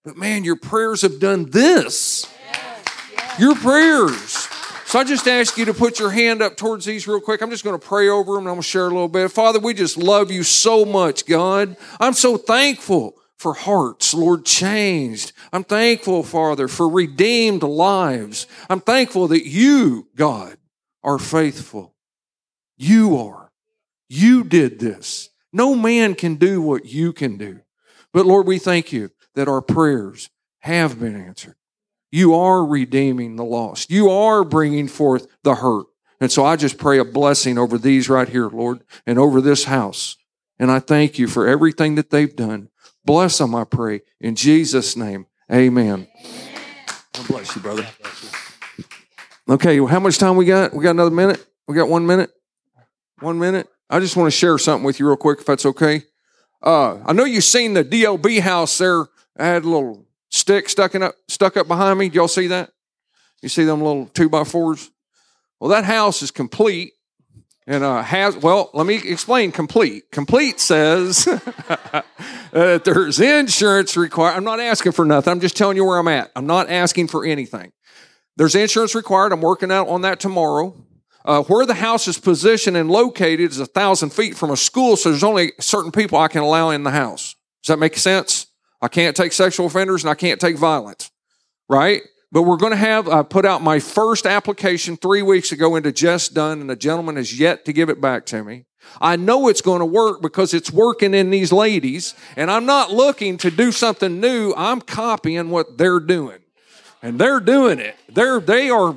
But 0.05 0.17
man, 0.17 0.45
your 0.45 0.57
prayers 0.57 1.03
have 1.03 1.19
done 1.19 1.51
this. 1.51 2.27
Your 3.39 3.55
prayers. 3.55 4.49
So 4.87 4.99
I 4.99 5.05
just 5.05 5.27
ask 5.27 5.57
you 5.57 5.65
to 5.65 5.75
put 5.75 5.99
your 5.99 6.11
hand 6.11 6.43
up 6.43 6.57
towards 6.57 6.85
these 6.85 7.09
real 7.09 7.21
quick. 7.21 7.41
I'm 7.41 7.51
just 7.51 7.65
going 7.65 7.79
to 7.79 7.87
pray 7.87 8.09
over 8.09 8.35
them 8.35 8.43
and 8.43 8.49
I'm 8.49 8.55
going 8.55 8.63
to 8.63 8.69
share 8.69 8.87
a 8.87 8.89
little 8.89 9.09
bit. 9.09 9.31
Father, 9.31 9.59
we 9.59 9.73
just 9.73 9.97
love 9.97 10.31
you 10.31 10.43
so 10.43 10.85
much, 10.85 11.25
God. 11.25 11.77
I'm 11.99 12.13
so 12.13 12.37
thankful 12.37 13.17
for 13.43 13.55
hearts, 13.55 14.15
Lord, 14.15 14.47
changed. 14.47 15.33
I'm 15.53 15.65
thankful, 15.65 16.23
Father, 16.23 16.69
for 16.69 16.89
redeemed 16.89 17.65
lives. 17.65 18.47
I'm 18.71 18.81
thankful 18.81 19.29
that 19.29 19.47
you, 19.47 20.09
God, 20.15 20.57
are 21.03 21.19
faithful. 21.19 21.95
You 22.77 23.19
are. 23.19 23.51
You 24.09 24.45
did 24.45 24.79
this. 24.79 25.31
No 25.53 25.75
man 25.75 26.15
can 26.15 26.37
do 26.37 26.63
what 26.63 26.87
you 26.87 27.13
can 27.13 27.37
do. 27.37 27.61
But 28.13 28.27
Lord, 28.27 28.47
we 28.47 28.59
thank 28.59 28.93
you 28.93 29.11
that 29.35 29.49
our 29.49 29.61
prayers 29.61 30.31
have 30.61 31.01
been 31.01 31.17
answered. 31.17 31.57
You 32.11 32.35
are 32.35 32.65
redeeming 32.65 33.37
the 33.37 33.45
lost. 33.45 33.91
You 33.91 34.11
are 34.11 34.45
bringing 34.45 34.87
forth 34.87 35.27
the 35.43 35.57
hurt. 35.57 35.87
And 36.21 36.31
so 36.31 36.45
I 36.45 36.57
just 36.57 36.79
pray 36.79 36.99
a 36.99 37.05
blessing 37.05 37.59
over 37.59 37.77
these 37.77 38.09
right 38.09 38.29
here, 38.29 38.49
Lord, 38.49 38.85
and 39.07 39.19
over 39.19 39.41
this 39.41 39.65
house. 39.65 40.17
And 40.59 40.71
I 40.71 40.79
thank 40.79 41.19
you 41.19 41.27
for 41.27 41.49
everything 41.49 41.97
that 41.97 42.11
they've 42.11 42.37
done. 42.37 42.69
Bless 43.05 43.39
them, 43.39 43.55
I 43.55 43.65
pray. 43.65 44.03
In 44.21 44.35
Jesus' 44.35 44.97
name, 44.97 45.27
amen. 45.51 46.07
God 47.13 47.27
bless 47.27 47.57
you, 47.57 47.63
brother. 47.63 47.87
Okay, 49.49 49.81
well, 49.81 49.89
how 49.89 50.01
much 50.01 50.19
time 50.19 50.37
we 50.37 50.45
got? 50.45 50.73
We 50.73 50.85
got 50.85 50.93
another 50.93 51.11
minute? 51.11 51.45
We 51.67 51.75
got 51.75 51.89
one 51.89 52.07
minute? 52.07 52.31
One 53.21 53.39
minute? 53.39 53.69
I 53.91 54.01
just 54.01 54.17
want 54.17 54.29
to 54.29 54.37
share 54.37 54.57
something 54.57 54.85
with 54.85 54.99
you 54.99 55.07
real 55.07 55.17
quick, 55.17 55.41
if 55.41 55.47
that's 55.47 55.67
okay. 55.67 56.05
Uh, 56.63 56.99
I 57.05 57.13
know 57.13 57.25
you've 57.25 57.45
seen 57.45 57.75
the 57.75 57.85
DLB 57.85 58.41
house 58.41 58.79
there. 58.79 59.07
I 59.37 59.47
had 59.47 59.65
a 59.65 59.69
little 59.69 60.07
stick 60.31 60.69
stuck 60.69 60.95
up, 60.95 61.15
stuck 61.29 61.57
up 61.57 61.67
behind 61.67 61.99
me. 61.99 62.09
Y'all 62.09 62.29
see 62.29 62.47
that? 62.49 62.71
You 63.43 63.49
see 63.49 63.65
them 63.65 63.83
little 63.83 64.07
two 64.07 64.29
by 64.29 64.45
fours? 64.45 64.91
Well, 65.59 65.71
that 65.71 65.85
house 65.85 66.23
is 66.23 66.31
complete 66.31 66.93
and 67.67 67.85
uh, 67.85 68.03
has, 68.03 68.37
well, 68.37 68.71
let 68.75 68.87
me 68.87 68.97
explain 68.97 69.53
complete. 69.53 70.11
Complete 70.11 70.59
says 70.59 71.25
that 72.53 72.83
there's 72.85 73.21
insurance 73.21 73.97
required. 73.97 74.37
I'm 74.37 74.45
not 74.45 74.61
asking 74.61 74.93
for 74.93 75.05
nothing. 75.05 75.31
I'm 75.31 75.41
just 75.41 75.57
telling 75.57 75.77
you 75.77 75.85
where 75.85 75.99
I'm 75.99 76.09
at. 76.09 76.31
I'm 76.35 76.47
not 76.47 76.71
asking 76.71 77.09
for 77.09 77.25
anything. 77.25 77.73
There's 78.37 78.55
insurance 78.55 78.95
required. 78.95 79.33
I'm 79.33 79.41
working 79.41 79.71
out 79.71 79.89
on 79.89 80.03
that 80.03 80.19
tomorrow. 80.19 80.75
Uh, 81.25 81.43
where 81.45 81.65
the 81.65 81.75
house 81.75 82.09
is 82.09 82.19
positioned 82.19 82.77
and 82.77 82.91
located 82.91 83.53
is 83.53 83.61
a 83.61 83.67
thousand 83.67 84.13
feet 84.13 84.37
from 84.37 84.51
a 84.51 84.57
school, 84.57 84.97
so 84.97 85.11
there's 85.11 85.23
only 85.23 85.53
certain 85.61 85.93
people 85.93 86.19
I 86.19 86.27
can 86.27 86.43
allow 86.43 86.71
in 86.71 86.83
the 86.83 86.91
house. 86.91 87.37
Does 87.63 87.69
that 87.69 87.79
make 87.79 87.97
sense? 87.97 88.49
I 88.81 88.89
can't 88.89 89.17
take 89.17 89.33
sexual 89.33 89.67
offenders 89.67 90.03
and 90.03 90.11
I 90.11 90.15
can't 90.15 90.41
take 90.41 90.57
violence, 90.57 91.13
right? 91.69 92.03
But 92.33 92.43
we're 92.43 92.57
going 92.57 92.73
to 92.73 92.77
have, 92.77 93.09
I 93.09 93.23
put 93.23 93.45
out 93.45 93.63
my 93.63 93.79
first 93.79 94.25
application 94.27 94.97
three 94.97 95.21
weeks 95.21 95.53
ago 95.53 95.77
into 95.77 95.93
Just 95.93 96.33
Done, 96.33 96.63
and 96.63 96.71
the 96.71 96.77
gentleman 96.77 97.17
has 97.17 97.39
yet 97.39 97.67
to 97.67 97.75
give 97.75 97.91
it 97.91 98.01
back 98.01 98.25
to 98.27 98.43
me. 98.43 98.65
I 99.03 99.17
know 99.17 99.49
it's 99.49 99.61
going 99.61 99.81
to 99.81 99.87
work 99.87 100.23
because 100.23 100.55
it's 100.55 100.73
working 100.73 101.13
in 101.13 101.31
these 101.31 101.53
ladies, 101.53 102.15
and 102.35 102.51
I'm 102.51 102.65
not 102.65 102.91
looking 102.91 103.37
to 103.39 103.51
do 103.51 103.71
something 103.71 104.19
new. 104.19 104.55
I'm 104.57 104.81
copying 104.81 105.51
what 105.51 105.77
they're 105.77 106.01
doing. 106.01 106.39
And 107.03 107.19
they're 107.19 107.41
doing 107.41 107.79
it. 107.79 107.97
They're, 108.09 108.41
they 108.41 108.71
are 108.71 108.97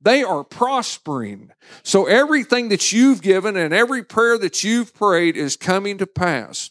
they 0.00 0.22
are 0.22 0.44
prospering. 0.44 1.50
So 1.82 2.06
everything 2.06 2.68
that 2.68 2.92
you've 2.92 3.20
given 3.20 3.56
and 3.56 3.74
every 3.74 4.04
prayer 4.04 4.38
that 4.38 4.62
you've 4.62 4.94
prayed 4.94 5.36
is 5.36 5.56
coming 5.56 5.98
to 5.98 6.06
pass. 6.06 6.70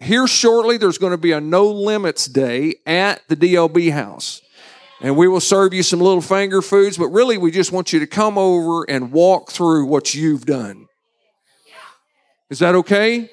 Here 0.00 0.26
shortly, 0.26 0.78
there's 0.78 0.98
going 0.98 1.12
to 1.12 1.18
be 1.18 1.32
a 1.32 1.40
no 1.40 1.70
limits 1.70 2.26
day 2.26 2.76
at 2.86 3.22
the 3.28 3.36
DLB 3.36 3.92
house. 3.92 4.41
And 5.02 5.16
we 5.16 5.26
will 5.26 5.40
serve 5.40 5.74
you 5.74 5.82
some 5.82 6.00
little 6.00 6.22
finger 6.22 6.62
foods, 6.62 6.96
but 6.96 7.08
really 7.08 7.36
we 7.36 7.50
just 7.50 7.72
want 7.72 7.92
you 7.92 7.98
to 8.00 8.06
come 8.06 8.38
over 8.38 8.88
and 8.88 9.10
walk 9.10 9.50
through 9.50 9.86
what 9.86 10.14
you've 10.14 10.46
done. 10.46 10.86
Is 12.50 12.60
that 12.60 12.76
okay? 12.76 13.28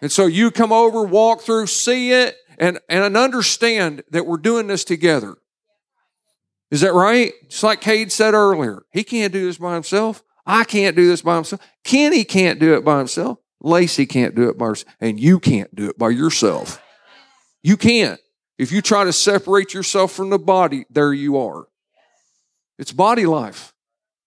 And 0.00 0.10
so 0.10 0.26
you 0.26 0.50
come 0.50 0.72
over, 0.72 1.02
walk 1.02 1.42
through, 1.42 1.66
see 1.66 2.12
it, 2.12 2.36
and, 2.58 2.78
and 2.88 3.16
understand 3.16 4.02
that 4.10 4.26
we're 4.26 4.38
doing 4.38 4.66
this 4.66 4.82
together. 4.82 5.36
Is 6.70 6.80
that 6.80 6.94
right? 6.94 7.32
Just 7.48 7.64
like 7.64 7.80
Cade 7.80 8.12
said 8.12 8.32
earlier, 8.32 8.82
he 8.92 9.04
can't 9.04 9.32
do 9.32 9.44
this 9.44 9.58
by 9.58 9.74
himself. 9.74 10.22
I 10.46 10.64
can't 10.64 10.96
do 10.96 11.06
this 11.06 11.20
by 11.20 11.34
himself. 11.34 11.60
Kenny 11.84 12.24
can't 12.24 12.58
do 12.58 12.74
it 12.74 12.84
by 12.84 12.98
himself. 12.98 13.38
Lacey 13.60 14.06
can't 14.06 14.34
do 14.34 14.48
it 14.48 14.56
by 14.56 14.66
herself. 14.66 14.94
And 15.00 15.20
you 15.20 15.38
can't 15.38 15.74
do 15.74 15.90
it 15.90 15.98
by 15.98 16.10
yourself. 16.10 16.80
You 17.62 17.76
can't. 17.76 18.20
If 18.60 18.72
you 18.72 18.82
try 18.82 19.04
to 19.04 19.12
separate 19.14 19.72
yourself 19.72 20.12
from 20.12 20.28
the 20.28 20.38
body, 20.38 20.84
there 20.90 21.14
you 21.14 21.38
are. 21.38 21.66
It's 22.78 22.92
body 22.92 23.24
life. 23.24 23.72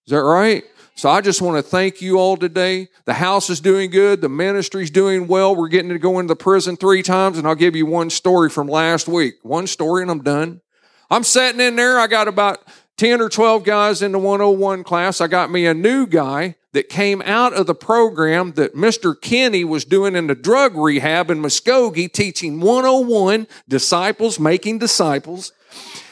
Is 0.08 0.10
that 0.10 0.24
right? 0.24 0.64
So 0.96 1.08
I 1.08 1.20
just 1.20 1.40
want 1.40 1.56
to 1.56 1.62
thank 1.62 2.02
you 2.02 2.18
all 2.18 2.36
today. 2.36 2.88
The 3.04 3.14
house 3.14 3.48
is 3.48 3.60
doing 3.60 3.90
good. 3.90 4.20
The 4.20 4.28
ministry's 4.28 4.90
doing 4.90 5.28
well. 5.28 5.54
We're 5.54 5.68
getting 5.68 5.90
to 5.90 6.00
go 6.00 6.18
into 6.18 6.34
the 6.34 6.36
prison 6.36 6.76
three 6.76 7.00
times, 7.00 7.38
and 7.38 7.46
I'll 7.46 7.54
give 7.54 7.76
you 7.76 7.86
one 7.86 8.10
story 8.10 8.50
from 8.50 8.66
last 8.66 9.06
week. 9.06 9.34
One 9.42 9.68
story, 9.68 10.02
and 10.02 10.10
I'm 10.10 10.24
done. 10.24 10.62
I'm 11.08 11.22
sitting 11.22 11.60
in 11.60 11.76
there. 11.76 12.00
I 12.00 12.08
got 12.08 12.26
about 12.26 12.58
10 12.96 13.20
or 13.20 13.28
12 13.28 13.62
guys 13.62 14.02
in 14.02 14.10
the 14.10 14.18
101 14.18 14.82
class. 14.82 15.20
I 15.20 15.28
got 15.28 15.48
me 15.48 15.64
a 15.66 15.74
new 15.74 16.08
guy 16.08 16.56
that 16.74 16.88
came 16.88 17.22
out 17.22 17.54
of 17.54 17.66
the 17.66 17.74
program 17.74 18.52
that 18.52 18.74
Mr. 18.74 19.18
Kenny 19.18 19.64
was 19.64 19.84
doing 19.84 20.16
in 20.16 20.26
the 20.26 20.34
drug 20.34 20.76
rehab 20.76 21.30
in 21.30 21.40
Muskogee, 21.40 22.12
teaching 22.12 22.60
101 22.60 23.46
disciples 23.68 24.40
making 24.40 24.80
disciples. 24.80 25.52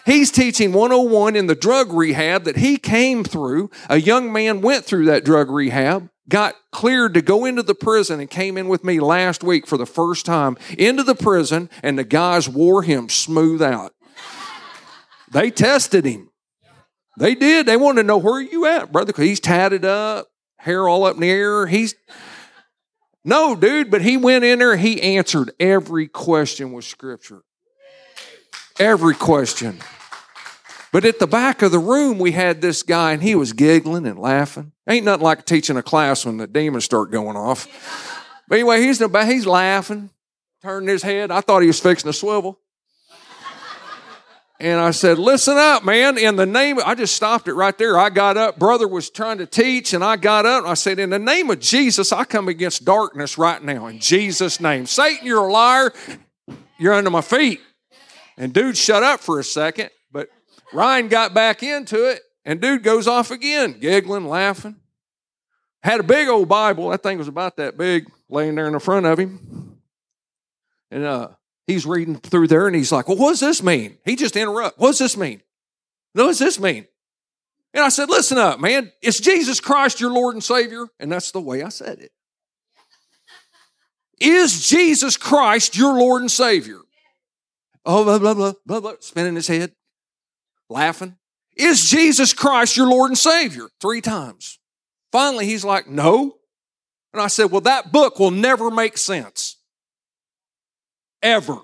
He's 0.06 0.30
teaching 0.30 0.72
101 0.72 1.34
in 1.34 1.48
the 1.48 1.56
drug 1.56 1.92
rehab 1.92 2.44
that 2.44 2.56
he 2.56 2.76
came 2.76 3.24
through. 3.24 3.70
A 3.90 4.00
young 4.00 4.32
man 4.32 4.60
went 4.60 4.84
through 4.84 5.06
that 5.06 5.24
drug 5.24 5.50
rehab, 5.50 6.08
got 6.28 6.54
cleared 6.70 7.14
to 7.14 7.22
go 7.22 7.44
into 7.44 7.64
the 7.64 7.74
prison, 7.74 8.20
and 8.20 8.30
came 8.30 8.56
in 8.56 8.68
with 8.68 8.84
me 8.84 9.00
last 9.00 9.42
week 9.42 9.66
for 9.66 9.76
the 9.76 9.84
first 9.84 10.24
time 10.24 10.56
into 10.78 11.02
the 11.02 11.16
prison, 11.16 11.70
and 11.82 11.98
the 11.98 12.04
guys 12.04 12.48
wore 12.48 12.82
him 12.82 13.08
smooth 13.08 13.60
out. 13.60 13.92
They 15.32 15.50
tested 15.50 16.04
him. 16.04 16.30
They 17.18 17.34
did. 17.34 17.66
They 17.66 17.76
wanted 17.76 18.02
to 18.02 18.06
know 18.06 18.18
where 18.18 18.34
are 18.34 18.42
you 18.42 18.64
at, 18.66 18.92
brother, 18.92 19.12
because 19.12 19.24
he's 19.24 19.40
tatted 19.40 19.84
up, 19.84 20.28
hair 20.62 20.88
all 20.88 21.04
up 21.04 21.16
in 21.16 21.20
the 21.20 21.30
air. 21.30 21.66
He's 21.66 21.94
no, 23.24 23.54
dude, 23.54 23.90
but 23.90 24.02
he 24.02 24.16
went 24.16 24.44
in 24.44 24.58
there, 24.58 24.76
he 24.76 25.00
answered 25.00 25.52
every 25.60 26.08
question 26.08 26.72
with 26.72 26.84
scripture. 26.84 27.42
Every 28.80 29.14
question. 29.14 29.78
But 30.92 31.04
at 31.04 31.18
the 31.18 31.26
back 31.26 31.62
of 31.62 31.70
the 31.70 31.78
room, 31.78 32.18
we 32.18 32.32
had 32.32 32.60
this 32.60 32.82
guy, 32.82 33.12
and 33.12 33.22
he 33.22 33.34
was 33.34 33.52
giggling 33.52 34.06
and 34.06 34.18
laughing. 34.18 34.72
Ain't 34.88 35.04
nothing 35.04 35.22
like 35.22 35.46
teaching 35.46 35.76
a 35.76 35.82
class 35.82 36.26
when 36.26 36.36
the 36.36 36.46
demons 36.46 36.84
start 36.84 37.10
going 37.10 37.36
off. 37.36 37.68
But 38.48 38.56
anyway, 38.56 38.82
he's 38.82 39.00
in 39.00 39.06
the 39.06 39.12
back, 39.12 39.28
he's 39.28 39.46
laughing, 39.46 40.10
turning 40.60 40.88
his 40.88 41.02
head. 41.02 41.30
I 41.30 41.40
thought 41.40 41.60
he 41.60 41.68
was 41.68 41.80
fixing 41.80 42.10
a 42.10 42.12
swivel. 42.12 42.58
And 44.62 44.78
I 44.78 44.92
said, 44.92 45.18
Listen 45.18 45.56
up, 45.56 45.84
man. 45.84 46.16
In 46.16 46.36
the 46.36 46.46
name, 46.46 46.78
I 46.86 46.94
just 46.94 47.16
stopped 47.16 47.48
it 47.48 47.54
right 47.54 47.76
there. 47.76 47.98
I 47.98 48.10
got 48.10 48.36
up. 48.36 48.60
Brother 48.60 48.86
was 48.86 49.10
trying 49.10 49.38
to 49.38 49.46
teach, 49.46 49.92
and 49.92 50.04
I 50.04 50.14
got 50.14 50.46
up 50.46 50.62
and 50.62 50.70
I 50.70 50.74
said, 50.74 51.00
In 51.00 51.10
the 51.10 51.18
name 51.18 51.50
of 51.50 51.58
Jesus, 51.58 52.12
I 52.12 52.22
come 52.22 52.46
against 52.46 52.84
darkness 52.84 53.36
right 53.36 53.60
now. 53.60 53.88
In 53.88 53.98
Jesus' 53.98 54.60
name. 54.60 54.86
Satan, 54.86 55.26
you're 55.26 55.48
a 55.48 55.52
liar. 55.52 55.92
You're 56.78 56.94
under 56.94 57.10
my 57.10 57.22
feet. 57.22 57.60
And 58.38 58.52
dude 58.52 58.76
shut 58.76 59.02
up 59.02 59.18
for 59.18 59.40
a 59.40 59.44
second, 59.44 59.90
but 60.12 60.28
Ryan 60.72 61.08
got 61.08 61.34
back 61.34 61.64
into 61.64 62.08
it, 62.08 62.20
and 62.44 62.60
dude 62.60 62.84
goes 62.84 63.08
off 63.08 63.32
again, 63.32 63.80
giggling, 63.80 64.28
laughing. 64.28 64.76
Had 65.82 65.98
a 65.98 66.04
big 66.04 66.28
old 66.28 66.48
Bible. 66.48 66.90
That 66.90 67.02
thing 67.02 67.18
was 67.18 67.26
about 67.26 67.56
that 67.56 67.76
big, 67.76 68.08
laying 68.28 68.54
there 68.54 68.68
in 68.68 68.74
the 68.74 68.80
front 68.80 69.06
of 69.06 69.18
him. 69.18 69.80
And 70.92 71.02
uh, 71.02 71.30
he's 71.66 71.86
reading 71.86 72.16
through 72.16 72.48
there 72.48 72.66
and 72.66 72.76
he's 72.76 72.92
like, 72.92 73.08
Well, 73.08 73.16
what 73.16 73.30
does 73.30 73.40
this 73.40 73.62
mean? 73.62 73.98
He 74.04 74.16
just 74.16 74.36
interrupt. 74.36 74.78
What 74.78 74.88
does 74.88 74.98
this 74.98 75.16
mean? 75.16 75.42
What 76.12 76.24
does 76.24 76.38
this 76.38 76.60
mean? 76.60 76.86
And 77.74 77.84
I 77.84 77.88
said, 77.88 78.10
Listen 78.10 78.38
up, 78.38 78.60
man. 78.60 78.92
It's 79.00 79.20
Jesus 79.20 79.60
Christ, 79.60 80.00
your 80.00 80.12
Lord 80.12 80.34
and 80.34 80.44
Savior. 80.44 80.86
And 80.98 81.10
that's 81.10 81.30
the 81.30 81.40
way 81.40 81.62
I 81.62 81.68
said 81.68 82.00
it. 82.00 82.12
Is 84.20 84.68
Jesus 84.68 85.16
Christ 85.16 85.76
your 85.76 85.98
Lord 85.98 86.22
and 86.22 86.30
Savior? 86.30 86.78
Oh, 87.84 88.04
blah, 88.04 88.18
blah, 88.18 88.34
blah, 88.34 88.52
blah, 88.64 88.80
blah, 88.80 88.92
spinning 89.00 89.34
his 89.34 89.48
head, 89.48 89.72
laughing. 90.70 91.16
Is 91.56 91.90
Jesus 91.90 92.32
Christ 92.32 92.76
your 92.76 92.88
Lord 92.88 93.10
and 93.10 93.18
Savior? 93.18 93.68
Three 93.80 94.00
times. 94.00 94.60
Finally, 95.10 95.46
he's 95.46 95.64
like, 95.64 95.88
No. 95.88 96.36
And 97.12 97.20
I 97.20 97.26
said, 97.26 97.50
Well, 97.50 97.60
that 97.62 97.92
book 97.92 98.18
will 98.18 98.30
never 98.30 98.70
make 98.70 98.96
sense 98.96 99.51
ever. 101.23 101.59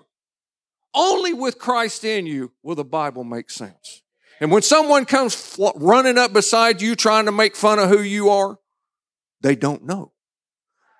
Only 0.94 1.32
with 1.32 1.58
Christ 1.58 2.04
in 2.04 2.26
you 2.26 2.52
will 2.62 2.74
the 2.74 2.84
Bible 2.84 3.24
make 3.24 3.50
sense. 3.50 4.02
And 4.40 4.50
when 4.50 4.62
someone 4.62 5.04
comes 5.04 5.34
fl- 5.34 5.70
running 5.76 6.16
up 6.16 6.32
beside 6.32 6.80
you 6.80 6.94
trying 6.94 7.26
to 7.26 7.32
make 7.32 7.56
fun 7.56 7.78
of 7.78 7.88
who 7.88 8.00
you 8.00 8.30
are, 8.30 8.58
they 9.40 9.56
don't 9.56 9.84
know. 9.84 10.12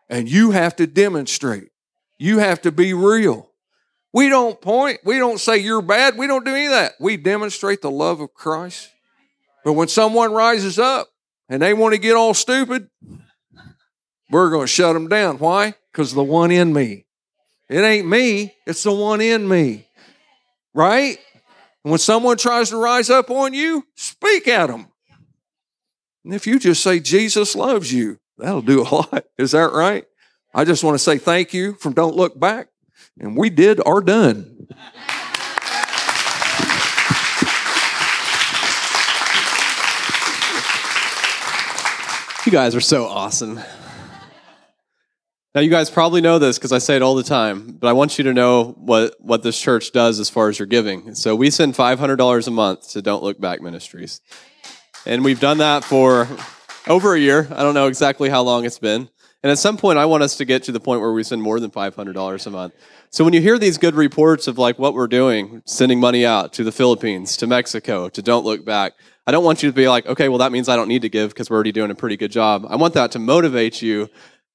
And 0.08 0.28
you 0.28 0.50
have 0.50 0.76
to 0.76 0.86
demonstrate. 0.86 1.70
You 2.18 2.38
have 2.38 2.60
to 2.62 2.72
be 2.72 2.94
real. 2.94 3.50
We 4.12 4.28
don't 4.28 4.60
point, 4.60 5.00
we 5.04 5.18
don't 5.18 5.38
say 5.38 5.58
you're 5.58 5.82
bad, 5.82 6.16
we 6.16 6.26
don't 6.26 6.44
do 6.44 6.54
any 6.54 6.66
of 6.66 6.72
that. 6.72 6.94
We 6.98 7.16
demonstrate 7.16 7.82
the 7.82 7.90
love 7.90 8.20
of 8.20 8.34
Christ. 8.34 8.90
But 9.64 9.74
when 9.74 9.88
someone 9.88 10.32
rises 10.32 10.78
up 10.78 11.08
and 11.48 11.60
they 11.60 11.74
want 11.74 11.94
to 11.94 12.00
get 12.00 12.16
all 12.16 12.34
stupid, 12.34 12.88
we're 14.30 14.50
going 14.50 14.66
to 14.66 14.72
shut 14.72 14.94
them 14.94 15.08
down. 15.08 15.38
Why? 15.38 15.74
Because 15.92 16.14
the 16.14 16.24
one 16.24 16.50
in 16.50 16.72
me 16.72 17.04
it 17.68 17.80
ain't 17.80 18.08
me, 18.08 18.54
it's 18.66 18.82
the 18.82 18.92
one 18.92 19.20
in 19.20 19.46
me. 19.46 19.86
Right? 20.74 21.18
And 21.84 21.90
when 21.90 21.98
someone 21.98 22.36
tries 22.36 22.70
to 22.70 22.76
rise 22.76 23.10
up 23.10 23.30
on 23.30 23.54
you, 23.54 23.84
speak 23.94 24.48
at 24.48 24.68
them. 24.68 24.88
And 26.24 26.34
if 26.34 26.46
you 26.46 26.58
just 26.58 26.82
say, 26.82 27.00
Jesus 27.00 27.54
loves 27.54 27.92
you, 27.92 28.18
that'll 28.36 28.62
do 28.62 28.82
a 28.82 28.84
lot. 28.94 29.24
Is 29.36 29.52
that 29.52 29.72
right? 29.72 30.04
I 30.54 30.64
just 30.64 30.82
want 30.82 30.94
to 30.94 30.98
say 30.98 31.18
thank 31.18 31.52
you 31.52 31.74
from 31.74 31.92
Don't 31.92 32.16
Look 32.16 32.38
Back. 32.38 32.68
And 33.20 33.36
we 33.36 33.50
did 33.50 33.80
our 33.84 34.00
done. 34.00 34.68
You 42.46 42.52
guys 42.52 42.74
are 42.74 42.80
so 42.80 43.04
awesome. 43.04 43.60
Now, 45.58 45.62
you 45.62 45.70
guys 45.70 45.90
probably 45.90 46.20
know 46.20 46.38
this 46.38 46.56
because 46.56 46.70
I 46.70 46.78
say 46.78 46.94
it 46.94 47.02
all 47.02 47.16
the 47.16 47.24
time, 47.24 47.72
but 47.72 47.88
I 47.88 47.92
want 47.92 48.16
you 48.16 48.22
to 48.22 48.32
know 48.32 48.76
what, 48.78 49.16
what 49.18 49.42
this 49.42 49.60
church 49.60 49.90
does 49.90 50.20
as 50.20 50.30
far 50.30 50.48
as 50.48 50.56
your 50.56 50.66
giving. 50.66 51.16
So, 51.16 51.34
we 51.34 51.50
send 51.50 51.74
$500 51.74 52.46
a 52.46 52.50
month 52.52 52.90
to 52.90 53.02
Don't 53.02 53.24
Look 53.24 53.40
Back 53.40 53.60
Ministries. 53.60 54.20
And 55.04 55.24
we've 55.24 55.40
done 55.40 55.58
that 55.58 55.82
for 55.82 56.28
over 56.86 57.12
a 57.12 57.18
year. 57.18 57.48
I 57.50 57.64
don't 57.64 57.74
know 57.74 57.88
exactly 57.88 58.28
how 58.28 58.42
long 58.42 58.66
it's 58.66 58.78
been. 58.78 59.08
And 59.42 59.50
at 59.50 59.58
some 59.58 59.76
point, 59.76 59.98
I 59.98 60.06
want 60.06 60.22
us 60.22 60.36
to 60.36 60.44
get 60.44 60.62
to 60.62 60.70
the 60.70 60.78
point 60.78 61.00
where 61.00 61.12
we 61.12 61.24
send 61.24 61.42
more 61.42 61.58
than 61.58 61.72
$500 61.72 62.46
a 62.46 62.50
month. 62.50 62.74
So, 63.10 63.24
when 63.24 63.32
you 63.32 63.40
hear 63.40 63.58
these 63.58 63.78
good 63.78 63.96
reports 63.96 64.46
of 64.46 64.58
like 64.58 64.78
what 64.78 64.94
we're 64.94 65.08
doing, 65.08 65.62
sending 65.64 65.98
money 65.98 66.24
out 66.24 66.52
to 66.52 66.62
the 66.62 66.70
Philippines, 66.70 67.36
to 67.36 67.48
Mexico, 67.48 68.08
to 68.10 68.22
Don't 68.22 68.44
Look 68.44 68.64
Back, 68.64 68.92
I 69.26 69.32
don't 69.32 69.42
want 69.42 69.64
you 69.64 69.68
to 69.68 69.74
be 69.74 69.88
like, 69.88 70.06
okay, 70.06 70.28
well, 70.28 70.38
that 70.38 70.52
means 70.52 70.68
I 70.68 70.76
don't 70.76 70.88
need 70.88 71.02
to 71.02 71.08
give 71.08 71.30
because 71.30 71.50
we're 71.50 71.56
already 71.56 71.72
doing 71.72 71.90
a 71.90 71.96
pretty 71.96 72.16
good 72.16 72.30
job. 72.30 72.64
I 72.70 72.76
want 72.76 72.94
that 72.94 73.10
to 73.10 73.18
motivate 73.18 73.82
you 73.82 74.08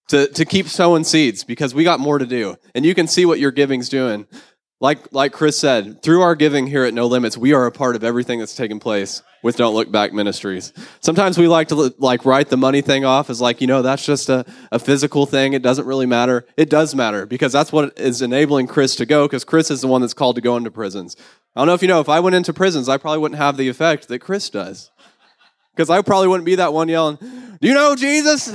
to, 0.10 0.28
to 0.28 0.46
keep 0.46 0.68
sowing 0.68 1.04
seeds 1.04 1.44
because 1.44 1.74
we 1.74 1.84
got 1.84 2.00
more 2.00 2.18
to 2.18 2.26
do. 2.26 2.56
And 2.76 2.86
you 2.86 2.96
can 2.96 3.08
see 3.08 3.26
what 3.26 3.40
your 3.40 3.52
giving's 3.52 3.90
doing. 3.90 4.28
Like, 4.80 5.14
like 5.14 5.32
Chris 5.32 5.58
said, 5.58 6.04
through 6.04 6.22
our 6.22 6.36
giving 6.36 6.68
here 6.68 6.84
at 6.84 6.94
No 6.94 7.08
Limits, 7.08 7.38
we 7.38 7.54
are 7.54 7.66
a 7.66 7.72
part 7.72 7.96
of 7.96 8.04
everything 8.04 8.40
that's 8.40 8.54
taking 8.54 8.82
place 8.82 9.24
with 9.42 9.56
Don't 9.56 9.74
Look 9.74 9.90
Back 9.92 10.12
Ministries. 10.12 10.74
Sometimes 11.00 11.38
we 11.38 11.48
like 11.48 11.70
to 11.70 11.94
like 12.00 12.26
write 12.26 12.50
the 12.50 12.58
money 12.58 12.82
thing 12.82 13.06
off 13.06 13.30
as 13.30 13.40
like, 13.40 13.62
you 13.62 13.68
know, 13.68 13.82
that's 13.82 14.06
just 14.06 14.28
a, 14.28 14.46
a 14.74 14.80
physical 14.80 15.26
thing. 15.26 15.54
It 15.54 15.62
doesn't 15.62 15.86
really 15.86 16.06
matter. 16.06 16.46
It 16.58 16.70
does 16.70 16.94
matter 16.96 17.26
because 17.26 17.54
that's 17.54 17.72
what 17.72 17.98
is 17.98 18.22
enabling 18.22 18.68
Chris 18.68 18.96
to 18.98 19.06
go 19.06 19.26
because 19.26 19.46
Chris 19.46 19.72
is 19.72 19.80
the 19.82 19.88
one 19.88 20.02
that's 20.02 20.14
called 20.14 20.36
to 20.36 20.42
go 20.42 20.58
into 20.58 20.70
prisons. 20.70 21.16
I 21.56 21.62
don't 21.62 21.68
know 21.68 21.76
if 21.76 21.82
you 21.82 21.88
know, 21.88 22.02
if 22.02 22.10
I 22.10 22.20
went 22.20 22.36
into 22.36 22.52
prisons, 22.52 22.90
I 22.90 22.98
probably 22.98 23.20
wouldn't 23.20 23.40
have 23.40 23.56
the 23.56 23.70
effect 23.70 24.10
that 24.10 24.20
Chris 24.20 24.50
does. 24.50 24.92
Because 25.74 25.90
I 25.90 26.02
probably 26.02 26.28
wouldn't 26.28 26.46
be 26.46 26.56
that 26.56 26.74
one 26.74 26.90
yelling, 26.90 27.18
Do 27.62 27.68
you 27.68 27.74
know 27.74 27.96
Jesus? 27.96 28.54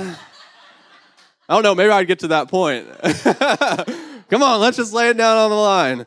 I 1.48 1.54
don't 1.54 1.62
know, 1.62 1.74
maybe 1.74 1.90
I'd 1.90 2.06
get 2.06 2.20
to 2.20 2.28
that 2.28 2.48
point. 2.48 2.86
Come 4.28 4.42
on, 4.42 4.60
let's 4.60 4.76
just 4.76 4.92
lay 4.92 5.08
it 5.08 5.16
down 5.16 5.36
on 5.36 5.50
the 5.50 5.56
line. 5.56 6.06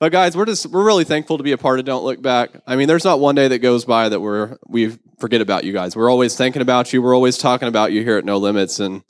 But 0.00 0.12
guys, 0.12 0.36
we're 0.36 0.46
just 0.46 0.66
we're 0.66 0.84
really 0.84 1.04
thankful 1.04 1.36
to 1.36 1.44
be 1.44 1.52
a 1.52 1.58
part 1.58 1.78
of 1.78 1.84
Don't 1.84 2.02
Look 2.02 2.22
Back. 2.22 2.50
I 2.66 2.74
mean, 2.74 2.88
there's 2.88 3.04
not 3.04 3.20
one 3.20 3.34
day 3.34 3.48
that 3.48 3.58
goes 3.58 3.84
by 3.84 4.08
that 4.08 4.20
we're 4.20 4.56
we 4.66 4.98
forget 5.18 5.42
about 5.42 5.64
you 5.64 5.72
guys. 5.74 5.94
We're 5.94 6.10
always 6.10 6.36
thinking 6.36 6.62
about 6.62 6.92
you. 6.92 7.02
We're 7.02 7.14
always 7.14 7.36
talking 7.36 7.68
about 7.68 7.92
you 7.92 8.02
here 8.02 8.16
at 8.16 8.24
No 8.24 8.38
Limits 8.38 8.80
and 8.80 9.02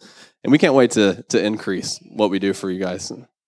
and 0.43 0.51
we 0.51 0.59
can't 0.59 0.75
wait 0.75 0.91
to 0.93 1.23
to 1.29 1.43
increase 1.43 2.01
what 2.11 2.31
we 2.31 2.41
do 2.41 2.53
for 2.53 2.71
you 2.71 2.81
guys. 2.81 3.13